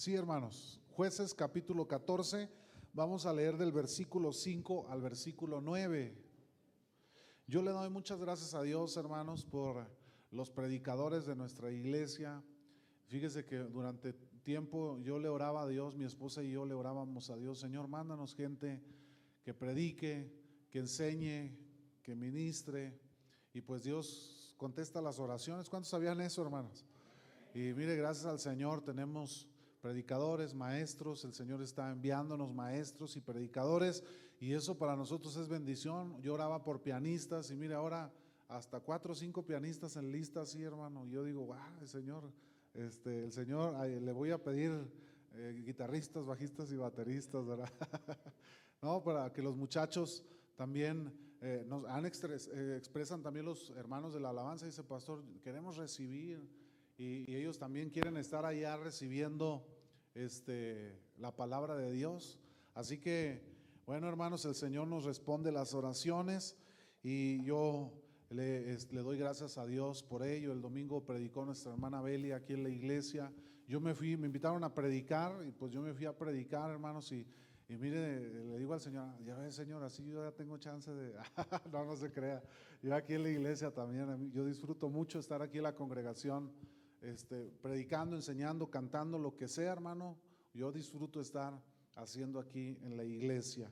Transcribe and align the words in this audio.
Sí, 0.00 0.14
hermanos. 0.14 0.80
Jueces 0.92 1.34
capítulo 1.34 1.86
14. 1.86 2.48
Vamos 2.94 3.26
a 3.26 3.34
leer 3.34 3.58
del 3.58 3.70
versículo 3.70 4.32
5 4.32 4.86
al 4.88 5.02
versículo 5.02 5.60
9. 5.60 6.16
Yo 7.46 7.60
le 7.60 7.70
doy 7.70 7.90
muchas 7.90 8.18
gracias 8.18 8.54
a 8.54 8.62
Dios, 8.62 8.96
hermanos, 8.96 9.44
por 9.44 9.86
los 10.30 10.50
predicadores 10.50 11.26
de 11.26 11.36
nuestra 11.36 11.70
iglesia. 11.70 12.42
Fíjese 13.08 13.44
que 13.44 13.58
durante 13.58 14.14
tiempo 14.42 14.98
yo 15.02 15.18
le 15.18 15.28
oraba 15.28 15.64
a 15.64 15.68
Dios, 15.68 15.98
mi 15.98 16.06
esposa 16.06 16.42
y 16.42 16.52
yo 16.52 16.64
le 16.64 16.72
orábamos 16.72 17.28
a 17.28 17.36
Dios, 17.36 17.58
Señor, 17.58 17.86
mándanos 17.86 18.34
gente 18.34 18.82
que 19.42 19.52
predique, 19.52 20.32
que 20.70 20.78
enseñe, 20.78 21.54
que 22.02 22.14
ministre. 22.14 22.98
Y 23.52 23.60
pues 23.60 23.82
Dios 23.82 24.54
contesta 24.56 25.02
las 25.02 25.18
oraciones. 25.18 25.68
¿Cuántos 25.68 25.90
sabían 25.90 26.22
eso, 26.22 26.40
hermanos? 26.40 26.86
Y 27.52 27.74
mire, 27.74 27.96
gracias 27.96 28.24
al 28.24 28.38
Señor 28.38 28.80
tenemos 28.80 29.46
predicadores, 29.80 30.54
maestros, 30.54 31.24
el 31.24 31.32
Señor 31.32 31.62
está 31.62 31.90
enviándonos 31.90 32.52
maestros 32.52 33.16
y 33.16 33.20
predicadores 33.20 34.04
y 34.38 34.52
eso 34.52 34.78
para 34.78 34.96
nosotros 34.96 35.36
es 35.36 35.48
bendición. 35.48 36.20
Yo 36.22 36.34
oraba 36.34 36.62
por 36.62 36.82
pianistas 36.82 37.50
y 37.50 37.56
mire 37.56 37.74
ahora 37.74 38.12
hasta 38.48 38.80
cuatro 38.80 39.12
o 39.12 39.14
cinco 39.14 39.44
pianistas 39.44 39.96
en 39.96 40.10
lista, 40.10 40.44
sí 40.44 40.62
hermano. 40.62 41.06
Yo 41.06 41.24
digo, 41.24 41.46
wow, 41.46 41.86
Señor, 41.86 42.30
este, 42.74 43.24
el 43.24 43.32
Señor, 43.32 43.74
le 43.86 44.12
voy 44.12 44.30
a 44.30 44.42
pedir 44.42 44.72
eh, 45.34 45.62
guitarristas, 45.64 46.26
bajistas 46.26 46.70
y 46.72 46.76
bateristas, 46.76 47.46
¿verdad? 47.46 47.70
no, 48.82 49.02
para 49.02 49.32
que 49.32 49.42
los 49.42 49.56
muchachos 49.56 50.24
también 50.56 51.12
eh, 51.40 51.64
nos 51.66 51.84
han 51.86 52.04
eh, 52.04 52.76
expresan 52.76 53.22
también 53.22 53.46
los 53.46 53.70
hermanos 53.70 54.12
de 54.12 54.20
la 54.20 54.30
alabanza, 54.30 54.66
dice 54.66 54.82
pastor, 54.82 55.22
queremos 55.42 55.76
recibir 55.76 56.46
y, 57.00 57.34
ellos 57.34 57.58
también 57.58 57.88
quieren 57.88 58.18
estar 58.18 58.44
allá 58.44 58.76
recibiendo 58.76 59.66
este, 60.14 61.00
la 61.16 61.34
palabra 61.34 61.74
de 61.74 61.90
Dios. 61.92 62.38
Así 62.74 62.98
que, 62.98 63.42
bueno, 63.86 64.06
hermanos, 64.06 64.44
el 64.44 64.54
Señor 64.54 64.86
nos 64.86 65.04
responde 65.04 65.50
las 65.50 65.72
oraciones 65.72 66.58
y 67.02 67.42
yo 67.42 67.90
le, 68.28 68.76
le, 68.76 69.00
doy 69.00 69.16
gracias 69.16 69.56
a 69.56 69.66
Dios 69.66 70.02
por 70.02 70.22
ello. 70.22 70.52
El 70.52 70.60
domingo 70.60 71.02
predicó 71.02 71.46
nuestra 71.46 71.72
hermana 71.72 72.02
Belia 72.02 72.36
aquí 72.36 72.52
en 72.52 72.64
la 72.64 72.68
iglesia. 72.68 73.32
Yo 73.66 73.80
me 73.80 73.94
fui, 73.94 74.18
me 74.18 74.26
invitaron 74.26 74.62
a 74.62 74.74
predicar 74.74 75.42
y 75.48 75.52
pues 75.52 75.72
yo 75.72 75.80
me 75.80 75.94
fui 75.94 76.04
a 76.04 76.16
predicar, 76.16 76.70
hermanos, 76.70 77.10
y, 77.12 77.26
y 77.66 77.78
mire, 77.78 78.44
le 78.44 78.58
digo 78.58 78.74
al 78.74 78.80
Señor, 78.80 79.08
ya 79.24 79.36
ves, 79.36 79.54
Señor, 79.54 79.82
así 79.82 80.04
yo 80.04 80.22
ya 80.22 80.32
tengo 80.32 80.58
chance 80.58 80.92
de, 80.92 81.14
no, 81.72 81.82
no 81.86 81.96
se 81.96 82.12
crea. 82.12 82.42
Yo 82.82 82.94
aquí 82.94 83.14
en 83.14 83.22
la 83.22 83.30
iglesia 83.30 83.70
también, 83.70 84.30
yo 84.32 84.44
disfruto 84.44 84.90
mucho 84.90 85.18
estar 85.18 85.40
aquí 85.40 85.58
en 85.58 85.64
la 85.64 85.74
congregación 85.74 86.52
este, 87.00 87.50
predicando, 87.62 88.16
enseñando, 88.16 88.70
cantando, 88.70 89.18
lo 89.18 89.36
que 89.36 89.48
sea, 89.48 89.72
hermano. 89.72 90.18
Yo 90.52 90.72
disfruto 90.72 91.20
estar 91.20 91.62
haciendo 91.94 92.38
aquí 92.38 92.78
en 92.82 92.96
la 92.96 93.04
iglesia. 93.04 93.70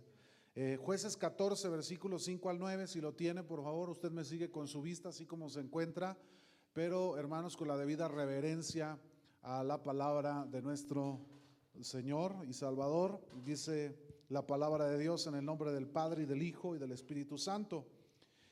Eh, 0.54 0.76
jueces 0.80 1.16
14, 1.16 1.68
versículos 1.68 2.24
5 2.24 2.50
al 2.50 2.58
9, 2.58 2.86
si 2.86 3.00
lo 3.00 3.14
tiene, 3.14 3.42
por 3.42 3.62
favor, 3.62 3.90
usted 3.90 4.10
me 4.10 4.24
sigue 4.24 4.50
con 4.50 4.66
su 4.66 4.82
vista, 4.82 5.10
así 5.10 5.24
como 5.24 5.48
se 5.48 5.60
encuentra, 5.60 6.18
pero 6.72 7.16
hermanos, 7.16 7.56
con 7.56 7.68
la 7.68 7.76
debida 7.76 8.08
reverencia 8.08 8.98
a 9.42 9.62
la 9.62 9.82
palabra 9.82 10.46
de 10.50 10.62
nuestro 10.62 11.20
Señor 11.80 12.44
y 12.46 12.52
Salvador, 12.52 13.20
dice 13.44 13.96
la 14.28 14.46
palabra 14.46 14.86
de 14.86 14.98
Dios 14.98 15.26
en 15.26 15.36
el 15.36 15.44
nombre 15.44 15.72
del 15.72 15.86
Padre 15.86 16.24
y 16.24 16.26
del 16.26 16.42
Hijo 16.42 16.74
y 16.74 16.78
del 16.78 16.92
Espíritu 16.92 17.38
Santo. 17.38 17.86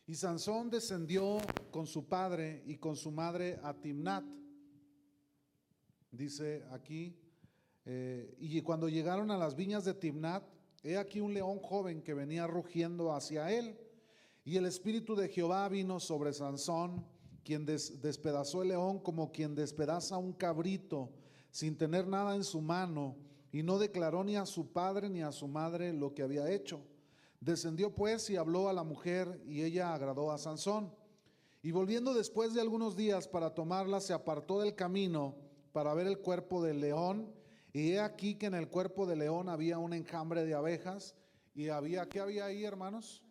Y 0.07 0.15
Sansón 0.15 0.71
descendió 0.71 1.39
con 1.73 1.87
su 1.87 2.07
padre 2.07 2.63
y 2.67 2.77
con 2.77 2.95
su 2.95 3.11
madre 3.11 3.59
a 3.65 3.75
Timnat 3.75 4.25
dice 6.17 6.65
aquí, 6.71 7.17
eh, 7.85 8.35
y 8.39 8.61
cuando 8.63 8.89
llegaron 8.89 9.31
a 9.31 9.37
las 9.37 9.55
viñas 9.55 9.85
de 9.85 9.95
Timnat, 9.95 10.43
he 10.83 10.97
aquí 10.97 11.21
un 11.21 11.35
león 11.35 11.59
joven 11.61 12.03
que 12.03 12.15
venía 12.15 12.47
rugiendo 12.47 13.13
hacia 13.13 13.53
él, 13.53 13.79
y 14.45 14.57
el 14.57 14.67
espíritu 14.67 15.15
de 15.15 15.29
Jehová 15.29 15.69
vino 15.69 16.01
sobre 16.01 16.33
Sansón, 16.33 17.05
quien 17.45 17.65
despedazó 17.65 18.63
el 18.63 18.69
león 18.69 18.99
como 18.99 19.31
quien 19.31 19.55
despedaza 19.55 20.19
un 20.19 20.33
cabrito, 20.33 21.11
sin 21.51 21.77
tener 21.77 22.07
nada 22.07 22.35
en 22.35 22.45
su 22.45 22.61
mano, 22.61 23.17
y 23.53 23.63
no 23.63 23.79
declaró 23.79 24.25
ni 24.25 24.37
a 24.37 24.47
su 24.47 24.73
padre 24.73 25.09
ni 25.09 25.23
a 25.23 25.33
su 25.33 25.47
madre 25.49 25.93
lo 25.93 26.15
que 26.15 26.23
había 26.23 26.51
hecho. 26.51 26.81
Descendió 27.41 27.95
pues 27.95 28.29
y 28.31 28.37
habló 28.37 28.69
a 28.69 28.73
la 28.73 28.83
mujer, 28.83 29.41
y 29.47 29.63
ella 29.63 29.95
agradó 29.95 30.33
a 30.33 30.39
Sansón. 30.39 30.93
Y 31.63 31.71
volviendo 31.71 32.15
después 32.15 32.55
de 32.55 32.61
algunos 32.61 32.97
días 32.97 33.29
para 33.29 33.55
tomarla, 33.55 34.01
se 34.01 34.13
apartó 34.13 34.61
del 34.61 34.75
camino 34.75 35.46
para 35.77 35.93
ver 35.93 36.07
el 36.07 36.21
cuerpo 36.21 36.63
del 36.63 36.81
león. 36.81 37.31
Y 37.75 37.91
he 37.91 38.01
aquí 38.01 38.37
que 38.37 38.47
en 38.47 38.55
el 38.55 38.71
cuerpo 38.71 39.05
del 39.05 39.19
león 39.19 39.51
había 39.51 39.79
un 39.79 39.93
enjambre 39.93 40.43
de 40.47 40.55
abejas. 40.55 41.15
Y 41.55 41.69
había, 41.69 42.09
¿qué 42.09 42.19
había 42.19 42.47
ahí, 42.47 42.65
hermanos? 42.65 43.23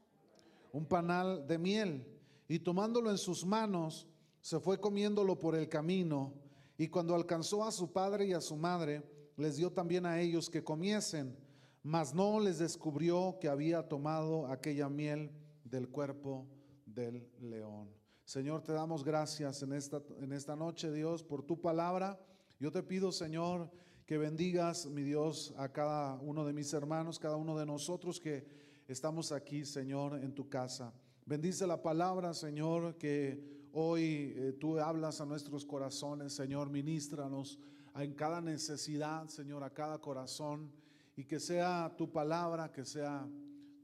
Un 0.72 0.86
panal 0.86 1.48
de 1.48 1.58
miel. 1.58 2.06
Y 2.48 2.60
tomándolo 2.60 3.10
en 3.10 3.18
sus 3.18 3.44
manos, 3.44 4.08
se 4.42 4.60
fue 4.60 4.80
comiéndolo 4.80 5.40
por 5.40 5.56
el 5.56 5.68
camino. 5.68 6.36
Y 6.78 6.88
cuando 6.88 7.16
alcanzó 7.16 7.64
a 7.64 7.72
su 7.72 7.92
padre 7.92 8.28
y 8.28 8.34
a 8.34 8.42
su 8.42 8.56
madre, 8.56 9.02
les 9.38 9.56
dio 9.56 9.72
también 9.72 10.06
a 10.06 10.22
ellos 10.22 10.48
que 10.48 10.64
comiesen. 10.64 11.36
Mas 11.82 12.14
no 12.14 12.40
les 12.40 12.60
descubrió 12.60 13.40
que 13.42 13.50
había 13.50 13.88
tomado 13.88 14.46
aquella 14.46 14.88
miel 14.88 15.32
del 15.64 15.90
cuerpo 15.90 16.46
del 16.86 17.28
león. 17.40 17.90
Señor, 18.24 18.62
te 18.62 18.72
damos 18.72 19.04
gracias 19.04 19.64
en 19.64 19.74
esta, 19.74 20.00
en 20.20 20.32
esta 20.32 20.56
noche, 20.56 20.92
Dios, 20.92 21.24
por 21.24 21.42
tu 21.42 21.60
palabra. 21.60 22.20
Yo 22.60 22.72
te 22.72 22.84
pido, 22.84 23.12
Señor, 23.12 23.70
que 24.06 24.18
bendigas, 24.18 24.86
mi 24.86 25.04
Dios, 25.04 25.54
a 25.58 25.72
cada 25.72 26.16
uno 26.22 26.46
de 26.46 26.54
mis 26.54 26.72
hermanos, 26.74 27.20
cada 27.20 27.36
uno 27.36 27.58
de 27.58 27.66
nosotros 27.66 28.20
que 28.20 28.48
estamos 28.88 29.32
aquí, 29.32 29.66
Señor, 29.66 30.24
en 30.24 30.34
tu 30.34 30.48
casa. 30.48 30.94
Bendice 31.26 31.68
la 31.68 31.82
palabra, 31.82 32.34
Señor, 32.34 32.98
que 32.98 33.68
hoy 33.74 34.34
eh, 34.38 34.54
tú 34.60 34.80
hablas 34.80 35.20
a 35.20 35.26
nuestros 35.26 35.66
corazones, 35.66 36.34
Señor, 36.34 36.70
ministranos 36.70 37.60
en 37.96 38.14
cada 38.14 38.42
necesidad, 38.42 39.28
Señor, 39.28 39.64
a 39.64 39.74
cada 39.74 39.98
corazón, 40.00 40.72
y 41.16 41.26
que 41.26 41.40
sea 41.40 41.94
tu 41.98 42.12
palabra, 42.12 42.72
que 42.72 42.86
sea 42.86 43.28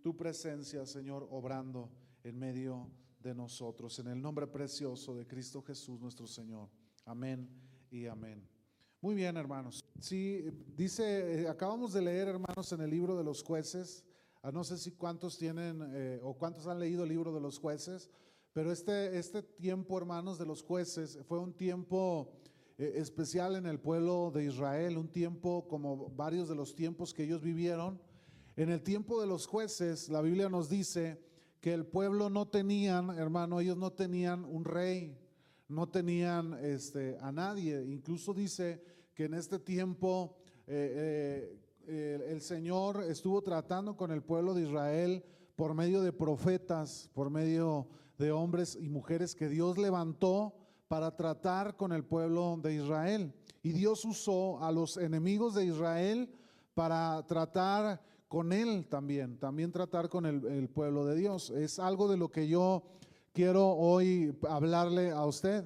tu 0.01 0.15
presencia, 0.15 0.85
Señor, 0.85 1.27
obrando 1.31 1.89
en 2.23 2.37
medio 2.37 2.89
de 3.19 3.33
nosotros. 3.33 3.99
En 3.99 4.07
el 4.07 4.21
nombre 4.21 4.47
precioso 4.47 5.15
de 5.15 5.25
Cristo 5.25 5.61
Jesús, 5.61 5.99
nuestro 5.99 6.27
Señor. 6.27 6.69
Amén 7.05 7.49
y 7.89 8.05
amén. 8.05 8.60
Muy 9.03 9.15
bien, 9.15 9.35
hermanos. 9.35 9.83
Sí, 9.99 10.45
dice, 10.77 11.41
eh, 11.41 11.47
acabamos 11.47 11.91
de 11.91 12.03
leer, 12.03 12.27
hermanos, 12.27 12.71
en 12.71 12.81
el 12.81 12.91
libro 12.91 13.17
de 13.17 13.23
los 13.23 13.41
jueces. 13.41 14.05
Ah, 14.43 14.51
no 14.51 14.63
sé 14.63 14.77
si 14.77 14.91
cuántos 14.91 15.39
tienen 15.39 15.81
eh, 15.91 16.19
o 16.21 16.35
cuántos 16.35 16.67
han 16.67 16.79
leído 16.79 17.01
el 17.01 17.09
libro 17.09 17.33
de 17.33 17.41
los 17.41 17.57
jueces, 17.57 18.11
pero 18.53 18.71
este, 18.71 19.17
este 19.17 19.41
tiempo, 19.41 19.97
hermanos, 19.97 20.37
de 20.37 20.45
los 20.45 20.61
jueces 20.61 21.17
fue 21.27 21.39
un 21.39 21.51
tiempo 21.51 22.31
eh, 22.77 22.93
especial 22.97 23.55
en 23.55 23.65
el 23.65 23.79
pueblo 23.79 24.29
de 24.31 24.45
Israel, 24.45 24.99
un 24.99 25.11
tiempo 25.11 25.67
como 25.67 26.11
varios 26.11 26.47
de 26.47 26.53
los 26.53 26.75
tiempos 26.75 27.11
que 27.11 27.23
ellos 27.23 27.41
vivieron. 27.41 27.99
En 28.55 28.69
el 28.69 28.83
tiempo 28.83 29.19
de 29.19 29.25
los 29.25 29.47
jueces, 29.47 30.09
la 30.09 30.21
Biblia 30.21 30.47
nos 30.47 30.69
dice 30.69 31.19
que 31.59 31.73
el 31.73 31.87
pueblo 31.87 32.29
no 32.29 32.49
tenían, 32.49 33.09
hermano, 33.17 33.61
ellos 33.61 33.77
no 33.77 33.93
tenían 33.93 34.45
un 34.45 34.63
rey, 34.63 35.17
no 35.71 35.87
tenían 35.87 36.53
este, 36.61 37.17
a 37.21 37.31
nadie. 37.31 37.83
Incluso 37.85 38.33
dice 38.33 38.83
que 39.13 39.25
en 39.25 39.33
este 39.33 39.57
tiempo 39.57 40.35
eh, 40.67 41.57
eh, 41.87 42.27
el 42.29 42.41
Señor 42.41 43.03
estuvo 43.03 43.41
tratando 43.41 43.95
con 43.95 44.11
el 44.11 44.21
pueblo 44.21 44.53
de 44.53 44.63
Israel 44.63 45.23
por 45.55 45.73
medio 45.73 46.01
de 46.01 46.13
profetas, 46.13 47.09
por 47.13 47.29
medio 47.29 47.87
de 48.17 48.31
hombres 48.31 48.77
y 48.79 48.89
mujeres 48.89 49.33
que 49.33 49.47
Dios 49.47 49.77
levantó 49.77 50.53
para 50.87 51.15
tratar 51.15 51.77
con 51.77 51.93
el 51.93 52.03
pueblo 52.03 52.59
de 52.61 52.75
Israel. 52.75 53.33
Y 53.63 53.71
Dios 53.71 54.03
usó 54.03 54.61
a 54.61 54.71
los 54.71 54.97
enemigos 54.97 55.55
de 55.55 55.65
Israel 55.65 56.29
para 56.73 57.25
tratar 57.25 58.01
con 58.27 58.51
él 58.51 58.87
también, 58.89 59.37
también 59.37 59.71
tratar 59.71 60.09
con 60.09 60.25
el, 60.25 60.45
el 60.45 60.69
pueblo 60.69 61.05
de 61.05 61.15
Dios. 61.15 61.49
Es 61.49 61.79
algo 61.79 62.09
de 62.09 62.17
lo 62.17 62.29
que 62.29 62.47
yo 62.47 62.83
quiero 63.33 63.69
hoy 63.69 64.37
hablarle 64.49 65.11
a 65.11 65.25
usted. 65.25 65.65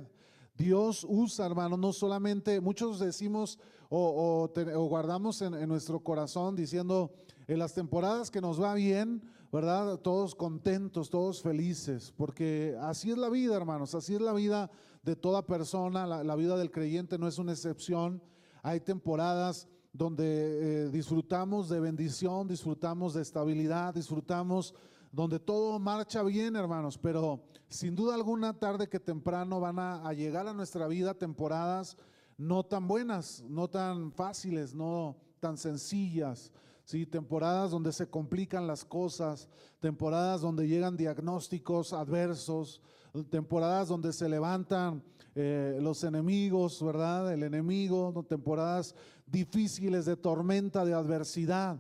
Dios 0.58 1.06
usa, 1.08 1.46
hermano, 1.46 1.78
no 1.78 1.92
solamente, 1.92 2.62
muchos 2.62 3.00
decimos 3.00 3.60
o, 3.90 4.50
guardamos 4.90 5.42
en, 5.42 5.68
nuestro 5.68 6.00
corazón 6.00 6.56
diciendo, 6.56 7.14
en 7.48 7.60
las 7.60 7.74
temporadas 7.74 8.32
que 8.32 8.42
nos 8.42 8.62
va 8.62 8.74
bien, 8.74 9.22
¿verdad? 9.52 9.98
Todos 9.98 10.36
contentos, 10.36 11.10
todos 11.10 11.42
felices, 11.42 12.14
porque 12.16 12.76
así 12.82 13.12
es 13.12 13.18
la 13.18 13.30
vida, 13.30 13.56
hermanos, 13.56 13.96
así 13.96 14.16
es 14.16 14.22
la 14.22 14.34
vida 14.34 14.70
de 15.04 15.16
toda 15.16 15.46
persona, 15.46 16.08
la, 16.08 16.36
vida 16.36 16.58
del 16.58 16.72
creyente 16.72 17.18
no 17.18 17.28
es 17.28 17.38
una 17.38 17.52
excepción. 17.52 18.22
Hay 18.64 18.80
temporadas 18.80 19.68
donde 19.94 20.26
eh, 20.26 20.90
disfrutamos 20.90 21.70
de 21.70 21.80
bendición, 21.80 22.48
disfrutamos 22.48 23.14
de 23.14 23.22
estabilidad, 23.22 23.94
disfrutamos 23.94 24.74
donde 25.16 25.40
todo 25.40 25.80
marcha 25.80 26.22
bien, 26.24 26.58
hermanos, 26.58 26.98
pero 26.98 27.42
sin 27.70 27.96
duda 27.96 28.16
alguna, 28.16 28.52
tarde 28.60 28.90
que 28.90 29.00
temprano 29.00 29.62
van 29.62 29.80
a, 29.80 30.12
llegar 30.12 30.46
a 30.46 30.54
nuestra 30.54 30.90
vida 30.90 31.14
temporadas 31.14 31.96
no 32.38 32.66
tan 32.66 32.86
buenas, 32.86 33.42
no 33.48 33.70
tan 33.70 34.12
fáciles, 34.12 34.76
no 34.76 35.16
tan 35.40 35.58
sencillas. 35.58 36.52
Sí, 36.84 37.06
temporadas 37.06 37.72
donde 37.72 37.94
se 37.94 38.10
complican 38.10 38.68
las 38.68 38.84
cosas, 38.84 39.48
temporadas 39.80 40.42
donde 40.42 40.68
llegan 40.68 40.98
diagnósticos 40.98 41.94
adversos, 41.94 42.82
temporadas 43.30 43.88
donde 43.88 44.12
se 44.12 44.28
levantan 44.28 45.02
eh, 45.34 45.80
los 45.82 46.04
enemigos, 46.04 46.84
¿verdad? 46.84 47.32
El 47.32 47.44
enemigo, 47.44 48.26
temporadas 48.28 48.94
difíciles 49.26 50.04
de 50.04 50.18
tormenta, 50.18 50.84
de 50.84 50.94
adversidad. 50.94 51.78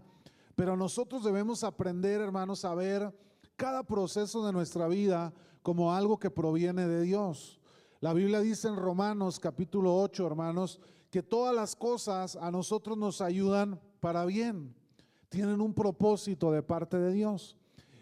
Pero 0.56 0.78
nosotros 0.78 1.26
debemos 1.26 1.66
aprender, 1.66 2.22
hermanos, 2.22 2.64
a 2.64 2.74
ver 2.74 3.25
cada 3.56 3.84
proceso 3.84 4.46
de 4.46 4.52
nuestra 4.52 4.88
vida 4.88 5.34
como 5.62 5.94
algo 5.94 6.20
que 6.20 6.30
proviene 6.30 6.88
de 6.88 7.02
Dios. 7.02 7.60
La 8.02 8.14
Biblia 8.14 8.40
dice 8.42 8.68
en 8.68 8.76
Romanos 8.76 9.40
capítulo 9.40 9.96
8, 9.96 10.28
hermanos, 10.28 10.80
que 11.10 11.24
todas 11.24 11.56
las 11.56 11.76
cosas 11.76 12.36
a 12.36 12.52
nosotros 12.52 12.98
nos 12.98 13.22
ayudan 13.22 13.80
para 14.00 14.26
bien. 14.26 14.76
Tienen 15.30 15.62
un 15.62 15.74
propósito 15.74 16.52
de 16.52 16.62
parte 16.62 16.98
de 16.98 17.14
Dios. 17.14 17.58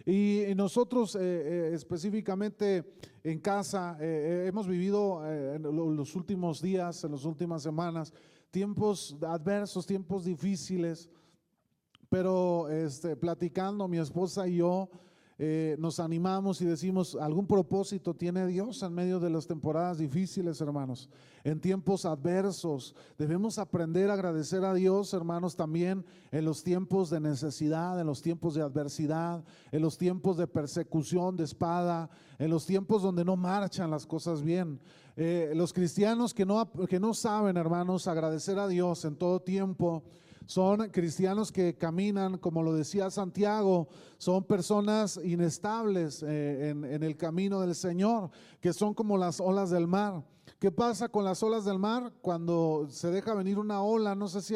Y 0.05 0.43
nosotros 0.55 1.15
eh, 1.15 1.19
eh, 1.21 1.71
específicamente 1.73 2.93
en 3.23 3.39
casa 3.39 3.95
eh, 4.01 4.45
hemos 4.47 4.67
vivido 4.67 5.25
en 5.25 5.63
los 5.63 6.15
últimos 6.15 6.61
días, 6.61 7.03
en 7.05 7.11
las 7.11 7.23
últimas 7.23 7.63
semanas, 7.63 8.13
tiempos 8.51 9.15
adversos, 9.21 9.85
tiempos 9.85 10.25
difíciles, 10.25 11.09
pero 12.09 12.67
este, 12.67 13.15
platicando 13.15 13.87
mi 13.87 13.97
esposa 13.97 14.47
y 14.47 14.57
yo, 14.57 14.89
eh, 15.39 15.75
nos 15.79 15.99
animamos 15.99 16.61
y 16.61 16.65
decimos, 16.65 17.17
algún 17.19 17.47
propósito 17.47 18.13
tiene 18.13 18.45
Dios 18.45 18.83
en 18.83 18.93
medio 18.93 19.19
de 19.19 19.31
las 19.31 19.47
temporadas 19.47 19.97
difíciles, 19.97 20.61
hermanos, 20.61 21.09
en 21.43 21.59
tiempos 21.59 22.05
adversos. 22.05 22.95
Debemos 23.17 23.57
aprender 23.57 24.11
a 24.11 24.13
agradecer 24.13 24.63
a 24.63 24.73
Dios, 24.75 25.13
hermanos, 25.13 25.55
también 25.55 26.05
en 26.31 26.45
los 26.45 26.63
tiempos 26.63 27.09
de 27.09 27.19
necesidad, 27.19 27.99
en 27.99 28.05
los 28.05 28.21
tiempos 28.21 28.53
de 28.53 28.61
adversidad, 28.61 29.43
en 29.71 29.81
los 29.81 29.97
tiempos 29.97 30.37
de 30.37 30.45
persecución, 30.45 31.35
de 31.35 31.45
espada, 31.45 32.09
en 32.37 32.51
los 32.51 32.65
tiempos 32.67 33.01
donde 33.01 33.25
no 33.25 33.35
marchan 33.35 33.89
las 33.89 34.05
cosas 34.05 34.43
bien. 34.43 34.79
Eh, 35.15 35.53
los 35.55 35.73
cristianos 35.73 36.33
que 36.33 36.45
no, 36.45 36.71
que 36.87 36.99
no 36.99 37.13
saben, 37.13 37.57
hermanos, 37.57 38.07
agradecer 38.07 38.59
a 38.59 38.67
Dios 38.67 39.03
en 39.05 39.15
todo 39.15 39.39
tiempo, 39.39 40.03
son 40.45 40.89
cristianos 40.89 41.51
que 41.51 41.75
caminan, 41.75 42.37
como 42.37 42.63
lo 42.63 42.73
decía 42.73 43.09
Santiago, 43.09 43.87
son 44.17 44.43
personas 44.43 45.19
inestables 45.23 46.23
eh, 46.23 46.69
en, 46.69 47.03
el 47.03 47.15
camino 47.15 47.61
del 47.61 47.75
Señor, 47.75 48.29
que 48.59 48.73
son 48.73 48.93
como 48.93 49.17
las 49.17 49.39
olas 49.39 49.69
del 49.69 49.87
mar. 49.87 50.23
¿Qué 50.59 50.71
pasa 50.71 51.09
con 51.09 51.23
las 51.23 51.41
olas 51.43 51.65
del 51.65 51.79
mar? 51.79 52.13
Cuando 52.21 52.87
se 52.89 53.09
deja 53.09 53.33
venir 53.33 53.57
una 53.57 53.81
ola, 53.81 54.15
no 54.15 54.27
sé 54.27 54.41
si 54.41 54.55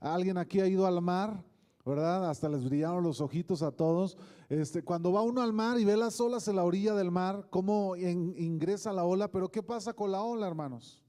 alguien 0.00 0.38
aquí 0.38 0.60
ha 0.60 0.66
ido 0.66 0.86
al 0.86 1.00
mar, 1.02 1.44
¿verdad? 1.84 2.30
Hasta 2.30 2.48
les 2.48 2.64
brillaron 2.64 3.02
los 3.02 3.20
ojitos 3.20 3.62
a 3.62 3.72
todos. 3.72 4.16
Este, 4.48 4.82
cuando 4.82 5.12
va 5.12 5.22
uno 5.22 5.42
al 5.42 5.52
mar 5.52 5.78
y 5.78 5.84
ve 5.84 5.96
las 5.96 6.20
olas 6.20 6.48
en 6.48 6.56
la 6.56 6.64
orilla 6.64 6.94
del 6.94 7.10
mar, 7.10 7.46
cómo 7.50 7.96
ingresa 7.96 8.92
la 8.92 9.04
ola, 9.04 9.30
pero 9.30 9.50
¿qué 9.50 9.62
pasa 9.62 9.92
con 9.92 10.12
la 10.12 10.22
ola, 10.22 10.46
hermanos? 10.46 11.02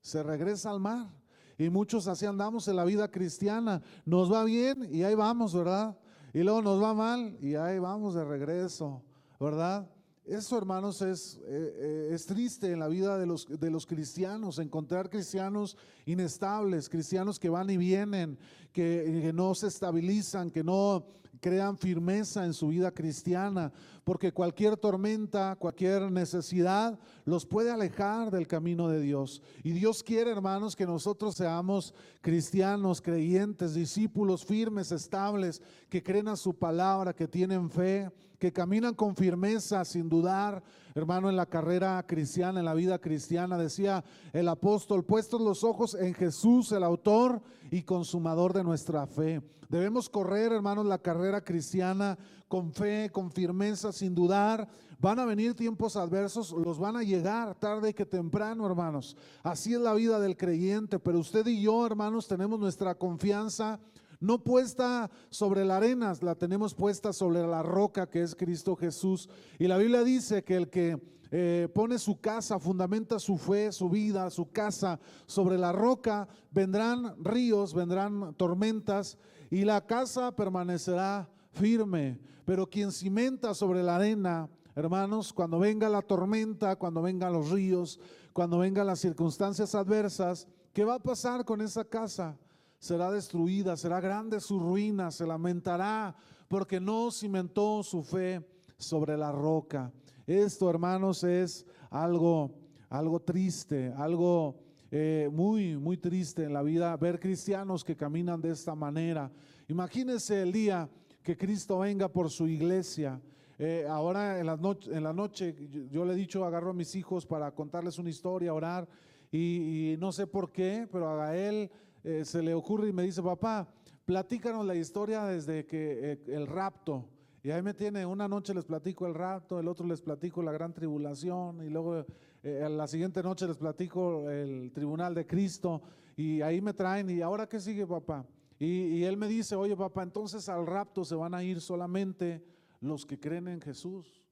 Se 0.00 0.22
regresa 0.22 0.70
al 0.70 0.80
mar. 0.80 1.08
Y 1.58 1.70
muchos 1.70 2.06
así 2.06 2.26
andamos 2.26 2.68
en 2.68 2.76
la 2.76 2.84
vida 2.84 3.10
cristiana. 3.10 3.82
Nos 4.04 4.32
va 4.32 4.44
bien 4.44 4.88
y 4.92 5.02
ahí 5.02 5.14
vamos, 5.14 5.54
¿verdad? 5.54 5.96
Y 6.34 6.42
luego 6.42 6.60
nos 6.60 6.82
va 6.82 6.92
mal 6.92 7.36
y 7.40 7.54
ahí 7.54 7.78
vamos 7.78 8.14
de 8.14 8.24
regreso, 8.24 9.02
¿verdad? 9.40 9.88
Eso, 10.26 10.58
hermanos, 10.58 11.02
es, 11.02 11.38
eh, 11.44 11.74
eh, 11.76 12.10
es 12.12 12.26
triste 12.26 12.72
en 12.72 12.80
la 12.80 12.88
vida 12.88 13.16
de 13.16 13.26
los, 13.26 13.46
de 13.48 13.70
los 13.70 13.86
cristianos, 13.86 14.58
encontrar 14.58 15.08
cristianos 15.08 15.76
inestables, 16.04 16.88
cristianos 16.88 17.38
que 17.38 17.48
van 17.48 17.70
y 17.70 17.76
vienen, 17.76 18.36
que, 18.72 19.20
que 19.22 19.32
no 19.32 19.54
se 19.54 19.68
estabilizan, 19.68 20.50
que 20.50 20.64
no 20.64 21.06
crean 21.40 21.76
firmeza 21.76 22.44
en 22.44 22.52
su 22.52 22.68
vida 22.68 22.90
cristiana, 22.90 23.72
porque 24.04 24.32
cualquier 24.32 24.76
tormenta, 24.76 25.56
cualquier 25.56 26.10
necesidad 26.10 26.98
los 27.24 27.44
puede 27.44 27.70
alejar 27.70 28.30
del 28.30 28.46
camino 28.46 28.88
de 28.88 29.00
Dios. 29.00 29.42
Y 29.62 29.72
Dios 29.72 30.02
quiere, 30.02 30.30
hermanos, 30.30 30.76
que 30.76 30.86
nosotros 30.86 31.34
seamos 31.34 31.94
cristianos, 32.20 33.00
creyentes, 33.00 33.74
discípulos 33.74 34.44
firmes, 34.44 34.92
estables, 34.92 35.62
que 35.88 36.02
creen 36.02 36.28
a 36.28 36.36
su 36.36 36.54
palabra, 36.54 37.14
que 37.14 37.28
tienen 37.28 37.70
fe, 37.70 38.10
que 38.38 38.52
caminan 38.52 38.94
con 38.94 39.16
firmeza, 39.16 39.84
sin 39.84 40.08
dudar, 40.08 40.62
hermano, 40.96 41.28
en 41.28 41.36
la 41.36 41.46
carrera 41.46 42.02
cristiana, 42.06 42.58
en 42.58 42.64
la 42.64 42.74
vida 42.74 42.98
cristiana, 42.98 43.58
decía 43.58 44.02
el 44.32 44.48
apóstol, 44.48 45.04
puestos 45.04 45.40
los 45.40 45.62
ojos 45.62 45.94
en 45.94 46.14
Jesús, 46.14 46.72
el 46.72 46.82
autor 46.82 47.42
y 47.70 47.82
consumador 47.82 48.54
de 48.54 48.64
nuestra 48.64 49.06
fe. 49.06 49.42
Debemos 49.68 50.08
correr, 50.08 50.52
hermanos, 50.52 50.86
la 50.86 50.98
carrera 50.98 51.42
cristiana 51.42 52.16
con 52.48 52.72
fe, 52.72 53.10
con 53.12 53.30
firmeza, 53.30 53.92
sin 53.92 54.14
dudar. 54.14 54.68
Van 54.98 55.18
a 55.18 55.26
venir 55.26 55.54
tiempos 55.54 55.96
adversos, 55.96 56.52
los 56.52 56.78
van 56.78 56.96
a 56.96 57.02
llegar 57.02 57.54
tarde 57.56 57.94
que 57.94 58.06
temprano, 58.06 58.64
hermanos. 58.66 59.16
Así 59.42 59.74
es 59.74 59.80
la 59.80 59.92
vida 59.92 60.18
del 60.18 60.36
creyente, 60.36 60.98
pero 60.98 61.18
usted 61.18 61.46
y 61.46 61.60
yo, 61.60 61.84
hermanos, 61.84 62.26
tenemos 62.26 62.58
nuestra 62.58 62.94
confianza 62.94 63.78
no 64.20 64.42
puesta 64.42 65.10
sobre 65.30 65.64
la 65.64 65.76
arena, 65.76 66.12
la 66.20 66.34
tenemos 66.34 66.74
puesta 66.74 67.12
sobre 67.12 67.46
la 67.46 67.62
roca 67.62 68.08
que 68.08 68.22
es 68.22 68.34
Cristo 68.34 68.76
Jesús. 68.76 69.28
Y 69.58 69.66
la 69.66 69.78
Biblia 69.78 70.02
dice 70.04 70.42
que 70.42 70.56
el 70.56 70.70
que 70.70 71.00
eh, 71.30 71.68
pone 71.74 71.98
su 71.98 72.20
casa, 72.20 72.58
fundamenta 72.58 73.18
su 73.18 73.36
fe, 73.36 73.72
su 73.72 73.90
vida, 73.90 74.30
su 74.30 74.50
casa 74.50 75.00
sobre 75.26 75.58
la 75.58 75.72
roca, 75.72 76.28
vendrán 76.50 77.14
ríos, 77.22 77.74
vendrán 77.74 78.34
tormentas 78.34 79.18
y 79.50 79.64
la 79.64 79.84
casa 79.86 80.34
permanecerá 80.34 81.28
firme. 81.52 82.20
Pero 82.44 82.68
quien 82.68 82.92
cimenta 82.92 83.54
sobre 83.54 83.82
la 83.82 83.96
arena, 83.96 84.48
hermanos, 84.76 85.32
cuando 85.32 85.58
venga 85.58 85.88
la 85.88 86.02
tormenta, 86.02 86.76
cuando 86.76 87.02
vengan 87.02 87.32
los 87.32 87.50
ríos, 87.50 87.98
cuando 88.32 88.58
vengan 88.58 88.86
las 88.86 89.00
circunstancias 89.00 89.74
adversas, 89.74 90.46
¿qué 90.72 90.84
va 90.84 90.94
a 90.94 91.02
pasar 91.02 91.44
con 91.44 91.60
esa 91.60 91.84
casa? 91.84 92.38
Será 92.78 93.10
destruida, 93.10 93.76
será 93.76 94.00
grande 94.00 94.40
su 94.40 94.58
ruina, 94.58 95.10
se 95.10 95.26
lamentará 95.26 96.14
porque 96.48 96.78
no 96.78 97.10
cimentó 97.10 97.82
su 97.82 98.02
fe 98.02 98.46
sobre 98.76 99.16
la 99.16 99.32
roca. 99.32 99.92
Esto, 100.26 100.68
hermanos, 100.68 101.24
es 101.24 101.66
algo, 101.90 102.52
algo 102.88 103.20
triste, 103.20 103.92
algo 103.96 104.56
eh, 104.90 105.28
muy, 105.32 105.76
muy 105.76 105.96
triste 105.96 106.44
en 106.44 106.52
la 106.52 106.62
vida, 106.62 106.96
ver 106.96 107.18
cristianos 107.18 107.82
que 107.82 107.96
caminan 107.96 108.40
de 108.40 108.50
esta 108.50 108.74
manera. 108.74 109.30
Imagínense 109.68 110.42
el 110.42 110.52
día 110.52 110.88
que 111.22 111.36
Cristo 111.36 111.80
venga 111.80 112.08
por 112.08 112.30
su 112.30 112.46
iglesia. 112.46 113.20
Eh, 113.58 113.86
ahora 113.88 114.38
en 114.38 114.46
la, 114.46 114.56
noche, 114.56 114.94
en 114.94 115.02
la 115.02 115.12
noche 115.12 115.54
yo, 115.90 116.04
le 116.04 116.12
he 116.12 116.16
dicho, 116.16 116.44
agarro 116.44 116.70
a 116.70 116.74
mis 116.74 116.94
hijos 116.94 117.26
para 117.26 117.50
contarles 117.52 117.98
una 117.98 118.10
historia, 118.10 118.54
orar, 118.54 118.86
y, 119.32 119.96
no 119.98 120.12
sé 120.12 120.26
por 120.26 120.52
qué, 120.52 120.88
pero 120.90 121.08
a 121.08 121.16
Gael 121.16 121.70
eh, 122.06 122.24
se 122.24 122.40
le 122.40 122.54
ocurre 122.54 122.88
y 122.88 122.92
me 122.92 123.02
dice, 123.02 123.20
papá, 123.20 123.68
platícanos 124.04 124.64
la 124.64 124.76
historia 124.76 125.24
desde 125.24 125.66
que 125.66 126.12
eh, 126.12 126.22
el 126.28 126.46
rapto. 126.46 127.04
Y 127.42 127.50
ahí 127.50 127.62
me 127.62 127.74
tiene, 127.74 128.06
una 128.06 128.28
noche 128.28 128.54
les 128.54 128.64
platico 128.64 129.06
el 129.06 129.14
rapto, 129.14 129.58
el 129.58 129.66
otro 129.66 129.84
les 129.86 130.00
platico 130.00 130.40
la 130.40 130.52
gran 130.52 130.72
tribulación, 130.72 131.66
y 131.66 131.68
luego 131.68 132.06
la 132.42 132.86
siguiente 132.86 133.22
noche 133.24 133.46
les 133.48 133.56
platico 133.56 134.30
el 134.30 134.70
tribunal 134.72 135.14
de 135.14 135.26
Cristo, 135.26 135.82
y 136.16 136.42
ahí 136.42 136.60
me 136.60 136.72
traen, 136.72 137.10
y 137.10 137.22
ahora 137.22 137.48
qué 137.48 137.58
sigue, 137.58 137.86
papá. 137.86 138.24
Y, 138.58 139.02
él 139.04 139.16
me 139.16 139.28
dice, 139.28 139.54
oye 139.54 139.76
papá, 139.76 140.02
entonces 140.02 140.48
al 140.48 140.66
rapto 140.66 141.04
se 141.04 141.14
van 141.14 141.34
a 141.34 141.42
ir 141.42 141.60
solamente 141.60 142.42
los 142.80 143.04
que 143.04 143.18
creen 143.18 143.48
en 143.48 143.60
Jesús. 143.60 144.22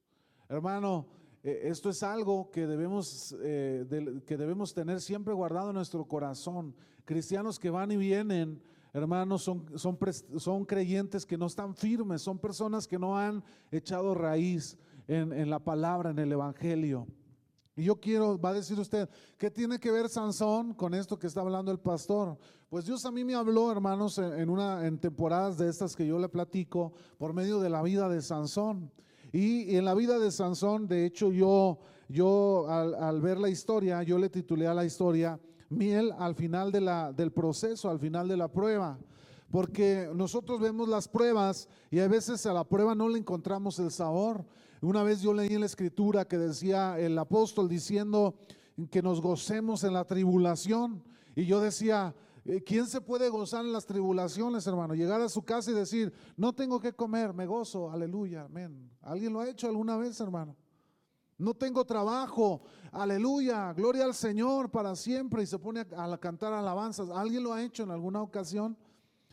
Hermano, 0.49 1.07
eh, 1.09 1.24
esto 1.45 1.91
es 1.91 2.03
algo 2.03 2.51
que 2.51 2.67
debemos, 2.67 3.37
eh, 3.43 4.23
que 4.27 4.37
debemos 4.37 4.73
tener 4.73 5.01
siempre 5.01 5.35
guardado 5.35 5.71
en 5.71 5.77
nuestro 5.77 6.07
corazón. 6.07 6.75
Cristianos 7.05 7.59
que 7.59 7.69
van 7.69 7.93
y 7.93 7.97
vienen, 7.97 8.63
hermanos, 8.95 9.43
son, 9.43 9.67
son, 9.79 9.99
son 10.39 10.65
creyentes 10.65 11.27
que 11.27 11.37
no 11.37 11.47
están 11.47 11.75
firmes, 11.75 12.23
son 12.23 12.39
personas 12.39 12.89
que 12.89 12.99
no 12.99 13.19
han 13.19 13.45
echado 13.71 14.15
raíz 14.15 14.79
en, 15.07 15.35
en 15.35 15.51
la 15.51 15.59
palabra, 15.59 16.11
en 16.11 16.19
el 16.19 16.33
Evangelio. 16.33 17.07
Y 17.77 17.85
yo 17.85 18.01
quiero, 18.01 18.41
va 18.41 18.51
a 18.51 18.55
decir 18.55 18.79
usted, 18.79 19.09
¿qué 19.37 19.51
tiene 19.51 19.79
que 19.79 19.91
ver 19.91 20.09
Sansón 20.09 20.73
con 20.75 20.95
esto 20.95 21.19
que 21.19 21.27
está 21.27 21.41
hablando 21.41 21.73
el 21.73 21.81
pastor? 21.81 22.39
Pues 22.71 22.87
Dios 22.87 23.05
a 23.05 23.11
mí 23.11 23.25
me 23.25 23.35
habló, 23.35 23.71
hermanos, 23.71 24.17
en, 24.19 24.49
una, 24.49 24.87
en 24.87 24.99
temporadas 24.99 25.59
de 25.59 25.69
estas 25.69 25.95
que 25.95 26.07
yo 26.07 26.19
le 26.19 26.29
platico, 26.29 26.93
por 27.19 27.35
medio 27.35 27.61
de 27.61 27.69
la 27.69 27.83
vida 27.83 28.09
de 28.09 28.23
Sansón. 28.23 28.91
Y, 29.35 29.75
en 29.75 29.85
la 29.85 29.95
vida 29.95 30.21
de 30.21 30.31
Sansón, 30.31 30.87
de 30.87 31.05
hecho, 31.05 31.33
yo, 31.33 31.81
yo 32.09 32.69
al, 32.69 33.21
ver 33.21 33.41
la 33.41 33.49
historia, 33.49 34.01
yo 34.05 34.17
le 34.17 34.29
titulé 34.29 34.69
a 34.69 34.75
la 34.75 34.85
historia 34.85 35.41
miel 35.71 36.13
al 36.21 36.37
final 36.37 36.71
del 36.71 37.33
proceso, 37.33 37.91
al 37.91 37.99
final 37.99 38.29
de 38.29 38.37
la 38.37 38.47
prueba. 38.47 38.97
Porque 39.51 40.09
nosotros 40.15 40.61
vemos 40.61 40.89
las 40.89 41.09
pruebas 41.09 41.69
y 41.91 41.99
a 41.99 42.07
veces 42.07 42.47
a 42.47 42.53
la 42.53 42.63
prueba 42.63 42.95
no 42.95 43.09
le 43.09 43.19
encontramos 43.19 43.77
el 43.81 43.91
sabor. 43.91 44.45
Una 44.81 45.03
vez 45.03 45.21
yo 45.21 45.35
leí 45.35 45.53
en 45.53 45.61
la 45.61 45.67
escritura 45.67 46.29
que 46.29 46.39
decía 46.39 46.97
el 46.97 47.19
apóstol 47.19 47.69
diciendo 47.69 48.37
que 48.89 49.03
nos 49.03 49.21
gocemos 49.21 49.83
en 49.83 49.95
la 49.95 50.05
tribulación. 50.05 51.03
Y 51.35 51.47
yo 51.47 51.61
decía, 51.61 52.15
¿quién 52.67 52.87
se 52.87 53.01
puede 53.01 53.29
gozar 53.29 53.65
en 53.65 53.73
las 53.73 53.87
tribulaciones, 53.87 54.67
hermano? 54.67 54.95
Llegar 54.95 55.21
a 55.21 55.29
su 55.29 55.43
casa 55.43 55.71
y 55.71 55.75
decir, 55.75 56.13
no 56.37 56.53
tengo 56.53 56.81
que 56.81 56.93
comer, 56.93 57.33
me 57.33 57.47
gozo, 57.47 57.91
aleluya, 57.91 58.43
amén. 58.43 58.91
¿Alguien 59.01 59.33
lo 59.33 59.41
ha 59.41 59.49
hecho 59.49 59.67
alguna 59.67 59.97
vez, 59.97 60.21
hermano? 60.21 60.57
No 61.37 61.55
tengo 61.55 61.85
trabajo, 61.85 62.63
aleluya, 62.93 63.73
gloria 63.73 64.05
al 64.05 64.15
Señor 64.15 64.71
para 64.71 64.95
siempre 64.95 65.43
y 65.43 65.47
se 65.47 65.59
pone 65.59 65.81
a, 65.97 66.19
cantar 66.19 66.53
alabanzas. 66.53 67.11
¿Alguien 67.11 67.43
lo 67.43 67.53
ha 67.53 67.63
hecho 67.63 67.83
en 67.83 67.91
alguna 67.91 68.23
ocasión? 68.23 68.77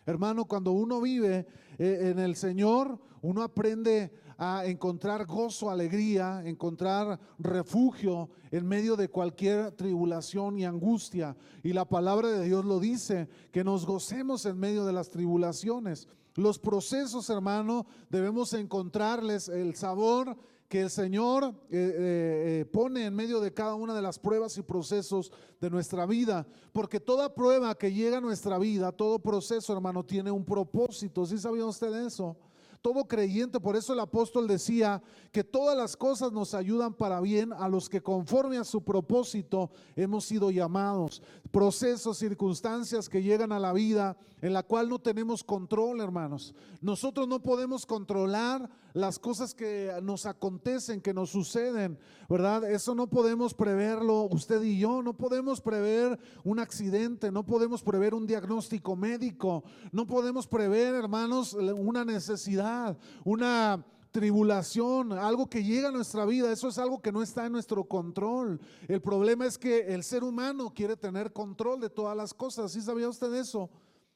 Hermano, 0.06 0.46
cuando 0.46 0.72
uno 0.72 1.00
vive 1.00 1.46
eh, 1.77 2.10
en 2.12 2.18
el 2.18 2.36
Señor, 2.36 3.00
uno 3.22 3.44
aprende 3.44 4.12
a 4.43 4.65
encontrar 4.65 5.27
gozo, 5.27 5.69
alegría, 5.69 6.41
encontrar 6.43 7.19
refugio 7.38 8.27
en 8.50 8.67
medio 8.67 8.95
de 8.95 9.07
cualquier 9.07 9.69
tribulación 9.74 10.57
y 10.57 10.65
angustia. 10.65 11.38
Y 11.62 11.74
la 11.74 11.86
palabra 11.86 12.29
de 12.29 12.43
Dios 12.45 12.65
lo 12.65 12.79
dice, 12.79 13.29
que 13.51 13.63
nos 13.63 13.86
gocemos 13.86 14.48
en 14.48 14.57
medio 14.57 14.83
de 14.83 14.93
las 14.93 15.12
tribulaciones. 15.12 16.07
Los 16.33 16.57
procesos, 16.57 17.29
hermano, 17.29 17.86
debemos 18.10 18.53
encontrarles 18.53 19.48
el 19.48 19.75
sabor 19.75 20.36
que 20.67 20.81
el 20.81 20.89
Señor 20.89 21.43
eh, 21.43 21.53
eh, 21.69 22.62
eh, 22.62 22.65
pone 22.65 23.05
en 23.05 23.13
medio 23.13 23.41
de 23.41 23.53
cada 23.53 23.75
una 23.75 23.93
de 23.93 24.01
las 24.01 24.17
pruebas 24.17 24.57
y 24.57 24.63
procesos 24.63 25.31
de 25.60 25.69
nuestra 25.69 26.07
vida. 26.07 26.48
Porque 26.74 27.00
toda 27.00 27.36
prueba 27.36 27.75
que 27.75 27.93
llega 27.93 28.17
a 28.17 28.21
nuestra 28.21 28.57
vida, 28.57 28.91
todo 28.91 29.19
proceso, 29.19 29.71
hermano, 29.71 30.03
tiene 30.03 30.31
un 30.31 30.43
propósito. 30.43 31.27
¿Sí 31.27 31.38
sabía 31.38 31.67
usted 31.67 31.93
eso? 32.07 32.36
Todo 32.81 33.05
creyente. 33.05 33.59
Por 33.59 33.75
eso 33.75 33.93
el 33.93 34.00
apóstol 34.00 34.47
decía 34.47 35.01
que 35.31 35.43
todas 35.43 35.77
las 35.77 35.95
cosas 35.95 36.31
nos 36.31 36.53
ayudan 36.53 36.93
para 36.93 37.21
bien 37.21 37.53
a 37.53 37.69
los 37.69 37.89
que 37.89 38.01
conforme 38.01 38.57
a 38.57 38.63
su 38.63 38.83
propósito 38.83 39.69
hemos 39.95 40.25
sido 40.25 40.51
llamados. 40.51 41.21
Procesos, 41.51 42.17
circunstancias 42.17 43.10
que 43.10 43.22
llegan 43.22 43.51
a 43.51 43.60
la 43.60 43.74
vida 43.74 44.15
en 44.41 44.53
la 44.53 44.63
cual 44.63 44.89
no 44.89 45.00
tenemos 45.00 45.43
control, 45.43 46.01
hermanos. 46.01 46.55
Nosotros 46.81 47.27
no 47.27 47.41
podemos 47.41 47.86
controlar 47.86 48.70
las 48.93 49.20
cosas 49.20 49.53
que 49.53 49.91
nos 50.01 50.25
acontecen, 50.25 51.01
que 51.01 51.13
nos 51.13 51.29
suceden, 51.29 52.00
¿verdad? 52.29 52.70
Eso 52.70 52.96
no 52.96 53.08
podemos 53.08 53.53
preverlo 53.53 54.24
usted 54.31 54.62
y 54.63 54.79
yo, 54.79 55.03
no 55.03 55.13
podemos 55.13 55.62
prever 55.62 56.20
un 56.43 56.60
accidente, 56.60 57.31
no 57.31 57.46
podemos 57.46 57.84
prever 57.84 58.13
un 58.13 58.25
diagnóstico 58.25 58.96
médico, 58.96 59.63
no 59.91 60.08
podemos 60.08 60.48
prever, 60.48 60.96
hermanos, 60.96 61.53
una 61.53 62.03
necesidad, 62.05 62.98
una 63.24 63.86
tribulación, 64.12 65.13
algo 65.13 65.50
que 65.50 65.63
llega 65.63 65.89
a 65.89 65.91
nuestra 65.91 66.25
vida, 66.25 66.51
eso 66.51 66.68
es 66.68 66.77
algo 66.77 67.01
que 67.01 67.12
no 67.12 67.24
está 67.24 67.46
en 67.46 67.53
nuestro 67.53 67.86
control. 67.86 68.60
El 68.88 69.01
problema 69.01 69.46
es 69.46 69.58
que 69.58 69.94
el 69.94 70.03
ser 70.03 70.24
humano 70.24 70.74
quiere 70.74 70.98
tener 70.98 71.32
control 71.32 71.80
de 71.80 71.89
todas 71.89 72.15
las 72.15 72.34
cosas. 72.34 72.72
¿Sí 72.72 72.82
sabía 72.82 73.10
usted 73.10 73.34
eso? 73.34 73.70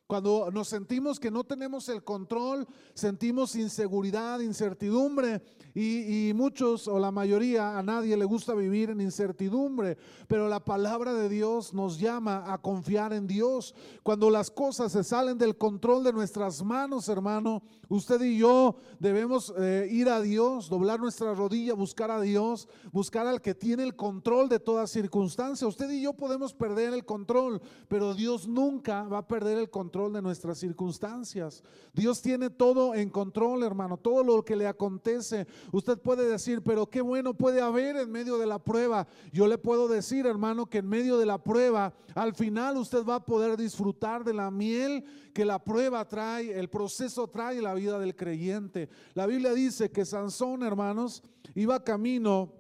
Cuando 0.08 0.52
nos 0.52 0.68
sentimos 0.68 1.20
que 1.20 1.32
no 1.32 1.44
tenemos 1.44 1.90
el 1.90 2.04
control, 2.04 2.68
sentimos 2.94 3.56
inseguridad, 3.56 4.40
incertidumbre 4.40 5.42
y, 5.74 6.32
muchos 6.36 6.88
o 6.88 7.00
la 7.00 7.10
mayoría, 7.10 7.76
a 7.76 7.82
nadie 7.82 8.16
le 8.16 8.24
gusta 8.24 8.54
vivir 8.54 8.92
en 8.92 9.02
incertidumbre, 9.02 9.98
pero 10.28 10.48
la 10.48 10.64
palabra 10.64 11.12
de 11.16 11.28
Dios 11.28 11.74
nos 11.74 11.98
llama 11.98 12.54
a 12.54 12.60
confiar 12.60 13.14
en 13.14 13.26
Dios. 13.26 13.74
Cuando 14.04 14.30
las 14.30 14.52
cosas 14.52 14.92
se 14.92 15.04
salen 15.04 15.40
del 15.40 15.58
control 15.58 16.04
de 16.04 16.14
nuestras 16.14 16.64
manos, 16.64 17.10
hermano, 17.10 17.64
usted 17.90 18.22
y 18.22 18.38
yo 18.38 18.76
debemos 19.00 19.52
eh, 19.58 19.88
ir 19.90 20.10
a 20.10 20.22
Dios, 20.22 20.70
doblar 20.70 21.00
nuestra 21.00 21.34
rodilla, 21.34 21.74
buscar 21.74 22.12
a 22.12 22.22
Dios, 22.22 22.68
buscar 22.92 23.26
al 23.26 23.42
que 23.42 23.56
tiene 23.56 23.82
el 23.82 23.96
control 23.96 24.50
de 24.50 24.60
toda 24.60 24.86
circunstancia. 24.86 25.68
Usted 25.68 25.90
y 25.90 26.04
yo 26.04 26.14
podemos 26.14 26.54
perder 26.54 26.94
el 26.94 27.06
control, 27.06 27.60
pero 27.88 28.14
Dios 28.14 28.48
nunca 28.48 29.02
va 29.04 29.18
a 29.18 29.28
perder 29.28 29.58
el 29.58 29.72
control 29.72 29.95
de 29.96 30.22
nuestras 30.22 30.58
circunstancias. 30.58 31.64
Dios 31.94 32.22
tiene 32.22 32.50
todo 32.50 32.94
en 32.94 33.10
control, 33.10 33.64
hermano, 33.64 33.96
todo 33.96 34.24
lo 34.26 34.44
que 34.44 34.58
le 34.58 34.68
acontece. 34.68 35.48
Usted 35.72 35.98
puede 35.98 36.30
decir, 36.30 36.62
pero 36.62 36.90
qué 36.90 37.00
bueno 37.00 37.34
puede 37.34 37.62
haber 37.62 37.96
en 37.96 38.12
medio 38.12 38.38
de 38.38 38.46
la 38.46 38.60
prueba. 38.60 39.08
Yo 39.32 39.48
le 39.48 39.58
puedo 39.58 39.88
decir, 39.88 40.26
hermano, 40.26 40.66
que 40.66 40.80
en 40.80 40.90
medio 40.90 41.18
de 41.18 41.26
la 41.26 41.42
prueba, 41.42 41.94
al 42.14 42.36
final 42.36 42.76
usted 42.76 43.06
va 43.06 43.16
a 43.16 43.26
poder 43.26 43.56
disfrutar 43.56 44.26
de 44.26 44.34
la 44.34 44.52
miel 44.52 45.06
que 45.34 45.46
la 45.46 45.64
prueba 45.64 46.06
trae, 46.06 46.60
el 46.60 46.70
proceso 46.70 47.30
trae 47.30 47.62
la 47.62 47.74
vida 47.74 47.98
del 47.98 48.18
creyente. 48.18 48.90
La 49.14 49.26
Biblia 49.26 49.54
dice 49.54 49.92
que 49.92 50.04
Sansón, 50.04 50.62
hermanos, 50.64 51.24
iba 51.56 51.82
camino. 51.84 52.52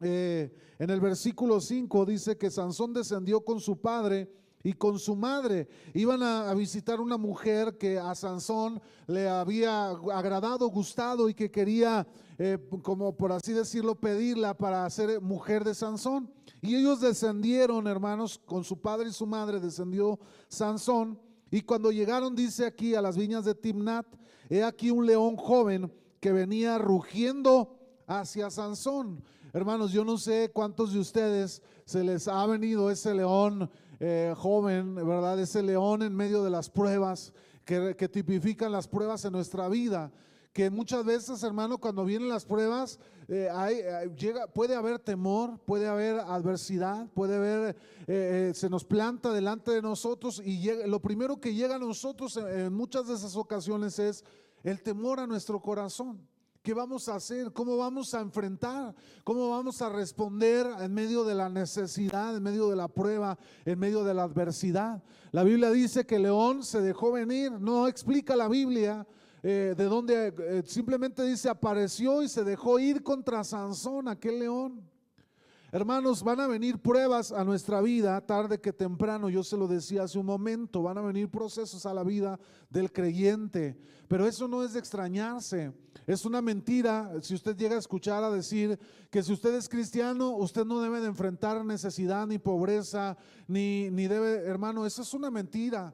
Eh, 0.00 0.52
en 0.78 0.90
el 0.90 1.00
versículo 1.00 1.60
5 1.60 2.04
dice 2.04 2.36
que 2.36 2.50
Sansón 2.50 2.92
descendió 2.92 3.40
con 3.40 3.60
su 3.60 3.80
padre 3.80 4.30
y 4.66 4.72
con 4.72 4.98
su 4.98 5.14
madre. 5.14 5.68
Iban 5.94 6.24
a, 6.24 6.52
visitar 6.54 7.00
una 7.00 7.16
mujer 7.16 7.78
que 7.78 8.00
a 8.00 8.16
Sansón 8.16 8.82
le 9.06 9.28
había 9.28 9.90
agradado, 9.90 10.66
gustado 10.66 11.28
y 11.28 11.34
que 11.34 11.52
quería, 11.52 12.04
eh, 12.36 12.58
como 12.82 13.16
por 13.16 13.30
así 13.30 13.52
decirlo, 13.52 13.94
pedirla 13.94 14.58
para 14.58 14.90
ser 14.90 15.20
mujer 15.20 15.62
de 15.62 15.72
Sansón. 15.72 16.28
Y 16.62 16.74
ellos 16.74 17.00
descendieron, 17.00 17.86
hermanos, 17.86 18.40
con 18.44 18.64
su 18.64 18.80
padre 18.80 19.08
y 19.08 19.12
su 19.12 19.24
madre 19.24 19.60
descendió 19.60 20.18
Sansón. 20.48 21.16
Y 21.48 21.60
cuando 21.60 21.92
llegaron, 21.92 22.34
dice 22.34 22.66
aquí, 22.66 22.96
a 22.96 23.02
las 23.02 23.16
viñas 23.16 23.44
de 23.44 23.54
Timnat, 23.54 24.06
he 24.50 24.64
aquí 24.64 24.90
un 24.90 25.06
león 25.06 25.36
joven 25.36 25.92
que 26.18 26.32
venía 26.32 26.76
rugiendo 26.76 27.78
hacia 28.08 28.50
Sansón. 28.50 29.22
Hermanos, 29.52 29.92
yo 29.92 30.04
no 30.04 30.18
sé 30.18 30.50
cuántos 30.52 30.92
de 30.92 30.98
ustedes 30.98 31.62
se 31.86 32.02
les 32.02 32.26
ha 32.28 32.44
venido 32.46 32.90
ese 32.90 33.14
león 33.14 33.70
eh, 33.98 34.34
joven, 34.36 34.94
¿verdad? 34.94 35.38
Ese 35.40 35.62
león 35.62 36.02
en 36.02 36.14
medio 36.14 36.42
de 36.42 36.50
las 36.50 36.68
pruebas 36.68 37.32
que, 37.64 38.08
tipifican 38.08 38.70
las 38.70 38.86
pruebas 38.86 39.24
en 39.24 39.32
nuestra 39.32 39.68
vida. 39.68 40.12
Que 40.52 40.70
muchas 40.70 41.04
veces, 41.04 41.42
hermano, 41.42 41.78
cuando 41.78 42.04
vienen 42.04 42.28
las 42.28 42.44
pruebas, 42.44 42.98
eh, 43.28 43.48
hay, 43.52 43.76
eh, 43.76 44.10
llega, 44.16 44.46
puede 44.46 44.74
haber 44.74 44.98
temor, 44.98 45.58
puede 45.66 45.86
haber 45.86 46.20
adversidad, 46.20 47.08
puede 47.14 47.36
haber, 47.36 48.54
se 48.54 48.70
nos 48.70 48.84
planta 48.84 49.32
delante 49.32 49.70
de 49.72 49.82
nosotros 49.82 50.40
y 50.44 50.70
lo 50.86 51.00
primero 51.00 51.40
que 51.40 51.54
llega 51.54 51.76
a 51.76 51.78
nosotros 51.78 52.36
en 52.36 52.72
muchas 52.72 53.08
de 53.08 53.14
esas 53.14 53.36
ocasiones 53.36 53.98
es 53.98 54.24
el 54.62 54.82
temor 54.82 55.20
a 55.20 55.26
nuestro 55.26 55.60
corazón. 55.60 56.26
¿Qué 56.66 56.74
vamos 56.74 57.08
a 57.08 57.14
hacer? 57.14 57.52
¿Cómo 57.52 57.76
vamos 57.76 58.12
a 58.12 58.20
enfrentar? 58.20 58.92
¿Cómo 59.22 59.50
vamos 59.50 59.80
a 59.82 59.88
responder 59.88 60.66
en 60.80 60.92
medio 60.92 61.22
de 61.22 61.32
la 61.32 61.48
necesidad, 61.48 62.36
en 62.36 62.42
medio 62.42 62.68
de 62.68 62.74
la 62.74 62.88
prueba, 62.88 63.38
en 63.64 63.78
medio 63.78 64.02
de 64.02 64.12
la 64.12 64.24
adversidad? 64.24 65.00
La 65.30 65.44
Biblia 65.44 65.70
dice 65.70 66.04
que 66.04 66.18
León 66.18 66.64
se 66.64 66.80
dejó 66.80 67.12
venir, 67.12 67.52
no 67.52 67.86
explica 67.86 68.34
la 68.34 68.48
Biblia. 68.48 69.06
Eh, 69.44 69.76
de 69.76 69.84
dónde 69.84 70.34
eh, 70.36 70.64
simplemente 70.66 71.22
dice 71.22 71.48
apareció 71.48 72.20
y 72.20 72.28
se 72.28 72.42
dejó 72.42 72.80
ir 72.80 73.04
contra 73.04 73.44
Sansón, 73.44 74.08
aquel 74.08 74.40
león. 74.40 74.82
Hermanos, 75.72 76.22
van 76.22 76.38
a 76.38 76.46
venir 76.46 76.78
pruebas 76.78 77.32
a 77.32 77.42
nuestra 77.42 77.80
vida 77.80 78.20
tarde 78.20 78.60
que 78.60 78.72
temprano, 78.72 79.28
yo 79.28 79.42
se 79.42 79.56
lo 79.56 79.66
decía 79.66 80.04
hace 80.04 80.18
un 80.18 80.26
momento, 80.26 80.82
van 80.82 80.96
a 80.98 81.02
venir 81.02 81.28
procesos 81.28 81.84
a 81.86 81.94
la 81.94 82.04
vida 82.04 82.38
del 82.70 82.92
creyente, 82.92 83.76
pero 84.06 84.28
eso 84.28 84.46
no 84.46 84.62
es 84.62 84.74
de 84.74 84.78
extrañarse. 84.78 85.72
Es 86.06 86.24
una 86.24 86.40
mentira 86.40 87.12
si 87.20 87.34
usted 87.34 87.56
llega 87.56 87.74
a 87.74 87.80
escuchar 87.80 88.22
a 88.22 88.30
decir 88.30 88.78
que 89.10 89.24
si 89.24 89.32
usted 89.32 89.54
es 89.56 89.68
cristiano, 89.68 90.36
usted 90.36 90.64
no 90.64 90.80
debe 90.80 91.00
de 91.00 91.08
enfrentar 91.08 91.64
necesidad 91.64 92.28
ni 92.28 92.38
pobreza, 92.38 93.16
ni, 93.48 93.90
ni 93.90 94.06
debe, 94.06 94.46
hermano, 94.46 94.86
eso 94.86 95.02
es 95.02 95.12
una 95.14 95.32
mentira. 95.32 95.92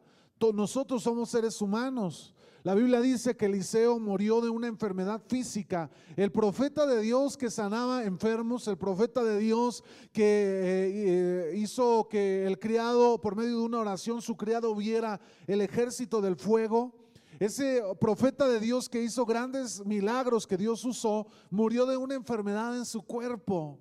Nosotros 0.55 1.02
somos 1.02 1.31
seres 1.31 1.62
humanos. 1.62 2.35
La 2.64 2.76
Biblia 2.76 3.00
dice 3.00 3.37
que 3.37 3.47
Eliseo 3.47 3.99
murió 3.99 4.40
de 4.40 4.49
una 4.49 4.69
enfermedad 4.69 5.21
física. 5.26 5.90
El 6.14 6.31
profeta 6.31 6.87
de 6.87 7.02
Dios 7.02 7.37
que 7.37 7.50
sanaba 7.50 8.04
enfermos, 8.04 8.69
el 8.69 8.78
profeta 8.78 9.25
de 9.25 9.40
Dios 9.40 9.83
que 10.12 10.23
eh, 10.23 10.92
eh, 10.95 11.57
hizo 11.57 12.07
que 12.09 12.47
el 12.47 12.61
criado, 12.61 13.21
por 13.21 13.35
medio 13.35 13.59
de 13.59 13.64
una 13.64 13.81
oración, 13.81 14.23
su 14.23 14.37
criado 14.37 14.76
viera 14.76 15.21
el 15.49 15.61
ejército 15.61 16.21
del 16.21 16.37
fuego. 16.37 16.95
Ese 17.40 17.83
profeta 18.00 18.47
de 18.47 18.61
Dios 18.61 18.88
que 18.88 19.02
hizo 19.02 19.26
grandes 19.26 19.85
milagros 19.85 20.47
que 20.47 20.57
Dios 20.57 20.85
usó, 20.85 21.26
murió 21.50 21.85
de 21.85 21.97
una 21.97 22.14
enfermedad 22.14 22.76
en 22.76 22.85
su 22.85 23.02
cuerpo. 23.02 23.81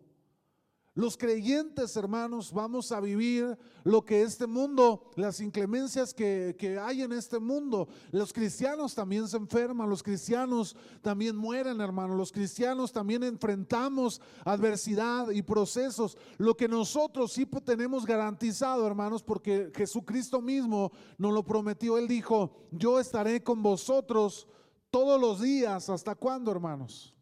Los 0.93 1.15
creyentes, 1.15 1.95
hermanos, 1.95 2.51
vamos 2.51 2.91
a 2.91 2.99
vivir 2.99 3.57
lo 3.85 4.03
que 4.03 4.23
este 4.23 4.45
mundo, 4.45 5.09
las 5.15 5.39
inclemencias 5.39 6.13
que, 6.13 6.77
hay 6.81 7.01
en 7.01 7.13
este 7.13 7.39
mundo. 7.39 7.87
Los 8.11 8.33
cristianos 8.33 8.93
también 8.93 9.25
se 9.29 9.37
enferman, 9.37 9.89
los 9.89 10.03
cristianos 10.03 10.75
también 11.01 11.37
mueren, 11.37 11.79
hermanos. 11.79 12.17
Los 12.17 12.33
cristianos 12.33 12.91
también 12.91 13.23
enfrentamos 13.23 14.19
adversidad 14.43 15.29
y 15.29 15.41
procesos. 15.41 16.17
Lo 16.37 16.57
que 16.57 16.67
nosotros 16.67 17.31
sí 17.31 17.45
tenemos 17.63 18.05
garantizado, 18.05 18.85
hermanos, 18.85 19.23
porque 19.23 19.71
Jesucristo 19.73 20.41
mismo 20.41 20.91
nos 21.17 21.33
lo 21.33 21.45
prometió. 21.45 21.97
Él 21.97 22.09
dijo, 22.09 22.51
yo 22.69 22.99
estaré 22.99 23.41
con 23.41 23.63
vosotros 23.63 24.45
todos 24.89 25.21
los 25.21 25.39
días. 25.41 25.89
¿Hasta 25.89 26.15
cuándo, 26.15 26.51
hermanos? 26.51 27.15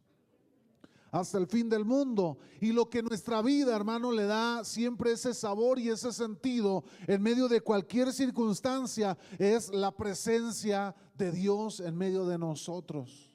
Hasta 1.12 1.38
el 1.38 1.48
fin 1.48 1.70
del 1.70 1.86
mundo. 1.86 2.38
Y 2.60 2.72
lo 2.72 2.89
que 2.89 3.04
nuestra 3.04 3.42
vida, 3.42 3.75
hermano, 3.75 4.12
le 4.12 4.25
da 4.25 4.63
siempre 4.63 5.12
ese 5.12 5.34
sabor 5.34 5.80
y 5.80 5.89
ese 5.89 6.12
sentido 6.12 6.84
en 7.08 7.22
medio 7.22 7.48
de 7.48 7.62
cualquier 7.62 8.12
circunstancia 8.13 9.18
es 9.38 9.70
la 9.74 9.92
presencia 9.92 10.96
de 11.18 11.32
Dios 11.32 11.80
en 11.80 11.96
medio 11.96 12.25
de 12.25 12.38
nosotros. 12.38 13.30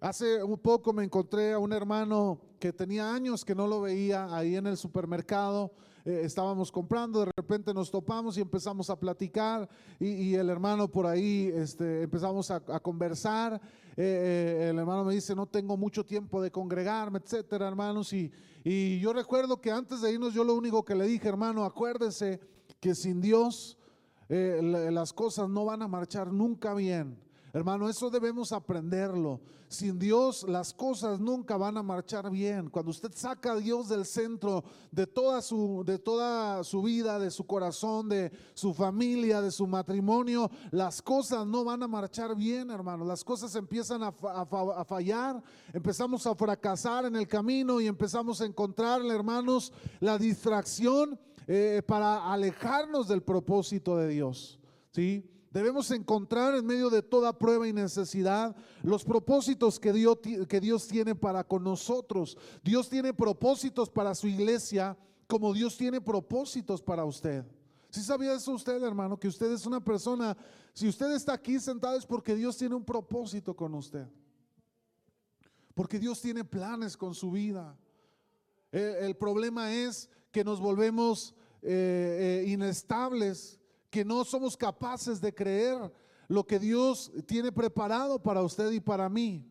Hace 0.00 0.42
un 0.42 0.58
poco 0.58 0.94
me 0.94 1.04
encontré 1.04 1.52
a 1.52 1.58
un 1.58 1.72
hermano 1.72 2.40
que 2.58 2.72
tenía 2.72 3.12
años 3.12 3.44
que 3.44 3.54
no 3.54 3.66
lo 3.66 3.82
veía 3.82 4.34
ahí 4.34 4.56
en 4.56 4.66
el 4.66 4.78
supermercado 4.78 5.72
eh, 6.04 6.22
estábamos 6.24 6.72
comprando, 6.72 7.20
de 7.20 7.32
repente 7.36 7.74
nos 7.74 7.90
topamos 7.90 8.38
y 8.38 8.40
empezamos 8.40 8.88
a 8.88 8.98
platicar 8.98 9.68
y, 9.98 10.34
el 10.34 10.48
hermano 10.48 10.88
por 10.88 11.06
ahí 11.06 11.50
este, 11.54 12.02
empezamos 12.02 12.50
a, 12.50 12.60
conversar. 12.80 13.60
Eh, 13.96 14.02
eh, 14.02 14.68
el 14.70 14.78
hermano 14.78 15.04
me 15.04 15.14
dice, 15.14 15.34
no 15.34 15.46
tengo 15.46 15.76
mucho 15.76 16.04
tiempo 16.04 16.40
de 16.40 16.50
congregarme, 16.50 17.18
etcétera, 17.18 17.68
hermanos. 17.68 18.12
Y, 18.12 18.32
y 18.64 18.98
yo 19.00 19.12
recuerdo 19.12 19.60
que 19.60 19.70
antes 19.70 20.00
de 20.00 20.12
irnos, 20.12 20.32
yo 20.32 20.44
lo 20.44 20.54
único 20.54 20.84
que 20.84 20.94
le 20.94 21.06
dije, 21.06 21.28
hermano, 21.28 21.64
acuérdese 21.64 22.40
que 22.80 22.94
sin 22.94 23.20
Dios 23.20 23.76
las 24.28 25.12
cosas 25.12 25.48
no 25.48 25.64
van 25.64 25.82
a 25.82 25.88
marchar 25.88 26.32
nunca 26.32 26.72
bien. 26.72 27.18
Hermano, 27.52 27.88
eso 27.88 28.10
debemos 28.10 28.52
aprenderlo. 28.52 29.40
Sin 29.66 29.98
Dios 29.98 30.44
las 30.48 30.72
cosas 30.72 31.20
nunca 31.20 31.56
van 31.56 31.76
a 31.76 31.82
marchar 31.82 32.30
bien. 32.30 32.70
Cuando 32.70 32.90
usted 32.90 33.12
saca 33.14 33.52
a 33.52 33.56
Dios 33.56 33.88
del 33.88 34.04
centro 34.04 34.64
de 34.90 35.06
toda 35.06 35.42
su, 35.42 35.82
de 35.84 35.98
toda 35.98 36.62
su 36.64 36.82
vida, 36.82 37.18
de 37.18 37.30
su 37.30 37.46
corazón, 37.46 38.08
de 38.08 38.32
su 38.54 38.74
familia, 38.74 39.40
de 39.40 39.50
su 39.50 39.66
matrimonio, 39.66 40.50
las 40.70 41.02
cosas 41.02 41.46
no 41.46 41.64
van 41.64 41.82
a 41.82 41.88
marchar 41.88 42.36
bien, 42.36 42.70
hermano. 42.70 43.04
Las 43.04 43.24
cosas 43.24 43.54
empiezan 43.54 44.02
a, 44.02 44.12
fallar, 44.12 45.42
empezamos 45.72 46.26
a 46.26 46.34
fracasar 46.34 47.04
en 47.04 47.16
el 47.16 47.28
camino 47.28 47.80
y 47.80 47.86
empezamos 47.86 48.40
a 48.40 48.46
encontrar, 48.46 49.02
hermanos, 49.06 49.72
la 50.00 50.18
distracción 50.18 51.18
eh, 51.46 51.82
para 51.86 52.32
alejarnos 52.32 53.08
del 53.08 53.22
propósito 53.22 53.96
de 53.96 54.08
Dios. 54.08 54.58
¿Sí? 54.92 55.29
Debemos 55.50 55.90
encontrar 55.90 56.54
en 56.54 56.64
medio 56.64 56.90
de 56.90 57.02
toda 57.02 57.36
prueba 57.36 57.66
y 57.66 57.72
necesidad 57.72 58.54
los 58.84 59.04
propósitos 59.04 59.80
que 59.80 59.92
Dios, 59.92 60.86
tiene 60.86 61.16
para 61.16 61.42
con 61.42 61.64
nosotros. 61.64 62.38
Dios 62.62 62.88
tiene 62.88 63.12
propósitos 63.12 63.90
para 63.90 64.14
su 64.14 64.28
iglesia 64.28 64.96
como 65.26 65.52
Dios 65.52 65.76
tiene 65.76 66.00
propósitos 66.00 66.80
para 66.80 67.04
usted. 67.04 67.44
Si 67.90 68.00
sabía 68.00 68.34
eso 68.34 68.52
usted, 68.52 68.80
hermano, 68.82 69.18
que 69.18 69.26
usted 69.26 69.50
es 69.52 69.66
una 69.66 69.82
persona, 69.82 70.36
si 70.72 70.88
usted 70.88 71.10
está 71.12 71.32
aquí 71.32 71.58
sentado 71.58 71.96
es 71.96 72.06
porque 72.06 72.36
Dios 72.36 72.56
tiene 72.56 72.76
un 72.76 72.84
propósito 72.84 73.54
con 73.54 73.74
usted. 73.74 74.06
Porque 75.74 75.98
Dios 75.98 76.20
tiene 76.20 76.44
planes 76.44 76.96
con 76.96 77.12
su 77.12 77.32
vida. 77.32 77.76
El, 78.70 79.16
problema 79.16 79.72
es 79.72 80.08
que 80.30 80.44
nos 80.44 80.60
volvemos 80.60 81.34
eh, 81.62 82.42
eh, 82.44 82.50
inestables 82.50 83.59
que 83.90 84.04
no 84.04 84.24
somos 84.24 84.56
capaces 84.56 85.20
de 85.20 85.34
creer 85.34 85.92
lo 86.28 86.46
que 86.46 86.60
Dios 86.60 87.10
tiene 87.26 87.50
preparado 87.50 88.22
para 88.22 88.42
usted 88.42 88.70
y 88.70 88.80
para 88.80 89.08
mí. 89.08 89.46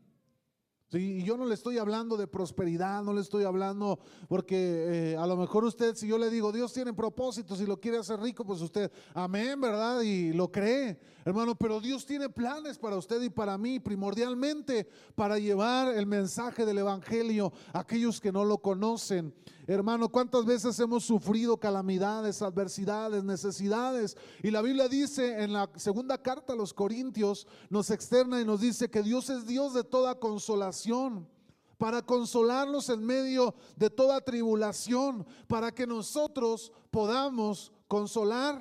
y 0.92 1.24
yo 1.24 1.38
no 1.38 1.46
le 1.46 1.54
estoy 1.54 1.78
hablando 1.78 2.18
de 2.18 2.26
prosperidad, 2.26 3.04
no 3.04 3.14
le 3.14 3.22
estoy 3.22 3.44
hablando 3.44 4.00
porque 4.28 5.12
eh, 5.12 5.18
a 5.18 5.28
lo 5.28 5.36
mejor 5.36 5.66
usted, 5.66 5.94
si 5.96 6.08
yo 6.08 6.18
le 6.18 6.30
digo, 6.32 6.52
Dios 6.52 6.74
tiene 6.74 6.94
propósitos 6.94 7.60
y 7.60 7.66
lo 7.66 7.80
quiere 7.80 7.98
hacer 7.98 8.20
rico, 8.20 8.46
pues 8.46 8.62
usted, 8.62 8.90
amén, 9.14 9.60
¿verdad? 9.60 10.02
Y 10.02 10.32
lo 10.32 10.50
cree, 10.52 10.98
hermano, 11.26 11.54
pero 11.54 11.82
Dios 11.82 12.06
tiene 12.06 12.30
planes 12.30 12.80
para 12.80 12.96
usted 12.96 13.22
y 13.22 13.30
para 13.30 13.58
mí, 13.58 13.80
primordialmente 13.80 14.88
para 15.16 15.38
llevar 15.38 15.94
el 15.94 16.06
mensaje 16.06 16.66
del 16.66 16.80
Evangelio 16.80 17.52
a 17.74 17.82
aquellos 17.82 18.22
que 18.22 18.32
no 18.32 18.46
lo 18.46 18.60
conocen. 18.60 19.34
Hermano, 19.72 20.10
¿cuántas 20.10 20.46
veces 20.46 20.80
hemos 20.80 21.04
sufrido 21.04 21.56
calamidades, 21.56 22.42
adversidades, 22.42 23.24
necesidades? 23.24 24.18
Y 24.42 24.50
la 24.50 24.64
Biblia 24.64 24.88
dice 24.88 25.44
en 25.44 25.54
la 25.54 25.70
segunda 25.76 26.18
carta 26.18 26.54
a 26.54 26.56
los 26.56 26.74
Corintios, 26.74 27.46
nos 27.70 27.92
externa 27.92 28.42
y 28.42 28.46
nos 28.46 28.62
dice 28.62 28.90
que 28.90 29.04
Dios 29.04 29.30
es 29.30 29.46
Dios 29.46 29.76
de 29.76 29.84
toda 29.84 30.16
consolación 30.16 31.30
para 31.78 32.02
consolarnos 32.04 32.90
en 32.90 33.06
medio 33.06 33.54
de 33.76 33.92
toda 33.92 34.22
tribulación, 34.22 35.24
para 35.48 35.72
que 35.72 35.86
nosotros 35.86 36.72
podamos 36.90 37.72
consolar 37.88 38.60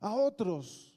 a 0.00 0.14
otros. 0.14 0.89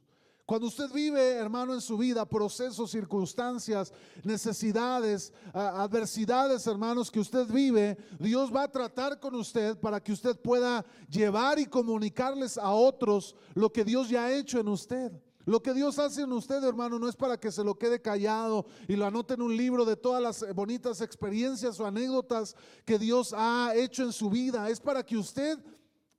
Cuando 0.54 0.68
usted 0.68 0.92
vive, 0.94 1.32
hermano, 1.32 1.74
en 1.74 1.82
su 1.82 1.98
vida 1.98 2.30
procesos, 2.30 2.92
circunstancias, 2.92 3.92
necesidades, 4.24 5.34
adversidades, 5.52 6.68
hermanos, 6.68 7.10
que 7.10 7.20
usted 7.20 7.48
vive, 7.48 7.98
Dios 8.20 8.54
va 8.56 8.62
a 8.62 8.72
tratar 8.72 9.20
con 9.20 9.34
usted 9.34 9.76
para 9.80 10.00
que 10.00 10.12
usted 10.12 10.40
pueda 10.40 10.86
llevar 11.10 11.58
y 11.58 11.66
comunicarles 11.66 12.60
a 12.60 12.70
otros 12.70 13.36
lo 13.56 13.74
que 13.74 13.84
Dios 13.84 14.10
ya 14.10 14.26
ha 14.26 14.32
hecho 14.32 14.60
en 14.60 14.68
usted. 14.68 15.12
Lo 15.44 15.64
que 15.64 15.74
Dios 15.74 15.98
hace 15.98 16.22
en 16.22 16.32
usted, 16.32 16.64
hermano, 16.64 17.00
no 17.00 17.10
es 17.10 17.16
para 17.16 17.40
que 17.40 17.52
se 17.52 17.64
lo 17.64 17.74
quede 17.74 18.00
callado 18.00 18.68
y 18.88 18.96
lo 18.96 19.08
anote 19.08 19.34
en 19.34 19.42
un 19.42 19.58
libro 19.58 19.86
de 19.86 19.96
todas 19.96 20.22
las 20.22 20.54
bonitas 20.54 21.02
experiencias 21.02 21.80
o 21.80 21.88
anécdotas 21.88 22.56
que 22.86 23.00
Dios 23.00 23.34
ha 23.36 23.74
hecho 23.74 24.04
en 24.04 24.14
su 24.14 24.30
vida. 24.30 24.70
Es 24.70 24.80
para 24.80 25.04
que 25.04 25.18
usted 25.18 25.58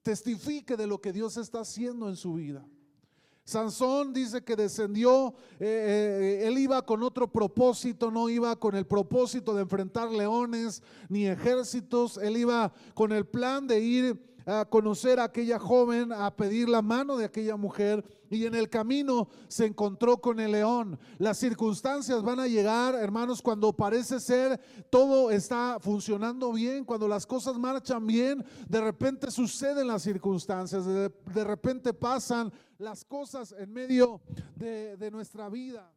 testifique 0.02 0.76
de 0.76 0.88
lo 0.88 1.00
que 1.00 1.12
Dios 1.12 1.36
está 1.36 1.60
haciendo 1.60 2.08
en 2.08 2.16
su 2.16 2.34
vida. 2.34 2.66
Sansón 3.44 4.14
dice 4.14 4.42
que 4.42 4.56
descendió, 4.56 5.34
eh, 5.60 6.40
eh, 6.42 6.46
él 6.46 6.56
iba 6.56 6.80
con 6.86 7.02
otro 7.02 7.30
propósito, 7.30 8.10
no 8.10 8.30
iba 8.30 8.56
con 8.56 8.74
el 8.74 8.86
propósito 8.86 9.54
de 9.54 9.62
enfrentar 9.62 10.10
leones 10.10 10.82
ni 11.10 11.26
ejércitos, 11.26 12.16
él 12.16 12.38
iba 12.38 12.72
con 12.94 13.12
el 13.12 13.26
plan 13.26 13.66
de 13.66 13.80
ir 13.80 14.33
a 14.46 14.64
conocer 14.66 15.18
a 15.18 15.24
aquella 15.24 15.58
joven, 15.58 16.12
a 16.12 16.34
pedir 16.34 16.68
la 16.68 16.82
mano 16.82 17.16
de 17.16 17.24
aquella 17.24 17.56
mujer 17.56 18.04
y 18.30 18.46
en 18.46 18.54
el 18.54 18.68
camino 18.68 19.28
se 19.48 19.66
encontró 19.66 20.18
con 20.18 20.40
el 20.40 20.52
león. 20.52 20.98
Las 21.18 21.38
circunstancias 21.38 22.22
van 22.22 22.40
a 22.40 22.46
llegar, 22.46 22.94
hermanos, 22.94 23.40
cuando 23.40 23.72
parece 23.72 24.20
ser 24.20 24.60
todo 24.90 25.30
está 25.30 25.78
funcionando 25.80 26.52
bien, 26.52 26.84
cuando 26.84 27.08
las 27.08 27.26
cosas 27.26 27.58
marchan 27.58 28.06
bien, 28.06 28.44
de 28.68 28.80
repente 28.80 29.30
suceden 29.30 29.86
las 29.86 30.02
circunstancias, 30.02 30.84
de, 30.84 31.44
repente 31.44 31.94
pasan 31.94 32.52
las 32.78 33.04
cosas 33.04 33.54
en 33.56 33.72
medio 33.72 34.20
de, 34.56 34.96
de 34.96 35.10
nuestra 35.10 35.48
vida. 35.48 35.90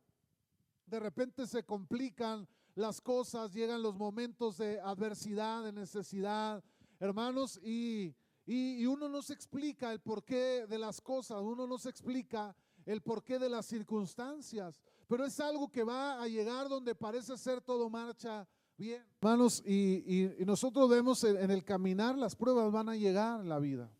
De 0.85 0.99
repente 0.99 1.47
se 1.47 1.63
complican 1.63 2.47
las 2.75 3.01
cosas, 3.01 3.51
llegan 3.53 3.81
los 3.81 3.95
momentos 3.95 4.57
de 4.57 4.79
adversidad, 4.79 5.63
de 5.63 5.73
necesidad, 5.73 6.63
hermanos, 6.99 7.59
y 7.63 8.15
y, 8.47 8.85
uno 8.85 9.09
no 9.09 9.21
se 9.21 9.33
explica 9.33 9.91
el 9.91 9.99
porqué 9.99 10.65
de 10.67 10.79
las 10.79 11.01
cosas, 11.01 11.41
uno 11.41 11.67
no 11.67 11.77
se 11.77 11.89
explica 11.89 12.55
el 12.85 13.01
porqué 13.01 13.37
de 13.37 13.49
las 13.49 13.65
circunstancias, 13.65 14.81
pero 15.05 15.25
es 15.25 15.37
algo 15.41 15.69
que 15.69 15.83
va 15.83 16.21
a 16.21 16.27
llegar 16.29 16.69
donde 16.69 16.95
parece 16.95 17.37
ser 17.37 17.59
todo 17.59 17.89
marcha 17.89 18.47
bien. 18.77 19.03
Hermanos, 19.21 19.61
y, 19.65 20.31
nosotros 20.45 20.89
vemos 20.89 21.25
en, 21.25 21.51
el 21.51 21.65
caminar, 21.65 22.17
las 22.17 22.37
pruebas 22.37 22.71
van 22.71 22.87
a 22.87 22.95
llegar 22.95 23.41
en 23.41 23.49
la 23.49 23.59
vida. 23.59 23.91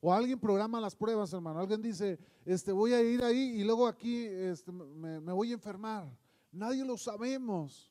O 0.00 0.12
alguien 0.12 0.38
programa 0.38 0.80
las 0.80 0.94
pruebas, 0.94 1.32
hermano. 1.32 1.58
Alguien 1.58 1.80
dice, 1.80 2.18
este, 2.44 2.70
voy 2.70 2.92
a 2.92 3.02
ir 3.02 3.24
ahí 3.24 3.58
y 3.58 3.64
luego 3.64 3.88
aquí 3.88 4.26
este, 4.26 4.70
me, 4.70 5.18
me 5.18 5.32
voy 5.32 5.50
a 5.50 5.54
enfermar. 5.54 6.06
Nadie 6.52 6.84
lo 6.84 6.98
sabemos. 6.98 7.90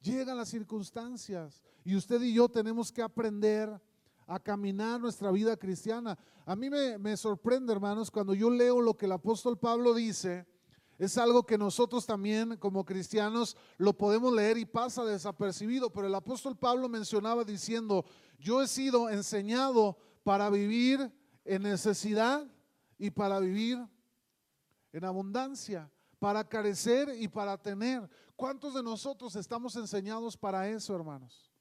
Llegan 0.00 0.36
las 0.36 0.48
circunstancias 0.48 1.62
y 1.84 1.94
usted 1.94 2.20
y 2.20 2.34
yo 2.34 2.48
tenemos 2.48 2.90
que 2.90 3.00
aprender 3.00 3.80
a 4.26 4.40
caminar 4.40 5.00
nuestra 5.00 5.30
vida 5.30 5.56
cristiana. 5.56 6.18
A 6.44 6.56
mí 6.56 6.68
me, 6.68 7.16
sorprende, 7.16 7.72
hermanos, 7.72 8.10
cuando 8.10 8.34
yo 8.34 8.50
leo 8.50 8.80
lo 8.80 8.96
que 8.96 9.06
el 9.06 9.12
apóstol 9.12 9.58
Pablo 9.58 9.94
dice, 9.94 10.46
es 10.98 11.18
algo 11.18 11.44
que 11.44 11.58
nosotros 11.58 12.06
también 12.06 12.56
como 12.56 12.84
cristianos 12.84 13.56
lo 13.76 13.96
podemos 13.96 14.32
leer 14.32 14.58
y 14.58 14.64
pasa 14.64 15.04
desapercibido, 15.04 15.90
pero 15.90 16.06
el 16.06 16.14
apóstol 16.14 16.56
Pablo 16.56 16.88
mencionaba 16.88 17.44
diciendo, 17.44 18.04
yo 18.38 18.62
he 18.62 18.66
sido 18.66 19.10
enseñado 19.10 19.98
para 20.24 20.50
vivir 20.50 21.12
en 21.44 21.62
necesidad 21.62 22.46
y 22.98 23.10
para 23.10 23.38
vivir 23.38 23.78
en 24.92 25.04
abundancia, 25.04 25.90
para 26.18 26.48
carecer 26.48 27.14
y 27.20 27.28
para 27.28 27.58
tener. 27.58 28.08
¿Cuántos 28.34 28.74
de 28.74 28.82
nosotros 28.82 29.36
estamos 29.36 29.76
enseñados 29.76 30.36
para 30.36 30.68
eso, 30.68 30.94
hermanos? 30.96 31.52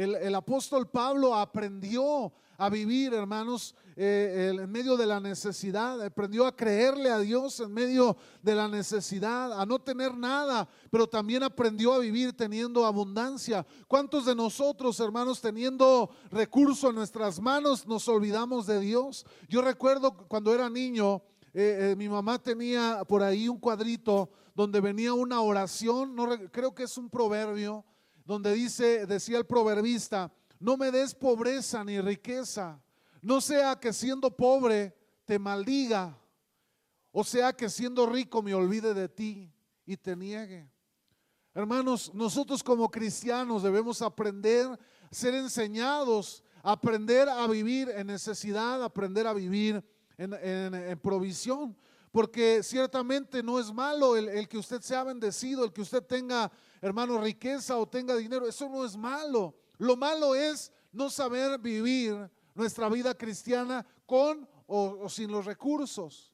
El, 0.00 0.34
apóstol 0.34 0.88
Pablo 0.88 1.34
aprendió 1.34 2.32
a 2.56 2.70
vivir, 2.70 3.12
hermanos, 3.12 3.74
eh, 3.96 4.54
en 4.58 4.70
medio 4.72 4.96
de 4.96 5.04
la 5.04 5.20
necesidad, 5.20 6.00
aprendió 6.02 6.46
a 6.46 6.56
creerle 6.56 7.10
a 7.10 7.18
Dios 7.18 7.60
en 7.60 7.70
medio 7.70 8.16
de 8.42 8.54
la 8.54 8.66
necesidad, 8.66 9.60
a 9.60 9.66
no 9.66 9.78
tener 9.78 10.16
nada, 10.16 10.66
pero 10.90 11.06
también 11.06 11.42
aprendió 11.42 11.92
a 11.92 11.98
vivir 11.98 12.34
teniendo 12.34 12.86
abundancia. 12.86 13.66
¿Cuántos 13.86 14.24
de 14.24 14.34
nosotros, 14.34 14.98
hermanos, 15.00 15.42
teniendo 15.42 16.08
recursos 16.30 16.88
en 16.88 16.96
nuestras 16.96 17.38
manos, 17.38 17.86
nos 17.86 18.08
olvidamos 18.08 18.66
de 18.66 18.80
Dios? 18.80 19.26
Yo 19.50 19.60
recuerdo 19.60 20.16
cuando 20.28 20.54
era 20.54 20.70
niño, 20.70 21.20
eh, 21.52 21.90
eh, 21.90 21.96
mi 21.96 22.08
mamá 22.08 22.42
tenía 22.42 23.02
por 23.06 23.22
ahí 23.22 23.50
un 23.50 23.58
cuadrito 23.58 24.30
donde 24.54 24.80
venía 24.80 25.12
una 25.12 25.42
oración, 25.42 26.16
no, 26.16 26.26
creo 26.50 26.74
que 26.74 26.84
es 26.84 26.96
un 26.96 27.10
proverbio, 27.10 27.84
donde 28.24 28.52
dice, 28.52 29.06
decía 29.06 29.38
el 29.38 29.46
proverbista, 29.46 30.32
no 30.58 30.76
me 30.76 30.90
des 30.90 31.14
pobreza 31.14 31.84
ni 31.84 32.00
riqueza, 32.00 32.80
no 33.22 33.40
sea 33.40 33.78
que 33.78 33.92
siendo 33.92 34.36
pobre 34.36 34.96
te 35.24 35.38
maldiga, 35.38 36.18
o 37.12 37.24
sea 37.24 37.52
que 37.52 37.68
siendo 37.68 38.06
rico 38.06 38.42
me 38.42 38.54
olvide 38.54 38.94
de 38.94 39.08
ti 39.08 39.52
y 39.84 39.96
te 39.96 40.14
niegue. 40.14 40.70
Hermanos, 41.52 42.14
nosotros 42.14 42.62
como 42.62 42.90
cristianos 42.90 43.62
debemos 43.62 44.00
aprender, 44.02 44.78
ser 45.10 45.34
enseñados, 45.34 46.44
aprender 46.62 47.28
a 47.28 47.46
vivir 47.48 47.88
en 47.88 48.06
necesidad, 48.06 48.82
aprender 48.84 49.26
a 49.26 49.32
vivir 49.32 49.84
en, 50.16 50.98
provisión. 51.00 51.76
Porque 52.10 52.62
ciertamente 52.62 53.42
no 53.42 53.58
es 53.60 53.72
malo 53.72 54.16
el, 54.16 54.28
el, 54.28 54.48
que 54.48 54.58
usted 54.58 54.80
sea 54.80 55.04
bendecido, 55.04 55.64
el 55.64 55.72
que 55.72 55.82
usted 55.82 56.02
tenga, 56.02 56.50
hermano, 56.80 57.20
riqueza 57.20 57.76
o 57.76 57.88
tenga 57.88 58.16
dinero. 58.16 58.48
Eso 58.48 58.68
no 58.68 58.84
es 58.84 58.96
malo. 58.96 59.54
Lo 59.78 59.96
malo 59.96 60.34
es 60.34 60.72
no 60.92 61.08
saber 61.08 61.58
vivir 61.58 62.30
nuestra 62.54 62.88
vida 62.88 63.14
cristiana 63.14 63.86
con 64.06 64.48
o, 64.66 65.08
sin 65.08 65.30
los 65.30 65.44
recursos. 65.44 66.32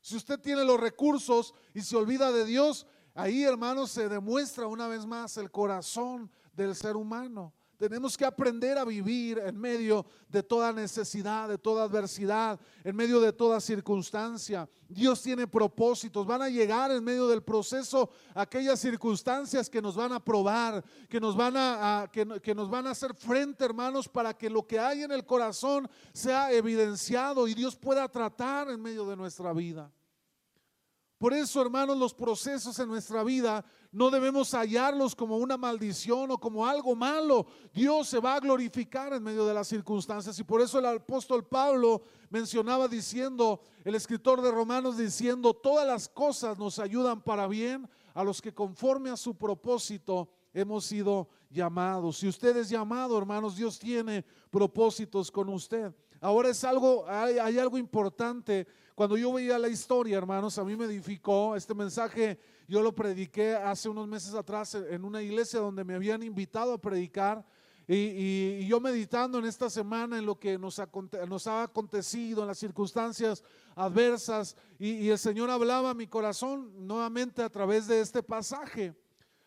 Si 0.00 0.16
usted 0.16 0.38
tiene 0.38 0.64
los 0.64 0.78
recursos 0.78 1.54
y 1.74 1.80
se 1.80 1.96
olvida 1.96 2.30
de 2.32 2.44
Dios, 2.44 2.86
ahí 3.14 3.44
hermanos 3.44 3.90
se 3.90 4.08
demuestra 4.08 4.66
una 4.66 4.88
vez 4.88 5.06
más 5.06 5.36
el 5.36 5.50
corazón 5.50 6.30
del 6.52 6.74
ser 6.74 6.96
humano. 6.96 7.54
Tenemos 7.80 8.14
que 8.14 8.26
aprender 8.26 8.76
a 8.76 8.84
vivir 8.84 9.38
en 9.38 9.58
medio 9.58 10.04
de 10.28 10.42
toda 10.42 10.70
necesidad, 10.70 11.48
de 11.48 11.56
toda 11.56 11.84
adversidad, 11.84 12.60
en 12.84 12.94
medio 12.94 13.20
de 13.20 13.32
toda 13.32 13.58
circunstancia. 13.58 14.68
Dios 14.86 15.22
tiene 15.22 15.46
propósitos. 15.46 16.26
Van 16.26 16.42
a 16.42 16.50
llegar 16.50 16.90
en 16.90 17.02
medio 17.02 17.26
del 17.26 17.42
proceso 17.42 18.10
aquellas 18.34 18.80
circunstancias 18.80 19.70
que 19.70 19.80
nos 19.80 19.96
van 19.96 20.12
a 20.12 20.22
probar, 20.22 20.84
que 21.08 21.18
nos 21.18 21.34
van 21.34 21.54
a, 21.56 22.10
que, 22.12 22.54
nos 22.54 22.68
van 22.68 22.86
a 22.86 22.90
hacer 22.90 23.14
frente, 23.14 23.64
hermanos, 23.64 24.06
para 24.10 24.36
que 24.36 24.50
lo 24.50 24.66
que 24.66 24.78
hay 24.78 25.02
en 25.02 25.12
el 25.12 25.24
corazón 25.24 25.88
sea 26.12 26.52
evidenciado 26.52 27.48
y 27.48 27.54
Dios 27.54 27.76
pueda 27.76 28.06
tratar 28.08 28.68
en 28.68 28.82
medio 28.82 29.06
de 29.06 29.16
nuestra 29.16 29.54
vida. 29.54 29.90
Por 31.20 31.34
eso, 31.34 31.60
hermanos, 31.60 31.98
los 31.98 32.14
procesos 32.14 32.78
en 32.78 32.88
nuestra 32.88 33.22
vida 33.22 33.62
no 33.92 34.08
debemos 34.08 34.54
hallarlos 34.54 35.14
como 35.14 35.36
una 35.36 35.58
maldición 35.58 36.30
o 36.30 36.38
como 36.38 36.66
algo 36.66 36.96
malo. 36.96 37.44
Dios 37.74 38.08
se 38.08 38.18
va 38.18 38.36
a 38.36 38.40
glorificar 38.40 39.12
en 39.12 39.22
medio 39.22 39.44
de 39.44 39.52
las 39.52 39.68
circunstancias. 39.68 40.38
Y 40.38 40.44
por 40.44 40.62
eso 40.62 40.78
el 40.78 40.86
apóstol 40.86 41.46
Pablo 41.46 42.00
mencionaba 42.30 42.88
diciendo, 42.88 43.60
el 43.84 43.96
escritor 43.96 44.40
de 44.40 44.50
Romanos 44.50 44.96
diciendo, 44.96 45.52
todas 45.52 45.86
las 45.86 46.08
cosas 46.08 46.58
nos 46.58 46.78
ayudan 46.78 47.20
para 47.20 47.46
bien 47.46 47.86
a 48.14 48.24
los 48.24 48.40
que 48.40 48.54
conforme 48.54 49.10
a 49.10 49.16
su 49.18 49.34
propósito 49.36 50.30
hemos 50.54 50.86
sido 50.86 51.28
llamados. 51.50 52.16
Si 52.16 52.28
usted 52.28 52.56
es 52.56 52.70
llamado, 52.70 53.18
hermanos, 53.18 53.56
Dios 53.56 53.78
tiene 53.78 54.24
propósitos 54.50 55.30
con 55.30 55.50
usted. 55.50 55.94
Ahora 56.20 56.50
es 56.50 56.62
algo, 56.64 57.06
hay, 57.08 57.58
algo 57.58 57.78
importante 57.78 58.66
cuando 58.94 59.16
yo 59.16 59.32
veía 59.32 59.58
la 59.58 59.68
historia, 59.68 60.18
hermanos, 60.18 60.58
a 60.58 60.64
mí 60.64 60.76
me 60.76 60.84
edificó 60.84 61.56
este 61.56 61.72
mensaje. 61.72 62.38
Yo 62.68 62.82
lo 62.82 62.94
prediqué 62.94 63.54
hace 63.54 63.88
unos 63.88 64.06
meses 64.06 64.34
atrás 64.34 64.74
en 64.74 65.02
una 65.06 65.22
iglesia 65.22 65.60
donde 65.60 65.82
me 65.82 65.94
habían 65.94 66.22
invitado 66.22 66.74
a 66.74 66.78
predicar. 66.78 67.42
Y, 67.88 68.66
yo 68.66 68.78
meditando 68.78 69.38
en 69.38 69.46
esta 69.46 69.70
semana 69.70 70.18
en 70.18 70.26
lo 70.26 70.38
que 70.38 70.58
nos, 70.58 70.78
ha 70.78 71.62
acontecido, 71.62 72.42
en 72.42 72.48
las 72.48 72.58
circunstancias 72.58 73.42
adversas, 73.74 74.54
y, 74.78 75.08
el 75.08 75.18
Señor 75.18 75.48
hablaba 75.48 75.90
a 75.90 75.94
mi 75.94 76.06
corazón 76.06 76.86
nuevamente 76.86 77.42
a 77.42 77.48
través 77.48 77.86
de 77.86 78.02
este 78.02 78.22
pasaje. 78.22 78.94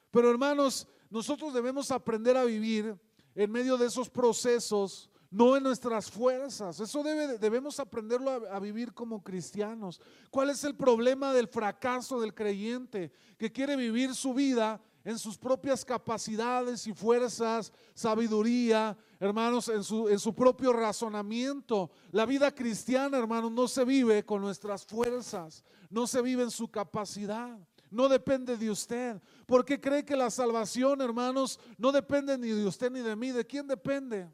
Pero 0.10 0.32
hermanos, 0.32 0.88
nosotros 1.12 1.54
debemos 1.54 1.92
aprender 1.92 2.36
a 2.36 2.44
vivir 2.44 2.98
en 3.36 3.52
medio 3.52 3.78
de 3.78 3.86
esos 3.86 4.10
procesos 4.10 5.12
no 5.34 5.58
en 5.58 5.64
nuestras 5.64 6.12
fuerzas. 6.12 6.80
Eso 6.80 7.02
debe, 7.02 7.40
debemos 7.40 7.80
aprenderlo 7.80 8.30
a, 8.30 8.56
a, 8.56 8.60
vivir 8.60 8.94
como 8.94 9.24
cristianos. 9.24 10.00
¿Cuál 10.30 10.52
es 10.52 10.64
el 10.64 10.76
problema 10.76 11.34
del 11.34 11.48
fracaso 11.48 12.22
del 12.22 12.36
creyente 12.36 13.12
que 13.40 13.52
quiere 13.52 13.76
vivir 13.76 14.14
su 14.14 14.36
vida 14.36 14.80
en 15.04 15.18
sus 15.18 15.36
propias 15.40 15.84
capacidades 15.84 16.86
y 16.86 16.94
fuerzas, 16.94 17.74
sabiduría, 17.96 18.96
hermanos, 19.20 19.70
en 19.70 19.84
su, 19.84 20.08
en 20.08 20.20
su 20.20 20.36
propio 20.36 20.72
razonamiento? 20.72 21.90
La 22.12 22.28
vida 22.28 22.54
cristiana, 22.54 23.18
hermanos, 23.18 23.52
no 23.52 23.68
se 23.68 23.84
vive 23.84 24.24
con 24.24 24.40
nuestras 24.40 24.86
fuerzas, 24.86 25.64
no 25.90 26.06
se 26.06 26.22
vive 26.22 26.44
en 26.44 26.52
su 26.52 26.70
capacidad 26.70 27.58
no 27.90 28.10
depende 28.10 28.58
de 28.58 28.72
usted. 28.72 29.22
Porque 29.46 29.80
cree 29.80 30.04
que 30.04 30.16
la 30.16 30.32
salvación, 30.32 31.00
hermanos, 31.00 31.60
no 31.78 31.92
depende 31.92 32.36
ni 32.40 32.48
de 32.48 32.66
usted 32.66 32.90
ni 32.90 33.02
de 33.02 33.16
mí. 33.16 33.30
¿De 33.30 33.46
quién 33.46 33.68
depende? 33.68 34.28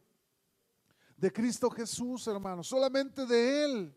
De 1.19 1.31
Cristo 1.31 1.69
Jesús, 1.69 2.27
hermanos, 2.27 2.67
solamente 2.67 3.25
de 3.25 3.65
Él. 3.65 3.95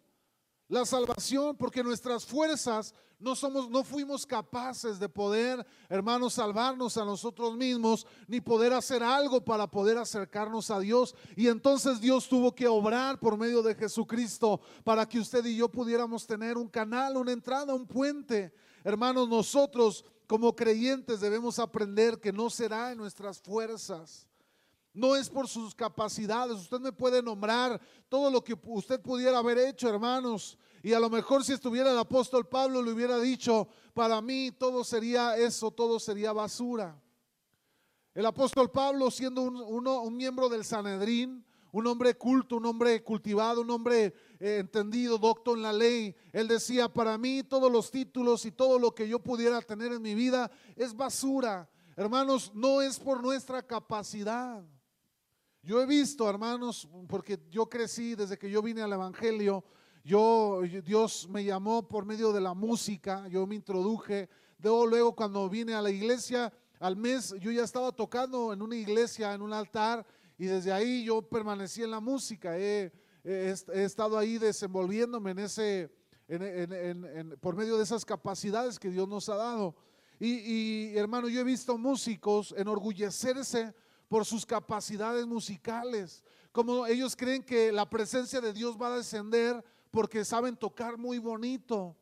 La 0.69 0.87
salvación, 0.87 1.57
porque 1.57 1.83
nuestras 1.85 2.25
fuerzas 2.25 2.95
no 3.19 3.37
somos, 3.37 3.69
no 3.71 3.85
fuimos 3.85 4.27
capaces 4.27 4.99
de 4.99 5.09
poder, 5.09 5.65
hermanos, 5.89 6.35
salvarnos 6.35 6.97
a 6.97 7.05
nosotros 7.05 7.57
mismos, 7.57 8.07
ni 8.27 8.41
poder 8.41 8.73
hacer 8.73 9.03
algo 9.03 9.45
para 9.45 9.67
poder 9.67 9.99
acercarnos 9.99 10.71
a 10.71 10.81
Dios. 10.81 11.15
Y 11.37 11.49
entonces 11.49 12.01
Dios 12.01 12.29
tuvo 12.29 12.55
que 12.55 12.67
obrar 12.67 13.21
por 13.21 13.37
medio 13.37 13.63
de 13.63 13.75
Jesucristo 13.75 14.61
para 14.83 15.07
que 15.07 15.21
usted 15.21 15.45
y 15.45 15.57
yo 15.57 15.69
pudiéramos 15.69 16.27
tener 16.27 16.57
un 16.57 16.69
canal, 16.69 17.17
una 17.17 17.33
entrada, 17.33 17.75
un 17.75 17.87
puente. 17.87 18.53
Hermanos, 18.83 19.29
nosotros 19.29 20.05
como 20.27 20.57
creyentes 20.57 21.21
debemos 21.21 21.59
aprender 21.59 22.19
que 22.19 22.33
no 22.33 22.51
será 22.51 22.91
en 22.91 22.99
nuestras 22.99 23.41
fuerzas 23.41 24.27
no 24.95 25.17
es 25.17 25.29
por 25.29 25.49
sus 25.49 25.75
capacidades. 25.75 26.57
Usted 26.57 26.81
me 26.81 26.93
puede 26.93 27.23
nombrar 27.23 27.81
todo 28.09 28.31
lo 28.31 28.43
que 28.45 28.55
usted 28.65 29.01
pudiera 29.01 29.39
haber 29.39 29.59
hecho, 29.59 29.89
hermanos. 29.89 30.59
Y 30.83 30.93
a 30.93 31.01
lo 31.01 31.09
mejor 31.09 31.45
si 31.45 31.53
estuviera 31.53 31.91
el 31.91 31.99
apóstol 31.99 32.49
Pablo 32.49 32.83
le 32.83 32.93
hubiera 32.93 33.19
dicho, 33.21 33.69
para 33.95 34.21
mí 34.21 34.51
todo 34.51 34.85
sería 34.85 35.37
eso, 35.37 35.71
todo 35.71 36.01
sería 36.01 36.33
basura. 36.33 37.01
El 38.15 38.27
apóstol 38.27 38.71
Pablo 38.71 39.11
siendo 39.11 39.43
un, 39.43 40.17
miembro 40.17 40.49
del 40.49 40.65
Sanedrín, 40.65 41.45
un 41.71 41.87
hombre 41.87 42.15
culto, 42.15 42.57
un 42.57 42.67
hombre 42.67 43.03
cultivado, 43.03 43.63
un 43.63 43.71
hombre 43.71 44.13
eh, 44.39 44.59
entendido, 44.59 45.17
docto 45.17 45.55
en 45.55 45.63
la 45.63 45.73
ley, 45.73 46.15
él 46.33 46.47
decía, 46.47 46.93
para 46.93 47.17
mí 47.17 47.43
todos 47.43 47.73
los 47.73 47.91
títulos 47.91 48.45
y 48.45 48.53
todo 48.53 48.79
lo 48.79 48.95
que 48.95 49.09
yo 49.09 49.19
pudiera 49.21 49.63
tener 49.63 49.93
en 49.93 50.03
mi 50.03 50.15
vida 50.15 50.51
es 50.77 50.95
basura. 50.95 51.71
Hermanos, 51.97 52.53
no 52.55 52.83
es 52.83 52.99
por 52.99 53.23
nuestra 53.23 53.63
capacidad. 53.63 54.63
Yo 55.65 55.81
he 55.81 55.87
visto, 55.87 56.29
hermanos, 56.29 56.89
porque 57.07 57.39
yo 57.49 57.69
crecí 57.69 58.17
desde 58.17 58.37
que 58.37 58.51
yo 58.51 58.63
vine 58.63 58.83
al 58.83 58.93
Evangelio, 58.93 59.63
yo, 60.03 60.61
Dios 60.85 61.29
me 61.31 61.45
llamó 61.45 61.87
por 61.87 62.05
medio 62.05 62.33
de 62.33 62.41
la 62.41 62.53
música, 62.53 63.29
yo 63.29 63.47
me 63.47 63.55
introduje, 63.55 64.29
luego, 64.59 64.87
luego 64.87 65.15
cuando 65.15 65.49
vine 65.49 65.75
a 65.75 65.81
la 65.81 65.91
iglesia, 65.91 66.53
al 66.81 66.97
mes 66.97 67.33
yo 67.39 67.53
ya 67.53 67.63
estaba 67.63 67.93
tocando 67.93 68.53
en 68.53 68.61
una 68.61 68.75
iglesia, 68.75 69.35
en 69.35 69.41
un 69.41 69.53
altar, 69.53 70.05
y 70.37 70.47
desde 70.47 70.73
ahí 70.73 71.05
yo 71.05 71.23
permanecí 71.23 71.85
en 71.85 71.93
la 71.93 72.01
música, 72.01 72.59
he, 72.59 72.91
estado 73.23 74.19
ahí 74.19 74.39
desenvolviéndome 74.39 75.31
en 75.31 75.39
ese, 75.39 75.93
por 77.41 77.55
medio 77.55 77.77
de 77.77 77.85
esas 77.85 78.05
capacidades 78.05 78.81
que 78.81 78.91
Dios 78.91 79.07
nos 79.07 79.29
ha 79.29 79.37
dado. 79.37 79.77
Y, 80.19 80.33
y 80.39 80.99
hermano, 80.99 81.29
yo 81.29 81.41
he 81.41 81.45
visto 81.45 81.79
músicos 81.79 82.53
enorgullecerse 82.59 83.73
por 84.13 84.27
sus 84.27 84.45
capacidades 84.45 85.27
musicales, 85.27 86.23
como 86.53 86.87
ellos 86.87 87.17
creen 87.17 87.43
que 87.43 87.73
la 87.73 87.89
presencia 87.89 88.43
de 88.43 88.53
Dios 88.53 88.77
va 88.77 88.89
a 88.89 88.97
descender 88.99 89.65
porque 89.91 90.23
saben 90.23 90.55
tocar 90.55 90.99
muy 90.99 91.17
bonito. 91.17 91.97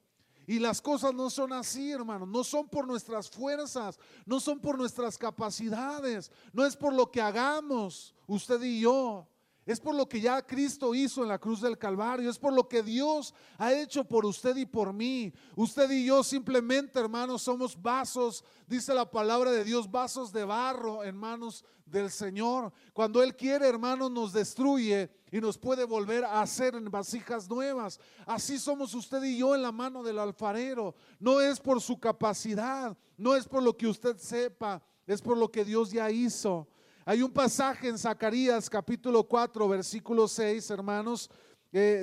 Y 0.45 0.59
las 0.59 0.83
cosas 0.83 1.15
no 1.15 1.31
son 1.31 1.53
así, 1.53 1.93
hermanos. 1.93 2.27
No 2.27 2.43
son 2.43 2.69
por 2.69 2.85
nuestras 2.85 3.31
fuerzas, 3.31 3.97
no 4.27 4.41
son 4.41 4.59
por 4.59 4.77
nuestras 4.77 5.17
capacidades, 5.17 6.33
no 6.53 6.67
es 6.67 6.75
por 6.75 6.93
lo 6.93 7.13
que 7.13 7.21
hagamos 7.21 8.13
usted 8.27 8.61
y 8.61 8.81
yo. 8.81 9.29
Es 9.71 9.79
por 9.79 9.95
lo 9.95 10.09
que 10.09 10.21
ya 10.21 10.45
Cristo 10.45 10.97
hizo 10.97 11.23
en 11.23 11.29
la 11.29 11.39
cruz 11.39 11.61
del 11.61 11.79
Calvario. 11.79 12.29
Es 12.29 12.41
por 12.41 12.53
lo 12.53 12.69
que 12.69 12.83
Dios 12.83 13.33
ha 13.57 13.73
hecho 13.73 14.03
por 14.03 14.27
usted 14.27 14.57
y 14.57 14.67
por 14.67 14.93
mí. 14.93 15.33
Usted 15.55 15.89
y 15.93 16.07
yo 16.07 16.25
simplemente, 16.25 16.99
hermanos, 16.99 17.43
somos 17.43 17.81
vasos, 17.81 18.43
dice 18.67 18.93
la 18.93 19.09
palabra 19.09 19.53
de 19.53 19.63
Dios, 19.63 19.89
vasos 19.89 20.33
de 20.33 20.43
barro 20.43 21.05
en 21.05 21.17
manos 21.17 21.65
del 21.87 22.11
Señor. 22.11 22.73
Cuando 22.93 23.23
Él 23.23 23.37
quiere, 23.37 23.69
hermanos, 23.69 24.11
nos 24.11 24.33
destruye 24.33 25.09
y 25.31 25.41
nos 25.41 25.57
puede 25.57 25.85
volver 25.85 26.25
a 26.25 26.41
hacer 26.41 26.75
en 26.75 26.91
vasijas 26.91 27.49
nuevas. 27.49 28.01
Así 28.27 28.59
somos 28.59 28.93
usted 28.93 29.23
y 29.23 29.39
yo 29.39 29.55
en 29.55 29.63
la 29.63 29.71
mano 29.71 30.03
del 30.03 30.19
alfarero. 30.19 30.97
No 31.21 31.41
es 31.41 31.61
por 31.61 31.81
su 31.81 31.97
capacidad, 32.01 32.99
no 33.17 33.37
es 33.37 33.47
por 33.47 33.63
lo 33.63 33.77
que 33.77 33.87
usted 33.87 34.17
sepa, 34.17 34.83
es 35.07 35.23
por 35.23 35.39
lo 35.39 35.49
que 35.49 35.65
Dios 35.65 35.93
ya 35.93 36.11
hizo. 36.11 36.67
Hay 37.05 37.23
un 37.23 37.33
pasaje 37.33 37.89
en 37.89 37.97
Zacarías 37.97 38.69
capítulo 38.69 39.25
4, 39.25 39.67
versículo 39.69 40.29
6, 40.29 40.71
hermanos. 40.71 41.31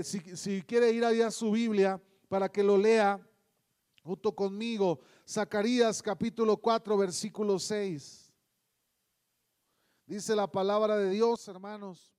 si, 0.02 0.64
quiere 0.64 0.92
ir 0.92 1.06
allá 1.06 1.28
a 1.28 1.32
su 1.32 1.52
Biblia 1.52 2.02
para 2.28 2.50
que 2.50 2.64
lo 2.64 2.78
lea, 2.78 3.20
junto 4.04 4.34
conmigo, 4.34 5.00
Zacarías 5.28 6.02
capítulo 6.02 6.58
4, 6.58 6.98
versículo 6.98 7.60
6. 7.60 8.34
Dice 10.08 10.36
la 10.36 10.52
palabra 10.52 10.98
de 10.98 11.12
Dios, 11.12 11.48
hermanos, 11.48 12.12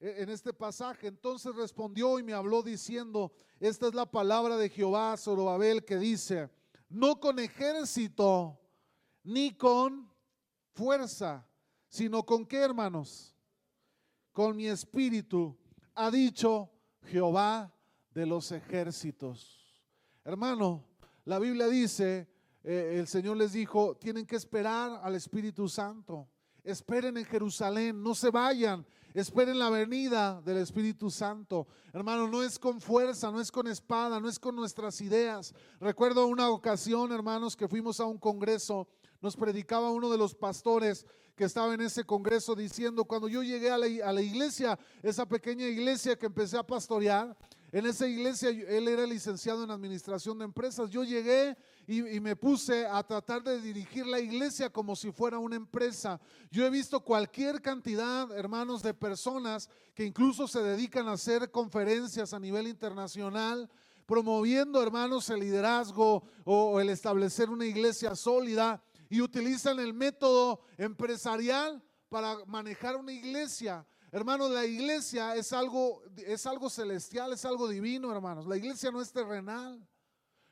e, 0.00 0.22
en 0.22 0.30
este 0.30 0.54
pasaje. 0.54 1.08
Entonces 1.08 1.54
respondió 1.54 2.18
y 2.18 2.22
me 2.22 2.32
habló 2.32 2.62
diciendo, 2.62 3.32
esta 3.60 3.88
es 3.88 3.94
la 3.94 4.10
palabra 4.10 4.56
de 4.56 4.70
Jehová 4.70 5.14
Zorobabel 5.18 5.84
que 5.84 5.98
dice, 5.98 6.48
no 6.88 7.20
con 7.20 7.38
ejército 7.38 8.58
ni 9.22 9.54
con 9.54 10.10
fuerza, 10.72 11.46
sino 11.96 12.24
con 12.24 12.44
qué, 12.44 12.58
hermanos? 12.58 13.34
Con 14.30 14.54
mi 14.54 14.66
espíritu, 14.66 15.56
ha 15.94 16.10
dicho 16.10 16.70
Jehová 17.04 17.72
de 18.12 18.26
los 18.26 18.52
ejércitos. 18.52 19.64
Hermano, 20.22 20.84
la 21.24 21.38
Biblia 21.38 21.68
dice, 21.68 22.28
eh, 22.62 22.96
el 22.98 23.06
Señor 23.06 23.38
les 23.38 23.52
dijo, 23.52 23.96
tienen 23.96 24.26
que 24.26 24.36
esperar 24.36 25.00
al 25.02 25.14
Espíritu 25.14 25.68
Santo. 25.70 26.28
Esperen 26.62 27.16
en 27.16 27.24
Jerusalén, 27.24 28.02
no 28.02 28.14
se 28.14 28.28
vayan, 28.28 28.84
esperen 29.14 29.58
la 29.58 29.70
venida 29.70 30.42
del 30.42 30.58
Espíritu 30.58 31.10
Santo. 31.10 31.66
Hermano, 31.94 32.28
no 32.28 32.42
es 32.42 32.58
con 32.58 32.78
fuerza, 32.80 33.30
no 33.30 33.40
es 33.40 33.50
con 33.50 33.68
espada, 33.68 34.20
no 34.20 34.28
es 34.28 34.38
con 34.38 34.54
nuestras 34.54 35.00
ideas. 35.00 35.54
Recuerdo 35.80 36.26
una 36.26 36.50
ocasión, 36.50 37.10
hermanos, 37.12 37.56
que 37.56 37.68
fuimos 37.68 38.00
a 38.00 38.04
un 38.04 38.18
congreso, 38.18 38.86
nos 39.26 39.34
predicaba 39.36 39.90
uno 39.90 40.08
de 40.08 40.18
los 40.18 40.36
pastores 40.36 41.04
que 41.34 41.42
estaba 41.42 41.74
en 41.74 41.80
ese 41.80 42.04
congreso 42.04 42.54
diciendo, 42.54 43.04
cuando 43.04 43.26
yo 43.26 43.42
llegué 43.42 43.72
a 43.72 43.76
la, 43.76 43.86
a 44.06 44.12
la 44.12 44.22
iglesia, 44.22 44.78
esa 45.02 45.26
pequeña 45.26 45.66
iglesia 45.66 46.16
que 46.16 46.26
empecé 46.26 46.56
a 46.56 46.62
pastorear, 46.62 47.36
en 47.72 47.86
esa 47.86 48.06
iglesia 48.06 48.50
él 48.50 48.86
era 48.86 49.04
licenciado 49.04 49.64
en 49.64 49.72
administración 49.72 50.38
de 50.38 50.44
empresas. 50.44 50.90
Yo 50.90 51.02
llegué 51.02 51.56
y, 51.88 52.20
me 52.20 52.36
puse 52.36 52.86
a 52.86 53.02
tratar 53.02 53.42
de 53.42 53.60
dirigir 53.60 54.06
la 54.06 54.20
iglesia 54.20 54.70
como 54.70 54.94
si 54.94 55.10
fuera 55.10 55.40
una 55.40 55.56
empresa. 55.56 56.20
Yo 56.52 56.64
he 56.64 56.70
visto 56.70 57.00
cualquier 57.00 57.60
cantidad, 57.60 58.30
hermanos, 58.30 58.80
de 58.80 58.94
personas 58.94 59.68
que 59.92 60.04
incluso 60.04 60.46
se 60.46 60.62
dedican 60.62 61.08
a 61.08 61.14
hacer 61.14 61.50
conferencias 61.50 62.32
a 62.32 62.38
nivel 62.38 62.68
internacional 62.68 63.68
promoviendo, 64.06 64.80
hermanos, 64.80 65.28
el 65.30 65.40
liderazgo 65.40 66.22
o 66.44 66.78
el 66.80 66.90
establecer 66.90 67.50
una 67.50 67.66
iglesia 67.66 68.14
sólida 68.14 68.80
y 69.08 69.20
utilizan 69.20 69.78
el 69.80 69.94
método 69.94 70.60
empresarial 70.76 71.82
para 72.08 72.44
manejar 72.46 72.96
una 72.96 73.12
iglesia. 73.12 73.86
Hermanos, 74.12 74.50
la 74.50 74.64
iglesia 74.64 75.34
es 75.34 75.52
algo, 75.52 76.02
es 76.16 76.46
algo 76.46 76.70
celestial, 76.70 77.32
es 77.32 77.44
algo 77.44 77.68
divino, 77.68 78.12
hermanos. 78.12 78.46
La 78.46 78.56
iglesia 78.56 78.90
no 78.90 79.00
es 79.00 79.12
terrenal. 79.12 79.86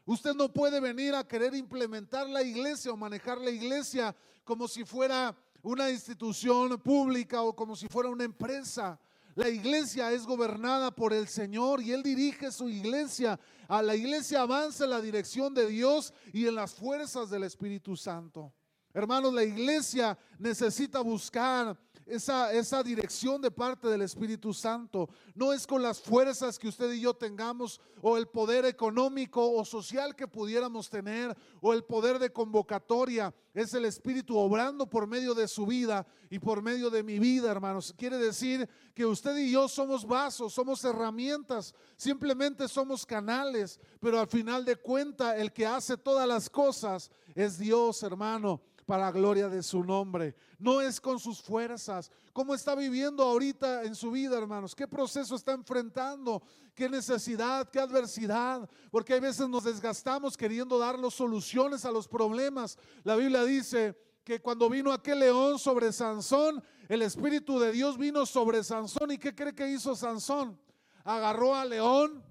Usted 0.04 0.34
no 0.34 0.52
puede 0.52 0.80
venir 0.80 1.14
a 1.14 1.26
querer 1.26 1.54
implementar 1.54 2.28
la 2.28 2.42
iglesia 2.42 2.92
o 2.92 2.96
manejar 2.96 3.38
la 3.38 3.50
iglesia 3.50 4.14
como 4.44 4.68
si 4.68 4.84
fuera 4.84 5.34
una 5.62 5.90
institución 5.90 6.78
pública 6.78 7.40
o 7.42 7.56
como 7.56 7.74
si 7.74 7.88
fuera 7.88 8.10
una 8.10 8.24
empresa. 8.24 9.00
La 9.34 9.48
iglesia 9.48 10.12
es 10.12 10.26
gobernada 10.26 10.92
por 10.92 11.12
el 11.12 11.26
Señor 11.26 11.82
y 11.82 11.90
Él 11.90 12.02
dirige 12.02 12.52
su 12.52 12.68
iglesia. 12.68 13.38
A 13.66 13.82
la 13.82 13.96
iglesia 13.96 14.42
avanza 14.42 14.84
en 14.84 14.90
la 14.90 15.00
dirección 15.00 15.52
de 15.52 15.66
Dios 15.66 16.14
y 16.32 16.46
en 16.46 16.54
las 16.54 16.74
fuerzas 16.74 17.30
del 17.30 17.42
Espíritu 17.42 17.96
Santo. 17.96 18.52
Hermanos, 18.92 19.34
la 19.34 19.42
iglesia 19.42 20.16
necesita 20.38 21.00
buscar 21.00 21.76
esa, 22.06 22.52
esa 22.52 22.82
dirección 22.82 23.40
de 23.40 23.50
parte 23.50 23.88
del 23.88 24.02
Espíritu 24.02 24.52
Santo. 24.52 25.08
No 25.34 25.52
es 25.52 25.66
con 25.66 25.82
las 25.82 26.00
fuerzas 26.00 26.58
que 26.58 26.68
usted 26.68 26.92
y 26.92 27.00
yo 27.00 27.14
tengamos 27.14 27.80
o 28.02 28.16
el 28.16 28.26
poder 28.28 28.64
económico 28.64 29.52
o 29.52 29.64
social 29.64 30.14
que 30.14 30.28
pudiéramos 30.28 30.90
tener 30.90 31.36
o 31.60 31.72
el 31.72 31.84
poder 31.84 32.18
de 32.18 32.30
convocatoria. 32.30 33.34
Es 33.54 33.72
el 33.74 33.84
Espíritu 33.84 34.36
obrando 34.36 34.88
por 34.88 35.06
medio 35.06 35.34
de 35.34 35.48
su 35.48 35.66
vida 35.66 36.06
y 36.28 36.38
por 36.38 36.62
medio 36.62 36.90
de 36.90 37.02
mi 37.02 37.18
vida, 37.18 37.50
hermanos. 37.50 37.94
Quiere 37.96 38.18
decir 38.18 38.68
que 38.94 39.06
usted 39.06 39.36
y 39.36 39.52
yo 39.52 39.68
somos 39.68 40.04
vasos, 40.06 40.52
somos 40.52 40.84
herramientas, 40.84 41.74
simplemente 41.96 42.68
somos 42.68 43.06
canales, 43.06 43.80
pero 44.00 44.20
al 44.20 44.26
final 44.26 44.64
de 44.64 44.76
cuenta 44.76 45.36
el 45.36 45.52
que 45.52 45.66
hace 45.66 45.96
todas 45.96 46.26
las 46.28 46.50
cosas 46.50 47.10
es 47.34 47.58
Dios, 47.58 48.02
hermano 48.02 48.60
para 48.84 49.10
gloria 49.10 49.48
de 49.48 49.62
su 49.62 49.82
nombre. 49.82 50.34
No 50.58 50.80
es 50.80 51.00
con 51.00 51.18
sus 51.18 51.40
fuerzas. 51.40 52.10
¿Cómo 52.32 52.54
está 52.54 52.74
viviendo 52.74 53.22
ahorita 53.22 53.84
en 53.84 53.94
su 53.94 54.10
vida, 54.10 54.36
hermanos? 54.36 54.74
¿Qué 54.74 54.86
proceso 54.86 55.36
está 55.36 55.52
enfrentando? 55.52 56.42
¿Qué 56.74 56.88
necesidad? 56.88 57.68
¿Qué 57.70 57.80
adversidad? 57.80 58.68
Porque 58.90 59.14
hay 59.14 59.20
veces 59.20 59.48
nos 59.48 59.64
desgastamos 59.64 60.36
queriendo 60.36 60.78
dar 60.78 60.98
soluciones 61.10 61.84
a 61.84 61.90
los 61.90 62.08
problemas. 62.08 62.78
La 63.04 63.16
Biblia 63.16 63.44
dice 63.44 63.96
que 64.24 64.40
cuando 64.40 64.68
vino 64.68 64.92
aquel 64.92 65.20
león 65.20 65.58
sobre 65.58 65.92
Sansón, 65.92 66.62
el 66.88 67.02
Espíritu 67.02 67.58
de 67.58 67.72
Dios 67.72 67.98
vino 67.98 68.26
sobre 68.26 68.64
Sansón. 68.64 69.12
¿Y 69.12 69.18
qué 69.18 69.34
cree 69.34 69.54
que 69.54 69.68
hizo 69.68 69.94
Sansón? 69.94 70.58
Agarró 71.04 71.54
al 71.54 71.70
león, 71.70 72.24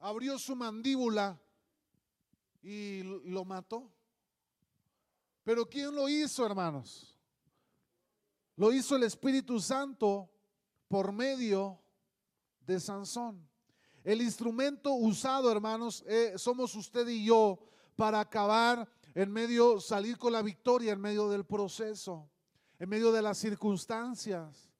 abrió 0.00 0.38
su 0.38 0.56
mandíbula 0.56 1.38
y 2.62 3.02
lo 3.02 3.44
mató. 3.44 3.90
Pero 5.44 5.68
¿quién 5.68 5.94
lo 5.94 6.08
hizo, 6.08 6.46
hermanos? 6.46 7.16
Lo 8.56 8.72
hizo 8.72 8.94
el 8.96 9.02
Espíritu 9.02 9.58
Santo 9.60 10.30
por 10.88 11.12
medio 11.12 11.80
de 12.60 12.78
Sansón. 12.78 13.48
El 14.04 14.20
instrumento 14.20 14.92
usado, 14.92 15.50
hermanos, 15.50 16.04
eh, 16.06 16.34
somos 16.36 16.74
usted 16.74 17.06
y 17.08 17.24
yo 17.24 17.58
para 17.96 18.20
acabar 18.20 18.88
en 19.14 19.30
medio, 19.32 19.80
salir 19.80 20.18
con 20.18 20.32
la 20.32 20.42
victoria 20.42 20.92
en 20.92 21.00
medio 21.00 21.28
del 21.28 21.44
proceso, 21.44 22.28
en 22.78 22.88
medio 22.88 23.12
de 23.12 23.22
las 23.22 23.38
circunstancias. 23.38 24.70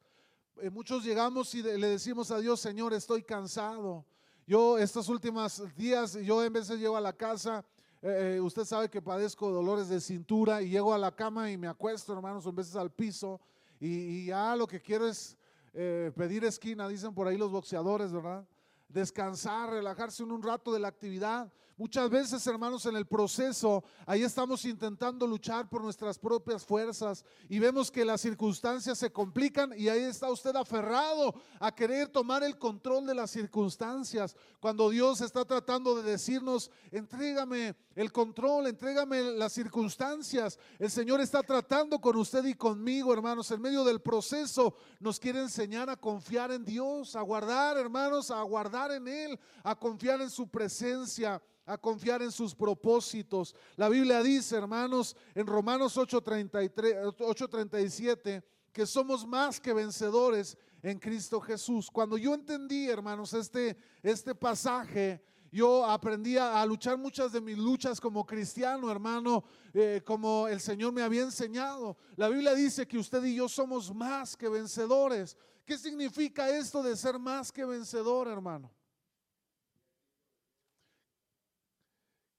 Eh, 0.60 0.70
muchos 0.70 1.04
llegamos 1.04 1.54
y 1.54 1.62
le 1.62 1.88
decimos 1.88 2.30
a 2.30 2.38
Dios, 2.38 2.60
Señor, 2.60 2.94
estoy 2.94 3.22
cansado. 3.22 4.04
Yo 4.46 4.76
estos 4.78 5.08
últimos 5.08 5.62
días, 5.76 6.14
yo 6.14 6.42
en 6.44 6.52
de 6.52 6.78
llego 6.78 6.96
a 6.96 7.00
la 7.00 7.12
casa 7.12 7.64
eh, 8.02 8.34
eh, 8.34 8.40
usted 8.40 8.64
sabe 8.64 8.90
que 8.90 9.00
padezco 9.00 9.48
dolores 9.52 9.88
de 9.88 10.00
cintura 10.00 10.60
y 10.60 10.70
llego 10.70 10.92
a 10.92 10.98
la 10.98 11.14
cama 11.14 11.52
y 11.52 11.56
me 11.56 11.68
acuesto, 11.68 12.12
hermanos, 12.12 12.44
en 12.46 12.56
veces 12.56 12.74
al 12.74 12.90
piso 12.90 13.40
y, 13.78 14.26
ya 14.26 14.56
lo 14.56 14.66
que 14.66 14.80
quiero 14.80 15.06
es 15.06 15.38
eh, 15.72 16.10
pedir 16.16 16.44
esquina, 16.44 16.88
dicen 16.88 17.14
por 17.14 17.28
ahí 17.28 17.38
los 17.38 17.52
boxeadores, 17.52 18.12
¿verdad? 18.12 18.44
Descansar, 18.88 19.70
relajarse 19.70 20.24
en 20.24 20.32
un 20.32 20.42
rato 20.42 20.72
de 20.72 20.80
la 20.80 20.88
actividad. 20.88 21.52
Muchas 21.78 22.10
veces, 22.10 22.46
hermanos, 22.46 22.84
en 22.84 22.96
el 22.96 23.06
proceso, 23.06 23.82
ahí 24.04 24.22
estamos 24.22 24.64
intentando 24.66 25.26
luchar 25.26 25.70
por 25.70 25.82
nuestras 25.82 26.18
propias 26.18 26.66
fuerzas 26.66 27.24
y 27.48 27.58
vemos 27.58 27.90
que 27.90 28.04
las 28.04 28.20
circunstancias 28.20 28.98
se 28.98 29.10
complican 29.10 29.72
y 29.76 29.88
ahí 29.88 30.02
está 30.02 30.30
usted 30.30 30.54
aferrado 30.54 31.34
a 31.58 31.74
querer 31.74 32.08
tomar 32.08 32.42
el 32.42 32.58
control 32.58 33.06
de 33.06 33.14
las 33.14 33.30
circunstancias. 33.30 34.36
Cuando 34.60 34.90
Dios 34.90 35.22
está 35.22 35.46
tratando 35.46 35.94
de 35.94 36.02
decirnos, 36.02 36.70
entrégame 36.90 37.74
el 37.94 38.12
control, 38.12 38.66
entrégame 38.66 39.22
las 39.32 39.54
circunstancias. 39.54 40.58
El 40.78 40.90
Señor 40.90 41.22
está 41.22 41.42
tratando 41.42 41.98
con 42.00 42.16
usted 42.16 42.44
y 42.44 42.54
conmigo, 42.54 43.14
hermanos, 43.14 43.50
en 43.50 43.62
medio 43.62 43.82
del 43.82 44.00
proceso. 44.00 44.76
Nos 45.00 45.18
quiere 45.18 45.40
enseñar 45.40 45.88
a 45.88 45.96
confiar 45.96 46.52
en 46.52 46.66
Dios, 46.66 47.16
a 47.16 47.22
guardar, 47.22 47.78
hermanos, 47.78 48.30
a 48.30 48.42
guardar 48.42 48.92
en 48.92 49.08
Él, 49.08 49.40
a 49.64 49.74
confiar 49.74 50.20
en 50.20 50.30
su 50.30 50.48
presencia 50.48 51.40
a 51.66 51.78
confiar 51.78 52.22
en 52.22 52.32
sus 52.32 52.54
propósitos. 52.54 53.54
La 53.76 53.88
Biblia 53.88 54.22
dice, 54.22 54.56
hermanos, 54.56 55.16
en 55.34 55.46
Romanos 55.46 55.96
8:37, 55.96 58.42
que 58.72 58.86
somos 58.86 59.26
más 59.26 59.60
que 59.60 59.72
vencedores 59.72 60.56
en 60.82 60.98
Cristo 60.98 61.40
Jesús. 61.40 61.90
Cuando 61.90 62.16
yo 62.16 62.34
entendí, 62.34 62.88
hermanos, 62.88 63.34
este, 63.34 63.76
este 64.02 64.34
pasaje, 64.34 65.22
yo 65.52 65.84
aprendí 65.84 66.38
a, 66.38 66.64
luchar 66.64 66.96
muchas 66.96 67.30
de 67.30 67.40
mis 67.40 67.58
luchas 67.58 68.00
como 68.00 68.24
cristiano, 68.24 68.90
hermano, 68.90 69.44
eh, 69.74 70.00
como 70.04 70.48
el 70.48 70.60
Señor 70.60 70.92
me 70.92 71.02
había 71.02 71.22
enseñado. 71.22 71.98
La 72.16 72.28
Biblia 72.28 72.54
dice 72.54 72.88
que 72.88 72.96
usted 72.96 73.22
y 73.24 73.34
yo 73.34 73.48
somos 73.48 73.94
más 73.94 74.34
que 74.34 74.48
vencedores. 74.48 75.36
¿Qué 75.66 75.76
significa 75.76 76.48
esto 76.48 76.82
de 76.82 76.96
ser 76.96 77.18
más 77.18 77.52
que 77.52 77.66
vencedor, 77.66 78.28
hermano? 78.28 78.70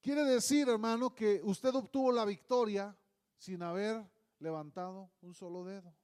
Quiere 0.04 0.26
decir, 0.26 0.68
hermano, 0.68 1.16
que 1.16 1.40
usted 1.46 1.74
obtuvo 1.74 2.12
la 2.12 2.26
victoria 2.26 2.94
sin 3.38 3.64
haber 3.64 4.06
levantado 4.38 5.10
un 5.22 5.34
solo 5.34 5.64
dedo. 5.64 5.96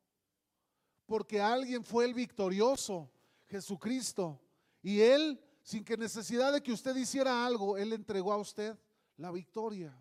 Porque 1.05 1.41
alguien 1.41 1.83
fue 1.83 2.05
el 2.05 2.13
victorioso, 2.13 3.11
Jesucristo. 3.47 4.39
Y 4.81 5.01
Él, 5.01 5.37
sin 5.61 5.83
que 5.83 5.97
necesidad 5.97 6.53
de 6.53 6.63
que 6.63 6.71
usted 6.71 6.95
hiciera 6.95 7.45
algo, 7.45 7.75
Él 7.75 7.91
entregó 7.91 8.31
a 8.31 8.37
usted 8.37 8.79
la 9.17 9.31
victoria. 9.31 9.93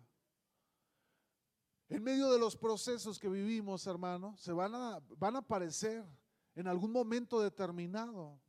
En 1.89 2.01
medio 2.01 2.31
de 2.31 2.39
los 2.39 2.55
procesos 2.55 3.19
que 3.19 3.27
vivimos, 3.27 3.85
hermano, 3.85 4.33
se 4.37 4.53
van 4.53 4.75
a, 4.75 5.01
van 5.17 5.35
a 5.35 5.39
aparecer 5.39 6.05
en 6.55 6.67
algún 6.67 6.93
momento 6.93 7.41
determinado. 7.41 8.39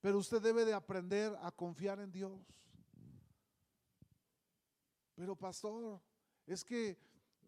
Pero 0.00 0.16
usted 0.16 0.40
debe 0.40 0.64
de 0.64 0.72
aprender 0.72 1.36
a 1.42 1.52
confiar 1.52 2.00
en 2.00 2.10
Dios. 2.10 2.40
Pero 5.20 5.36
pastor, 5.36 6.00
es 6.46 6.64
que 6.64 6.96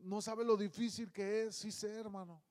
no 0.00 0.20
sabe 0.20 0.44
lo 0.44 0.58
difícil 0.58 1.10
que 1.10 1.44
es, 1.44 1.56
sí 1.56 1.72
sé, 1.72 1.88
hermano. 1.88 2.42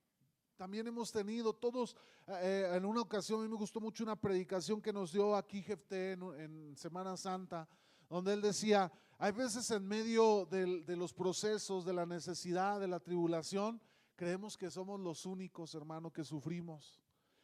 También 0.58 0.88
hemos 0.88 1.12
tenido 1.12 1.54
todos, 1.54 1.96
eh, 2.28 2.72
en 2.74 2.84
una 2.86 3.02
ocasión, 3.02 3.40
a 3.40 3.44
mí 3.44 3.50
me 3.50 3.56
gustó 3.56 3.80
mucho 3.80 4.04
una 4.04 4.16
predicación 4.16 4.82
que 4.82 4.92
nos 4.92 5.12
dio 5.12 5.36
aquí 5.36 5.62
Jefté 5.62 6.14
en, 6.14 6.76
Semana 6.76 7.16
Santa, 7.18 7.70
donde 8.10 8.34
él 8.34 8.42
decía, 8.42 8.92
hay 9.20 9.32
veces 9.32 9.70
en 9.70 9.88
medio 9.88 10.48
de 10.50 10.96
los 10.98 11.14
procesos, 11.14 11.86
de 11.86 11.94
la 11.94 12.08
necesidad, 12.08 12.80
de 12.80 12.88
la 12.88 13.00
tribulación, 13.00 13.80
creemos 14.16 14.58
que 14.58 14.72
somos 14.72 15.00
los 15.00 15.28
únicos, 15.28 15.76
hermano, 15.76 16.12
que 16.12 16.24
sufrimos. 16.24 17.00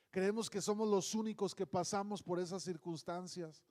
Creemos 0.09 0.49
que 0.49 0.63
somos 0.63 0.89
los 0.89 1.13
únicos 1.13 1.53
que 1.53 1.67
pasamos 1.67 2.23
por 2.23 2.39
esas 2.39 2.63
circunstancias. 2.63 3.63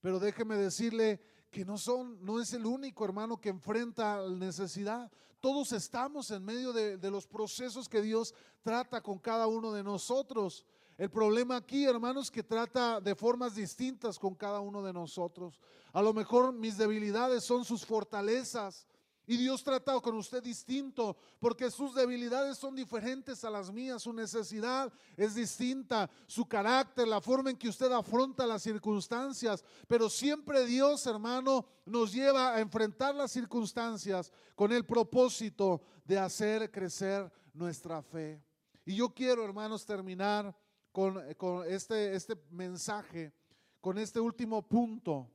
Pero 0.00 0.18
déjeme 0.18 0.56
decirle 0.56 1.22
que 1.54 1.64
no 1.64 1.78
son, 1.78 2.18
no 2.24 2.40
es 2.40 2.52
el 2.52 2.66
único 2.66 3.04
hermano 3.04 3.40
que 3.40 3.48
enfrenta 3.48 4.18
la 4.18 4.36
necesidad. 4.36 5.08
Todos 5.38 5.70
estamos 5.70 6.28
en 6.32 6.44
medio 6.44 6.72
de, 6.72 6.96
de 6.96 7.10
los 7.12 7.28
procesos 7.28 7.88
que 7.88 8.02
Dios 8.02 8.34
trata 8.64 9.00
con 9.00 9.20
cada 9.20 9.46
uno 9.46 9.70
de 9.70 9.84
nosotros. 9.84 10.66
El 10.98 11.10
problema 11.10 11.54
aquí, 11.54 11.84
hermanos, 11.84 12.28
que 12.28 12.42
trata 12.42 13.00
de 13.00 13.14
formas 13.14 13.54
distintas 13.54 14.18
con 14.18 14.34
cada 14.34 14.58
uno 14.58 14.82
de 14.82 14.92
nosotros. 14.92 15.60
A 15.92 16.02
lo 16.02 16.12
mejor 16.12 16.52
mis 16.52 16.76
debilidades 16.76 17.44
son 17.44 17.64
sus 17.64 17.86
fortalezas. 17.86 18.88
Y 19.26 19.38
Dios 19.38 19.64
trata 19.64 19.98
con 20.00 20.16
usted 20.16 20.42
distinto, 20.42 21.16
porque 21.38 21.70
sus 21.70 21.94
debilidades 21.94 22.58
son 22.58 22.76
diferentes 22.76 23.42
a 23.44 23.50
las 23.50 23.72
mías, 23.72 24.02
su 24.02 24.12
necesidad 24.12 24.92
es 25.16 25.34
distinta, 25.34 26.10
su 26.26 26.46
carácter, 26.46 27.08
la 27.08 27.22
forma 27.22 27.48
en 27.50 27.56
que 27.56 27.68
usted 27.68 27.90
afronta 27.90 28.46
las 28.46 28.62
circunstancias. 28.62 29.64
Pero 29.88 30.10
siempre 30.10 30.66
Dios, 30.66 31.06
hermano, 31.06 31.64
nos 31.86 32.12
lleva 32.12 32.54
a 32.54 32.60
enfrentar 32.60 33.14
las 33.14 33.32
circunstancias 33.32 34.30
con 34.54 34.72
el 34.72 34.84
propósito 34.84 35.80
de 36.04 36.18
hacer 36.18 36.70
crecer 36.70 37.32
nuestra 37.54 38.02
fe. 38.02 38.42
Y 38.84 38.96
yo 38.96 39.08
quiero, 39.08 39.42
hermanos, 39.42 39.86
terminar 39.86 40.54
con, 40.92 41.18
este, 41.66 42.14
este 42.14 42.36
mensaje, 42.50 43.32
con 43.80 43.96
este 43.96 44.20
último 44.20 44.60
punto. 44.60 45.30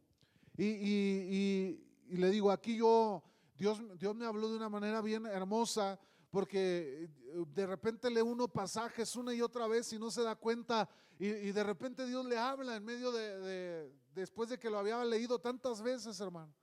y 0.56 2.18
le 2.18 2.30
digo, 2.30 2.52
aquí 2.52 2.78
yo 2.78 3.24
Dios, 3.60 3.82
Dios 4.00 4.16
me 4.16 4.26
habló 4.26 4.50
de 4.50 4.56
una 4.56 4.70
manera 4.70 5.02
bien 5.02 5.26
hermosa 5.26 6.00
porque 6.32 7.04
eh, 7.04 7.46
de 7.54 7.68
repente 7.68 8.10
lee 8.10 8.22
uno 8.22 8.48
pasajes 8.48 9.18
una 9.18 9.34
y 9.34 9.42
otra 9.42 9.68
vez 9.68 9.92
y 9.92 10.00
no 10.00 10.10
se 10.10 10.24
da 10.24 10.36
cuenta 10.36 10.90
y, 11.22 11.52
de 11.52 11.64
repente 11.66 12.06
Dios 12.06 12.26
le 12.26 12.38
habla 12.38 12.78
en 12.78 12.86
medio 12.86 13.12
de, 13.12 13.92
después 14.16 14.48
de 14.48 14.58
que 14.58 14.70
lo 14.70 14.80
había 14.80 15.04
leído 15.04 15.38
tantas 15.38 15.82
veces, 15.82 16.18
hermano. 16.22 16.54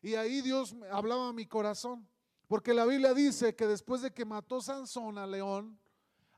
Y 0.00 0.14
ahí 0.14 0.40
Dios 0.40 0.74
hablaba 0.90 1.28
a 1.28 1.32
mi 1.34 1.44
corazón, 1.44 2.08
porque 2.48 2.72
la 2.72 2.86
Biblia 2.86 3.12
dice 3.12 3.54
que 3.54 3.66
después 3.66 4.00
de 4.00 4.14
que 4.14 4.24
mató 4.24 4.62
Sansón 4.62 5.18
al 5.18 5.32
león, 5.32 5.78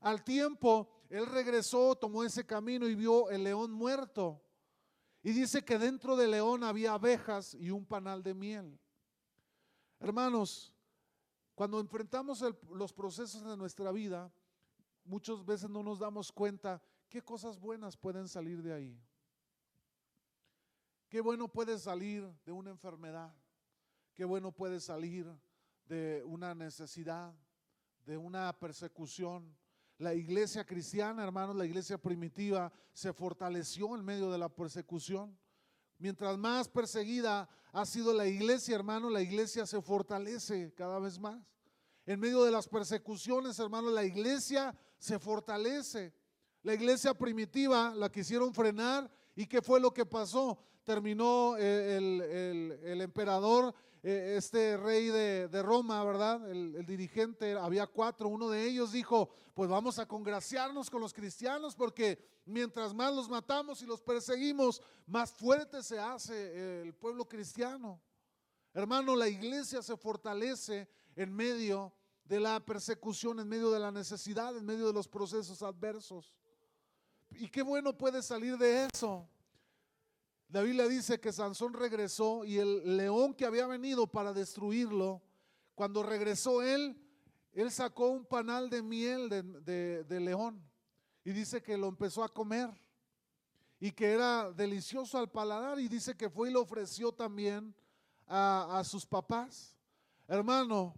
al 0.00 0.24
tiempo 0.24 0.90
él 1.09 1.26
regresó, 1.26 1.94
tomó 1.94 2.24
ese 2.24 2.44
camino 2.44 2.88
y 2.88 2.96
vio 2.96 3.31
el 3.31 3.44
león 3.44 3.70
muerto. 3.70 4.42
Y 5.22 5.31
dice 5.31 5.64
que 5.64 5.78
dentro 5.78 6.16
del 6.16 6.33
león 6.33 6.64
había 6.64 6.94
abejas 6.94 7.54
y 7.54 7.70
un 7.70 7.87
panal 7.87 8.24
de 8.24 8.35
miel. 8.35 8.76
Hermanos, 10.00 10.74
cuando 11.54 11.80
enfrentamos 11.80 12.44
los 12.70 12.92
procesos 12.92 13.44
de 13.44 13.56
nuestra 13.56 13.90
vida, 13.90 14.32
muchas 15.04 15.44
veces 15.44 15.68
no 15.68 15.82
nos 15.82 15.98
damos 15.98 16.30
cuenta 16.30 16.80
qué 17.08 17.22
cosas 17.22 17.58
buenas 17.58 17.96
pueden 17.96 18.28
salir 18.28 18.62
de 18.62 18.72
ahí. 18.72 19.00
Qué 21.08 21.20
bueno 21.20 21.48
puede 21.48 21.78
salir 21.78 22.30
de 22.44 22.52
una 22.52 22.70
enfermedad. 22.70 23.34
Qué 24.14 24.24
bueno 24.24 24.52
puede 24.52 24.78
salir 24.78 25.26
de 25.87 26.22
una 26.24 26.54
necesidad, 26.54 27.34
de 28.04 28.16
una 28.16 28.52
persecución. 28.58 29.56
La 29.96 30.14
iglesia 30.14 30.64
cristiana, 30.64 31.24
hermanos, 31.24 31.56
la 31.56 31.64
iglesia 31.64 31.98
primitiva 31.98 32.70
se 32.92 33.12
fortaleció 33.12 33.96
en 33.96 34.04
medio 34.04 34.30
de 34.30 34.38
la 34.38 34.48
persecución. 34.48 35.37
Mientras 35.98 36.38
más 36.38 36.68
perseguida 36.68 37.48
ha 37.72 37.84
sido 37.84 38.12
la 38.12 38.26
iglesia, 38.26 38.76
hermano, 38.76 39.11
la 39.11 39.20
iglesia 39.20 39.66
se 39.66 39.82
fortalece 39.82 40.72
cada 40.74 40.98
vez 40.98 41.18
más. 41.18 41.42
En 42.06 42.20
medio 42.20 42.44
de 42.44 42.50
las 42.50 42.68
persecuciones, 42.68 43.58
hermano, 43.58 43.90
la 43.90 44.04
iglesia 44.04 44.74
se 44.98 45.18
fortalece. 45.18 46.14
La 46.62 46.74
iglesia 46.74 47.14
primitiva 47.14 47.94
la 47.94 48.11
quisieron 48.11 48.54
frenar 48.54 49.11
y 49.34 49.46
¿qué 49.46 49.61
fue 49.61 49.80
lo 49.80 49.92
que 49.92 50.06
pasó? 50.06 50.58
Terminó 50.84 51.56
eh, 51.58 51.96
el, 51.96 52.80
el 52.82 53.00
emperador 53.02 53.74
eh, 54.02 54.34
este 54.37 54.76
rey 54.76 55.08
de, 55.08 55.62
Roma, 55.62 56.04
¿verdad? 56.04 56.48
El, 56.50 56.87
dirigente, 56.87 57.52
había 57.54 57.87
cuatro, 57.87 58.28
uno 58.28 58.48
de 58.48 58.64
ellos 58.64 58.92
dijo, 58.92 59.30
pues 59.54 59.68
vamos 59.68 59.98
a 59.98 60.06
congraciarnos 60.06 60.88
con 60.88 61.00
los 61.00 61.12
cristianos 61.12 61.74
porque 61.74 62.18
mientras 62.44 62.94
más 62.94 63.14
los 63.14 63.28
matamos 63.28 63.82
y 63.82 63.87
los 63.87 64.00
perseguimos, 64.00 64.80
más 65.06 65.32
fuerte 65.32 65.82
se 65.82 65.98
hace 65.98 66.82
el 66.82 66.94
pueblo 66.94 67.24
cristiano. 67.26 68.00
Hermano, 68.72 69.16
la 69.16 69.28
iglesia 69.28 69.82
se 69.82 69.96
fortalece 69.96 70.88
en 71.16 71.32
medio 71.32 71.92
de 72.24 72.38
la 72.38 72.61
persecución, 72.61 73.40
en 73.40 73.48
medio 73.48 73.70
de 73.70 73.80
la 73.80 73.90
necesidad, 73.90 74.56
en 74.56 74.64
medio 74.64 74.87
de 74.87 74.92
los 74.92 75.08
procesos 75.08 75.62
adversos. 75.62 76.37
Y 77.30 77.48
qué 77.48 77.62
bueno 77.62 77.96
puede 77.96 78.22
salir 78.22 78.56
de 78.56 78.87
eso. 78.87 79.28
La 80.50 80.62
Biblia 80.62 80.88
dice 80.88 81.20
que 81.20 81.30
Sansón 81.30 81.74
regresó 81.74 82.42
y 82.42 82.56
el 82.58 82.96
león 82.96 83.34
que 83.34 83.44
había 83.44 83.66
venido 83.66 84.06
para 84.06 84.32
destruirlo, 84.32 85.20
cuando 85.74 86.02
regresó 86.02 86.62
él, 86.62 86.98
él 87.52 87.70
sacó 87.70 88.08
un 88.08 88.24
panal 88.24 88.70
de 88.70 88.82
miel 88.82 89.28
de, 89.28 90.20
león 90.20 90.66
y 91.22 91.32
dice 91.32 91.62
que 91.62 91.76
lo 91.76 91.88
empezó 91.88 92.24
a 92.24 92.32
comer 92.32 92.70
y 93.78 93.92
que 93.92 94.11
era 94.11 94.50
delicioso 94.50 95.18
al 95.18 95.30
paladar 95.30 95.78
y 95.78 95.87
dice 95.87 96.16
que 96.16 96.30
fue 96.30 96.48
y 96.48 96.52
lo 96.52 96.62
ofreció 96.62 97.12
también 97.12 97.74
a, 98.26 98.82
sus 98.84 99.04
papás. 99.04 99.76
Hermano, 100.26 100.94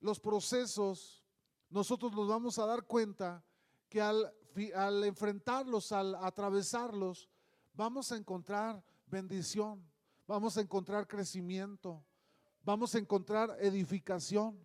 los 0.00 0.20
procesos, 0.20 1.24
nosotros 1.70 2.12
nos 2.12 2.28
vamos 2.28 2.58
a 2.58 2.66
dar 2.66 2.84
cuenta 2.84 3.42
que 3.88 4.02
al, 4.02 4.34
al 4.74 5.04
enfrentarlos, 5.04 5.92
al 5.92 6.14
atravesarlos, 6.16 7.31
vamos 7.74 8.12
a 8.12 8.16
encontrar 8.16 8.82
bendición, 9.06 9.82
vamos 10.26 10.56
a 10.56 10.60
encontrar 10.60 11.06
crecimiento, 11.06 12.04
vamos 12.62 12.94
a 12.94 12.98
encontrar 12.98 13.56
edificación. 13.60 14.58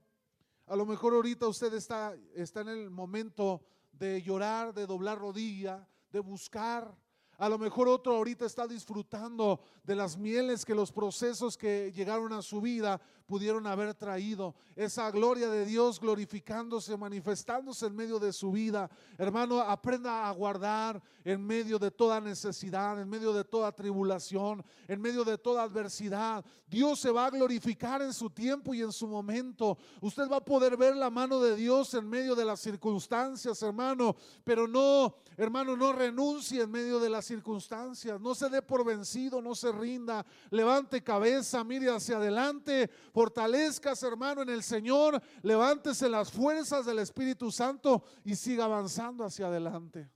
A 0.66 0.76
lo 0.76 0.86
mejor 0.86 1.14
ahorita 1.14 1.48
usted 1.48 1.74
está, 1.74 2.16
está 2.36 2.62
en 2.62 2.70
el 2.70 2.90
momento 2.90 3.62
de 3.92 4.22
llorar, 4.22 4.74
de 4.74 4.86
doblar 4.86 5.18
rodilla, 5.18 5.88
de 6.12 6.20
buscar 6.20 6.96
a 7.40 7.50
lo 7.50 7.60
mejor 7.60 7.88
otro 7.88 8.16
ahorita 8.16 8.46
está 8.46 8.66
disfrutando 8.66 9.62
de 9.84 9.96
las 9.96 10.18
mieles 10.18 10.66
que 10.66 10.74
los 10.74 10.92
procesos 10.92 11.56
que 11.56 11.92
llegaron 11.92 12.34
a 12.34 12.42
su 12.42 12.60
vida 12.60 13.00
pudieron 13.28 13.68
haber 13.68 13.94
traído. 13.94 14.56
Esa 14.76 15.12
gloria 15.12 15.50
de 15.50 15.66
Dios 15.66 16.00
glorificándose, 16.00 16.98
manifestándose 16.98 17.86
en 17.86 17.96
medio 17.96 18.20
de 18.20 18.32
su 18.34 18.52
vida. 18.52 18.90
Hermano, 19.18 19.60
aprenda 19.60 20.28
a 20.28 20.32
guardar 20.32 21.02
en 21.24 21.46
medio 21.46 21.78
de 21.78 21.92
toda 21.92 22.22
necesidad, 22.22 23.00
en 23.02 23.10
medio 23.10 23.34
de 23.34 23.44
toda 23.44 23.72
tribulación, 23.74 24.64
en 24.88 25.02
medio 25.02 25.26
de 25.26 25.38
toda 25.38 25.64
adversidad. 25.64 26.44
Dios 26.68 27.00
se 27.00 27.12
va 27.12 27.26
a 27.26 27.30
glorificar 27.30 28.02
en 28.02 28.14
su 28.14 28.30
tiempo 28.30 28.74
y 28.74 28.82
en 28.82 28.92
su 28.92 29.08
momento. 29.08 29.78
Usted 30.00 30.30
va 30.30 30.38
a 30.38 30.46
poder 30.46 30.78
ver 30.78 30.96
la 30.96 31.10
mano 31.10 31.40
de 31.42 31.56
Dios 31.56 31.94
en 31.94 32.10
medio 32.10 32.34
de 32.34 32.46
las 32.46 32.62
circunstancias, 32.62 33.62
hermano. 33.62 34.16
Pero 34.44 34.68
no, 34.68 35.16
hermano, 35.36 35.76
no 35.76 35.92
renuncie 35.92 36.62
en 36.62 36.72
medio 36.72 37.00
de 37.00 37.10
las 37.10 37.26
circunstancias. 37.26 38.22
No 38.22 38.34
se 38.34 38.50
dé 38.50 38.62
por 38.62 38.86
vencido, 38.86 39.42
no 39.42 39.54
se 39.54 39.72
rinda. 39.72 40.26
Levante 40.50 41.04
cabeza, 41.04 41.64
mire 41.64 41.90
hacia 41.90 42.18
adelante. 42.18 42.90
Fortalezcas, 43.18 44.04
hermano, 44.04 44.44
en 44.44 44.50
el 44.50 44.62
Señor. 44.62 45.20
Levántese 45.42 46.08
las 46.08 46.32
fuerzas 46.32 46.86
del 46.86 47.00
Espíritu 47.00 47.52
Santo 47.52 48.04
y 48.24 48.36
siga 48.36 48.66
avanzando 48.66 49.24
hacia 49.24 49.48
adelante. 49.48 50.08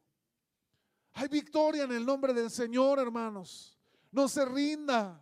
Hay 1.14 1.28
victoria 1.28 1.86
en 1.86 1.94
el 1.94 2.06
nombre 2.06 2.32
del 2.32 2.52
Señor, 2.52 3.00
hermanos. 3.00 3.76
No 4.12 4.28
se 4.28 4.46
rinda. 4.46 5.20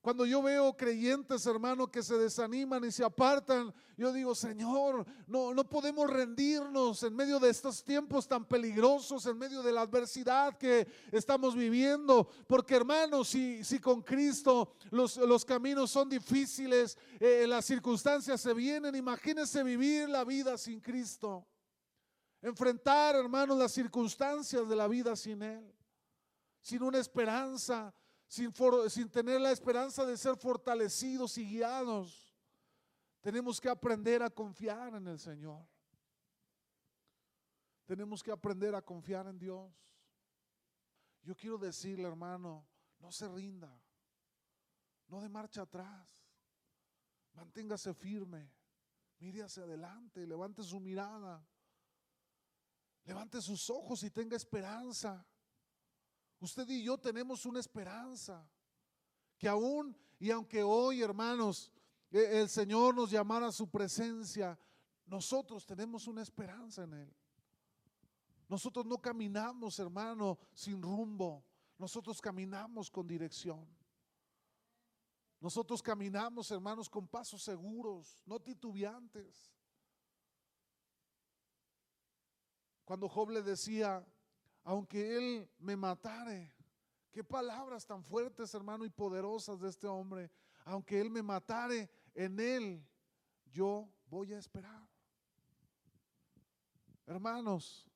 Cuando 0.00 0.24
yo 0.24 0.40
veo 0.40 0.74
creyentes, 0.74 1.44
hermanos, 1.44 1.90
que 1.90 2.02
se 2.02 2.16
desaniman 2.16 2.82
y 2.84 2.90
se 2.90 3.04
apartan, 3.04 3.72
yo 3.98 4.10
digo, 4.14 4.34
Señor, 4.34 5.04
no, 5.26 5.52
no 5.52 5.68
podemos 5.68 6.08
rendirnos 6.08 7.02
en 7.02 7.14
medio 7.14 7.38
de 7.38 7.50
estos 7.50 7.84
tiempos 7.84 8.26
tan 8.26 8.46
peligrosos, 8.46 9.26
en 9.26 9.36
medio 9.36 9.62
de 9.62 9.72
la 9.72 9.82
adversidad 9.82 10.56
que 10.56 10.88
estamos 11.12 11.54
viviendo. 11.54 12.30
Porque, 12.46 12.76
hermanos, 12.76 13.28
si, 13.28 13.62
si 13.62 13.78
con 13.78 14.00
Cristo 14.00 14.72
los, 14.90 15.18
los 15.18 15.44
caminos 15.44 15.90
son 15.90 16.08
difíciles, 16.08 16.96
eh, 17.18 17.44
las 17.46 17.66
circunstancias 17.66 18.40
se 18.40 18.54
vienen, 18.54 18.94
imagínense 18.94 19.62
vivir 19.62 20.08
la 20.08 20.24
vida 20.24 20.56
sin 20.56 20.80
Cristo. 20.80 21.46
Enfrentar, 22.40 23.16
hermanos, 23.16 23.58
las 23.58 23.72
circunstancias 23.72 24.66
de 24.66 24.76
la 24.76 24.88
vida 24.88 25.14
sin 25.14 25.42
Él, 25.42 25.74
sin 26.62 26.82
una 26.82 26.96
esperanza 26.96 27.94
sin, 28.30 28.52
sin 28.88 29.10
tener 29.10 29.40
la 29.40 29.50
esperanza 29.50 30.06
de 30.06 30.16
ser 30.16 30.36
fortalecidos 30.36 31.36
y 31.36 31.44
guiados. 31.44 32.32
Tenemos 33.20 33.60
que 33.60 33.68
aprender 33.68 34.22
a 34.22 34.30
confiar 34.30 34.94
en 34.94 35.08
el 35.08 35.18
Señor. 35.18 35.66
Tenemos 37.86 38.22
que 38.22 38.30
aprender 38.30 38.72
a 38.76 38.82
confiar 38.82 39.26
en 39.26 39.36
Dios. 39.36 39.74
Yo 41.22 41.34
quiero 41.34 41.58
decirle, 41.58 42.06
hermano, 42.06 42.64
no 43.00 43.10
se 43.10 43.28
rinda. 43.28 43.82
No 45.08 45.20
de 45.20 45.28
marcha 45.28 45.62
atrás. 45.62 46.08
Manténgase 47.32 47.92
firme. 47.94 48.48
Mire 49.18 49.42
hacia 49.42 49.64
adelante. 49.64 50.24
Levante 50.24 50.62
su 50.62 50.78
mirada. 50.78 51.44
Levante 53.02 53.42
sus 53.42 53.68
ojos 53.70 54.04
y 54.04 54.10
tenga 54.10 54.36
esperanza. 54.36 55.26
Usted 56.40 56.68
y 56.70 56.82
yo 56.82 56.98
tenemos 56.98 57.44
una 57.46 57.60
esperanza. 57.60 58.44
Que 59.38 59.48
aún 59.48 59.96
y 60.18 60.30
aunque 60.30 60.62
hoy, 60.62 61.02
hermanos, 61.02 61.70
e, 62.10 62.40
el 62.40 62.48
Señor 62.48 62.94
nos 62.94 63.10
llamara 63.10 63.46
a 63.46 63.52
su 63.52 63.70
presencia, 63.70 64.58
nosotros 65.06 65.64
tenemos 65.64 66.06
una 66.06 66.22
esperanza 66.22 66.84
en 66.84 66.94
Él. 66.94 67.14
Nosotros 68.48 68.84
no 68.84 68.98
caminamos, 68.98 69.78
hermano, 69.78 70.38
sin 70.52 70.82
rumbo. 70.82 71.44
Nosotros 71.78 72.20
caminamos 72.20 72.90
con 72.90 73.06
dirección. 73.06 73.66
Nosotros 75.40 75.82
caminamos, 75.82 76.50
hermanos, 76.50 76.90
con 76.90 77.08
pasos 77.08 77.42
seguros, 77.42 78.20
no 78.26 78.38
titubeantes. 78.40 79.50
Cuando 82.84 83.08
Job 83.08 83.30
le 83.30 83.40
decía, 83.40 84.04
aunque 84.64 85.16
él 85.16 85.50
me 85.58 85.76
matare, 85.76 86.52
qué 87.10 87.24
palabras 87.24 87.86
tan 87.86 88.04
fuertes, 88.04 88.54
hermano, 88.54 88.84
y 88.84 88.90
poderosas 88.90 89.60
de 89.60 89.68
este 89.68 89.86
hombre, 89.86 90.30
aunque 90.64 91.00
él 91.00 91.10
me 91.10 91.22
matare, 91.22 91.90
en 92.14 92.38
él 92.38 92.86
yo 93.50 93.88
voy 94.06 94.32
a 94.32 94.38
esperar. 94.38 94.88
Hermanos, 97.06 97.88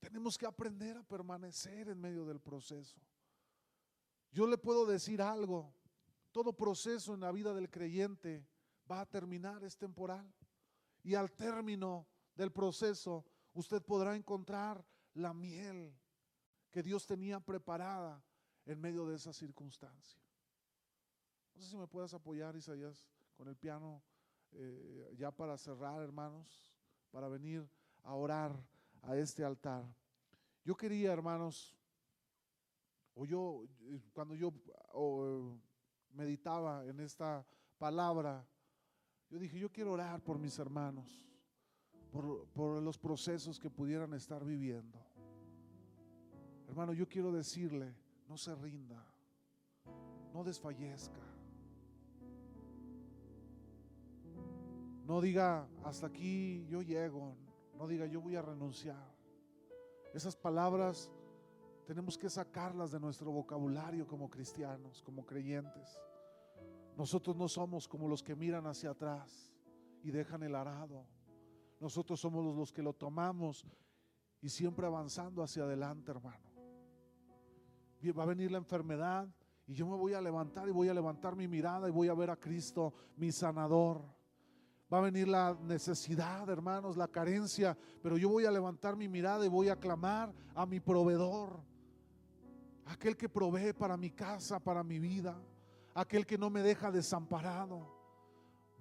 tenemos 0.00 0.36
que 0.36 0.46
aprender 0.46 0.96
a 0.96 1.02
permanecer 1.04 1.88
en 1.88 2.00
medio 2.00 2.26
del 2.26 2.40
proceso. 2.40 3.00
Yo 4.30 4.46
le 4.46 4.58
puedo 4.58 4.84
decir 4.84 5.22
algo, 5.22 5.74
todo 6.32 6.52
proceso 6.52 7.14
en 7.14 7.20
la 7.20 7.32
vida 7.32 7.54
del 7.54 7.70
creyente 7.70 8.46
va 8.90 9.00
a 9.00 9.06
terminar, 9.06 9.62
es 9.62 9.76
temporal. 9.76 10.30
Y 11.02 11.14
al 11.14 11.32
término 11.32 12.06
del 12.34 12.50
proceso, 12.50 13.24
usted 13.52 13.82
podrá 13.82 14.16
encontrar 14.16 14.84
la 15.14 15.34
miel 15.34 15.94
que 16.70 16.82
Dios 16.82 17.06
tenía 17.06 17.40
preparada 17.40 18.22
en 18.64 18.80
medio 18.80 19.06
de 19.06 19.16
esa 19.16 19.32
circunstancia. 19.32 20.20
No 21.54 21.60
sé 21.60 21.68
si 21.68 21.76
me 21.76 21.86
puedes 21.86 22.14
apoyar, 22.14 22.56
Isaías, 22.56 23.08
con 23.36 23.48
el 23.48 23.56
piano, 23.56 24.02
eh, 24.52 25.14
ya 25.16 25.30
para 25.30 25.58
cerrar, 25.58 26.02
hermanos, 26.02 26.72
para 27.10 27.28
venir 27.28 27.68
a 28.02 28.14
orar 28.14 28.52
a 29.02 29.16
este 29.16 29.44
altar. 29.44 29.84
Yo 30.64 30.76
quería, 30.76 31.12
hermanos, 31.12 31.76
o 33.14 33.26
yo, 33.26 33.64
cuando 34.12 34.34
yo 34.34 34.52
meditaba 36.12 36.86
en 36.86 37.00
esta 37.00 37.44
palabra, 37.78 38.46
yo 39.28 39.38
dije, 39.38 39.58
yo 39.58 39.70
quiero 39.70 39.92
orar 39.92 40.22
por 40.22 40.38
mis 40.38 40.58
hermanos, 40.58 41.31
por, 42.12 42.82
los 42.82 42.98
procesos 42.98 43.58
que 43.58 43.70
pudieran 43.70 44.12
estar 44.12 44.44
viviendo. 44.44 44.98
Hermano, 46.68 46.92
yo 46.92 47.08
quiero 47.08 47.32
decirle, 47.32 47.94
no 48.28 48.36
se 48.36 48.54
rinda, 48.54 49.04
no 50.32 50.44
desfallezca. 50.44 51.20
No 55.06 55.20
diga, 55.20 55.66
hasta 55.84 56.06
aquí 56.06 56.66
yo 56.68 56.82
llego, 56.82 57.34
no 57.76 57.88
diga, 57.88 58.06
yo 58.06 58.20
voy 58.20 58.36
a 58.36 58.42
renunciar. 58.42 59.10
Esas 60.14 60.36
palabras 60.36 61.10
tenemos 61.86 62.16
que 62.16 62.30
sacarlas 62.30 62.92
de 62.92 63.00
nuestro 63.00 63.32
vocabulario 63.32 64.06
como 64.06 64.30
cristianos, 64.30 65.02
como 65.02 65.26
creyentes. 65.26 65.98
Nosotros 66.96 67.36
no 67.36 67.48
somos 67.48 67.88
como 67.88 68.06
los 68.06 68.22
que 68.22 68.36
miran 68.36 68.66
hacia 68.66 68.90
atrás 68.90 69.52
y 70.02 70.10
dejan 70.10 70.42
el 70.42 70.54
arado. 70.54 71.06
Nosotros 71.82 72.20
somos 72.20 72.44
los 72.56 72.72
que 72.72 72.80
lo 72.80 72.92
tomamos 72.92 73.66
y 74.40 74.48
siempre 74.48 74.86
avanzando 74.86 75.42
hacia 75.42 75.64
adelante, 75.64 76.12
hermano. 76.12 76.52
Va 78.16 78.22
a 78.22 78.26
venir 78.26 78.52
la 78.52 78.58
enfermedad 78.58 79.28
y 79.66 79.74
yo 79.74 79.88
me 79.88 79.96
voy 79.96 80.14
a 80.14 80.20
levantar 80.20 80.68
y 80.68 80.70
voy 80.70 80.88
a 80.88 80.94
levantar 80.94 81.34
mi 81.34 81.48
mirada 81.48 81.88
y 81.88 81.90
voy 81.90 82.06
a 82.06 82.14
ver 82.14 82.30
a 82.30 82.36
Cristo, 82.36 82.94
mi 83.16 83.32
sanador. 83.32 84.00
Va 84.92 84.98
a 84.98 85.00
venir 85.00 85.26
la 85.26 85.58
necesidad, 85.60 86.48
hermanos, 86.48 86.96
la 86.96 87.08
carencia, 87.08 87.76
pero 88.00 88.16
yo 88.16 88.28
voy 88.28 88.44
a 88.44 88.52
levantar 88.52 88.94
mi 88.94 89.08
mirada 89.08 89.44
y 89.44 89.48
voy 89.48 89.68
a 89.68 89.74
clamar 89.74 90.32
a 90.54 90.64
mi 90.64 90.78
proveedor, 90.78 91.64
aquel 92.84 93.16
que 93.16 93.28
provee 93.28 93.72
para 93.72 93.96
mi 93.96 94.10
casa, 94.12 94.60
para 94.60 94.84
mi 94.84 95.00
vida, 95.00 95.36
aquel 95.94 96.26
que 96.26 96.38
no 96.38 96.48
me 96.48 96.62
deja 96.62 96.92
desamparado. 96.92 98.01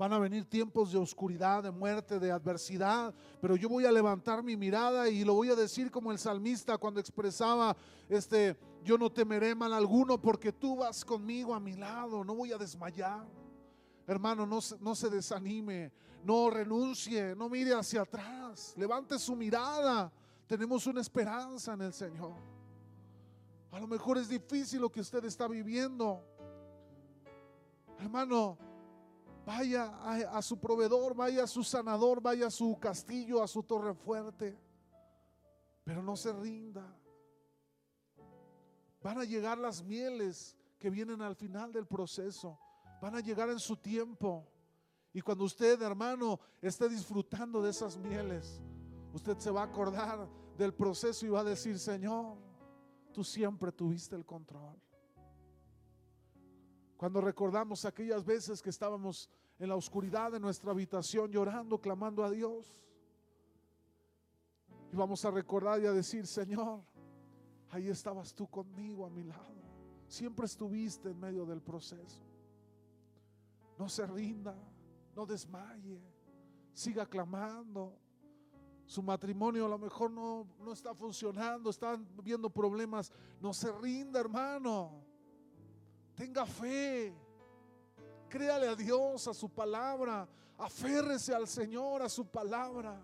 Van 0.02 0.14
a 0.14 0.18
venir 0.18 0.46
tiempos 0.46 0.92
de 0.92 0.98
oscuridad, 0.98 1.62
de 1.62 1.70
muerte, 1.70 2.18
de 2.18 2.32
adversidad, 2.32 3.14
pero 3.40 3.56
yo 3.56 3.70
voy 3.70 3.86
a 3.86 3.92
levantar 3.92 4.42
mi 4.42 4.58
mirada 4.58 5.08
y 5.08 5.24
lo 5.24 5.36
voy 5.36 5.50
a 5.50 5.56
decir 5.56 5.92
como 5.92 6.12
el 6.12 6.18
salmista 6.18 6.80
cuando 6.80 7.00
expresaba 7.00 7.78
este 8.10 8.58
yo 8.84 8.98
no 8.98 9.12
temeré 9.12 9.54
mal 9.54 9.72
alguno 9.72 10.20
porque 10.20 10.52
tú 10.52 10.78
vas 10.78 11.06
conmigo 11.06 11.54
a 11.54 11.60
mi 11.60 11.74
lado, 11.74 12.24
no 12.24 12.34
voy 12.34 12.52
a 12.52 12.58
desmayar. 12.58 13.28
Hermano, 14.08 14.48
no, 14.48 14.58
no 14.80 14.96
se 14.96 15.08
desanime, 15.08 15.92
no 16.24 16.50
renuncie, 16.50 17.36
no 17.36 17.48
mire 17.48 17.76
hacia 17.76 18.02
atrás, 18.02 18.74
levante 18.78 19.20
su 19.20 19.36
mirada. 19.36 20.12
Tenemos 20.48 20.88
una 20.88 21.02
esperanza 21.02 21.74
en 21.74 21.82
el 21.82 21.94
Señor. 21.94 22.34
A 23.70 23.80
lo 23.80 23.86
mejor 23.86 24.18
es 24.18 24.28
difícil 24.28 24.82
lo 24.82 24.92
que 24.92 25.02
usted 25.02 25.24
está 25.26 25.48
viviendo. 25.48 26.26
Hermano, 28.00 28.58
vaya 29.46 29.86
a, 30.32 30.42
su 30.42 30.60
proveedor, 30.60 31.16
vaya 31.16 31.44
a 31.44 31.48
su 31.48 31.64
sanador, 31.64 32.22
vaya 32.22 32.48
a 32.48 32.52
su 32.52 32.78
castillo, 32.80 33.42
a 33.42 33.48
su 33.48 33.64
torre 33.64 33.94
fuerte. 33.94 34.58
Pero 35.84 36.04
no 36.04 36.16
se 36.16 36.32
rinda. 36.34 36.96
Van 39.02 39.18
a 39.18 39.24
llegar 39.24 39.58
las 39.58 39.84
mieles 39.84 40.56
que 40.78 40.90
vienen 40.90 41.22
al 41.22 41.36
final 41.36 41.72
del 41.72 41.88
proceso. 41.88 42.60
Van 43.02 43.16
a 43.16 43.20
llegar 43.20 43.50
en 43.50 43.60
su 43.60 43.76
tiempo. 43.78 44.48
Y 45.14 45.22
cuando 45.22 45.44
usted, 45.44 45.82
hermano, 45.82 46.40
esté 46.62 46.88
disfrutando 46.88 47.62
de 47.62 47.72
esas 47.72 47.98
mieles, 47.98 48.62
usted 49.12 49.38
se 49.40 49.52
va 49.52 49.62
a 49.62 49.66
acordar 49.66 50.28
del 50.58 50.74
proceso 50.74 51.26
y 51.26 51.30
va 51.30 51.42
a 51.42 51.44
decir, 51.44 51.78
Señor, 51.80 52.38
tú 53.12 53.24
siempre 53.24 53.72
tuviste 53.72 54.16
el 54.16 54.26
control. 54.26 54.80
Cuando 57.02 57.20
recordamos 57.20 57.84
aquellas 57.84 58.24
veces 58.24 58.62
que 58.62 58.70
estábamos 58.70 59.28
en 59.58 59.70
la 59.70 59.76
oscuridad 59.76 60.34
de 60.34 60.40
nuestra 60.40 60.70
habitación 60.70 61.32
llorando, 61.32 61.82
clamando 61.82 62.24
a 62.24 62.30
Dios, 62.30 62.78
y 64.94 64.96
vamos 64.96 65.26
a 65.26 65.32
recordar 65.32 65.82
y 65.82 65.88
a 65.88 65.94
decir, 65.94 66.28
Señor, 66.28 66.84
ahí 67.72 67.88
estabas 67.88 68.36
tú 68.36 68.48
conmigo 68.48 69.04
a 69.04 69.10
mi 69.10 69.24
lado. 69.24 69.64
Siempre 70.08 70.46
estuviste 70.46 71.10
en 71.10 71.20
medio 71.20 71.44
del 71.44 71.60
proceso. 71.60 72.22
No 73.80 73.90
se 73.90 74.06
rinda, 74.06 74.56
no 75.16 75.26
desmaye, 75.26 76.00
siga 76.72 77.08
clamando. 77.08 77.98
Su 78.86 79.02
matrimonio 79.02 79.66
a 79.66 79.70
lo 79.70 79.80
mejor 79.80 80.12
no, 80.12 80.46
no 80.60 80.72
está 80.72 80.94
funcionando, 80.94 81.72
están 81.72 82.08
viendo 82.24 82.48
problemas. 82.48 83.12
No 83.40 83.56
se 83.56 83.72
rinda, 83.72 84.20
hermano. 84.20 85.10
Tenga 86.22 86.46
fe. 86.46 87.12
Créale 88.30 88.68
a 88.68 88.76
Dios, 88.76 89.28
a 89.28 89.34
su 89.34 89.50
palabra. 89.50 90.30
Aférrese 90.56 91.34
al 91.34 91.48
Señor, 91.48 92.04
a 92.04 92.10
su 92.10 92.28
palabra. 92.28 93.02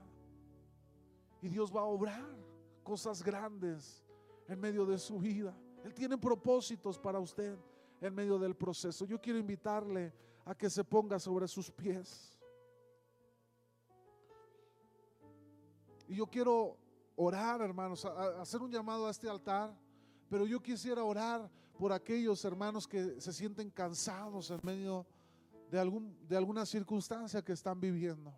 Y 1.41 1.47
Dios 1.47 1.76
va 1.76 1.82
a 1.82 1.86
obrar 1.86 2.30
cosas 2.84 3.24
grandes 3.24 4.05
en 4.47 4.59
medio 4.59 4.86
de 4.86 4.99
su 4.99 5.18
vida. 5.18 5.57
Él 5.84 5.95
tiene 5.95 6.15
propósitos 6.15 6.99
para 6.99 7.20
usted 7.20 7.57
en 8.01 8.13
medio 8.13 8.38
del 8.38 8.55
proceso. 8.55 9.03
Yo 9.03 9.20
quiero 9.20 9.39
invitarle 9.39 10.13
a 10.45 10.53
que 10.53 10.70
se 10.70 10.84
ponga 10.84 11.18
sobre 11.18 11.47
sus 11.47 11.72
pies. 11.72 12.38
Y 16.07 16.18
yo 16.18 16.28
quiero 16.28 16.78
orar, 17.15 17.61
hermanos, 17.61 18.05
hacer 18.05 18.61
un 18.61 18.72
llamado 18.72 19.07
a 19.07 19.09
este 19.09 19.28
altar, 19.28 19.76
pero 20.30 20.45
yo 20.45 20.61
quisiera 20.61 21.03
orar 21.03 21.49
por 21.78 21.91
aquellos 21.91 22.43
hermanos 22.43 22.88
que 22.88 23.21
se 23.21 23.32
sienten 23.32 23.69
cansados 23.69 24.49
en 24.51 24.59
medio 24.63 25.05
de, 25.69 25.80
algún, 25.80 26.17
de 26.28 26.38
alguna 26.38 26.65
circunstancia 26.65 27.41
que 27.41 27.53
están 27.53 27.80
viviendo. 27.80 28.34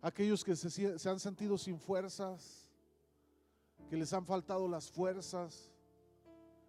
Aquellos 0.00 0.42
que 0.42 0.56
se, 0.56 0.98
se 0.98 1.08
han 1.08 1.20
sentido 1.20 1.56
sin 1.56 1.78
fuerzas, 1.78 2.68
que 3.88 3.96
les 3.96 4.12
han 4.12 4.24
faltado 4.24 4.66
las 4.66 4.90
fuerzas. 4.90 5.70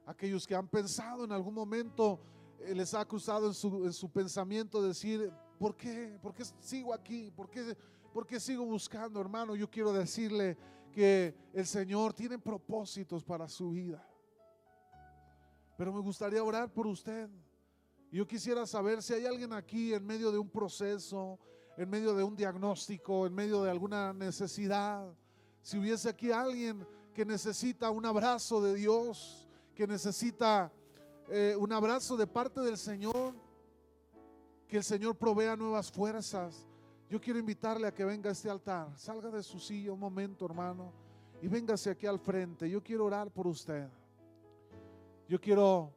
Aquellos 0.06 0.46
que 0.46 0.56
han 0.56 0.68
pensado 0.68 1.24
en 1.24 1.32
algún 1.32 1.54
momento, 1.54 2.20
eh, 2.60 2.76
les 2.76 2.94
ha 2.94 3.06
cruzado 3.06 3.48
en 3.48 3.54
su, 3.54 3.86
en 3.86 3.94
su 3.94 4.10
pensamiento 4.10 4.82
decir, 4.82 5.32
¿por 5.58 5.76
qué? 5.76 6.20
¿Por 6.22 6.34
qué 6.34 6.44
sigo 6.60 6.94
aquí? 6.94 7.32
¿Por 7.32 7.50
qué, 7.50 7.78
¿Por 8.14 8.28
qué 8.28 8.40
sigo 8.40 8.66
buscando, 8.66 9.22
hermano? 9.22 9.56
Yo 9.56 9.70
quiero 9.70 9.94
decirle 9.94 10.58
que 10.94 11.36
el 11.54 11.66
Señor 11.66 12.14
tiene 12.14 12.40
propósitos 12.40 13.24
para 13.24 13.50
su 13.50 13.72
vida. 13.72 14.08
Pero 15.78 15.92
me 15.92 16.00
gustaría 16.00 16.44
orar 16.44 16.72
por 16.72 16.88
usted. 16.88 17.30
Yo 18.12 18.28
quisiera 18.28 18.66
saber 18.68 19.02
si 19.02 19.14
hay 19.14 19.26
alguien 19.26 19.52
aquí 19.54 19.94
en 19.94 20.06
medio 20.06 20.32
de 20.32 20.38
un 20.38 20.50
proceso, 20.50 21.40
en 21.76 21.90
medio 21.90 22.14
de 22.14 22.24
un 22.24 22.36
diagnóstico, 22.36 23.26
en 23.26 23.34
medio 23.34 23.64
de 23.64 23.72
alguna 23.72 24.14
necesidad. 24.14 25.12
Si 25.64 25.78
hubiese 25.78 26.10
aquí 26.10 26.32
alguien 26.32 26.88
que 27.14 27.26
necesita 27.26 27.90
un 27.90 28.06
abrazo 28.06 28.62
de 28.62 28.76
Dios, 28.76 29.50
que 29.74 29.88
necesita 29.88 30.72
eh, 31.30 31.56
un 31.58 31.74
abrazo 31.74 32.16
de 32.16 32.28
parte 32.28 32.62
del 32.62 32.78
Señor, 32.78 33.34
que 34.68 34.78
el 34.78 34.84
Señor 34.84 35.16
provea 35.16 35.56
nuevas 35.56 35.92
fuerzas. 35.92 36.68
Yo 37.14 37.22
quiero 37.22 37.38
invitarle 37.38 37.86
a 37.86 37.94
que 37.94 38.04
venga 38.04 38.30
a 38.30 38.32
este 38.32 38.50
altar, 38.50 38.90
salga 38.98 39.30
de 39.30 39.44
su 39.44 39.60
silla 39.60 39.94
un 39.94 40.00
momento, 40.00 40.48
hermano, 40.48 40.92
y 41.44 41.48
véngase 41.48 41.92
aquí 41.92 42.08
al 42.08 42.18
frente. 42.18 42.68
Yo 42.68 42.82
quiero 42.82 43.06
orar 43.06 43.30
por 43.30 43.46
usted. 43.46 43.88
Yo 45.30 45.40
quiero 45.40 45.94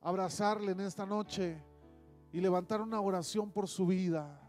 abrazarle 0.00 0.72
en 0.72 0.80
esta 0.80 1.04
noche 1.04 1.62
y 2.32 2.40
levantar 2.40 2.80
una 2.80 3.02
oración 3.02 3.50
por 3.50 3.68
su 3.68 3.86
vida. 3.86 4.39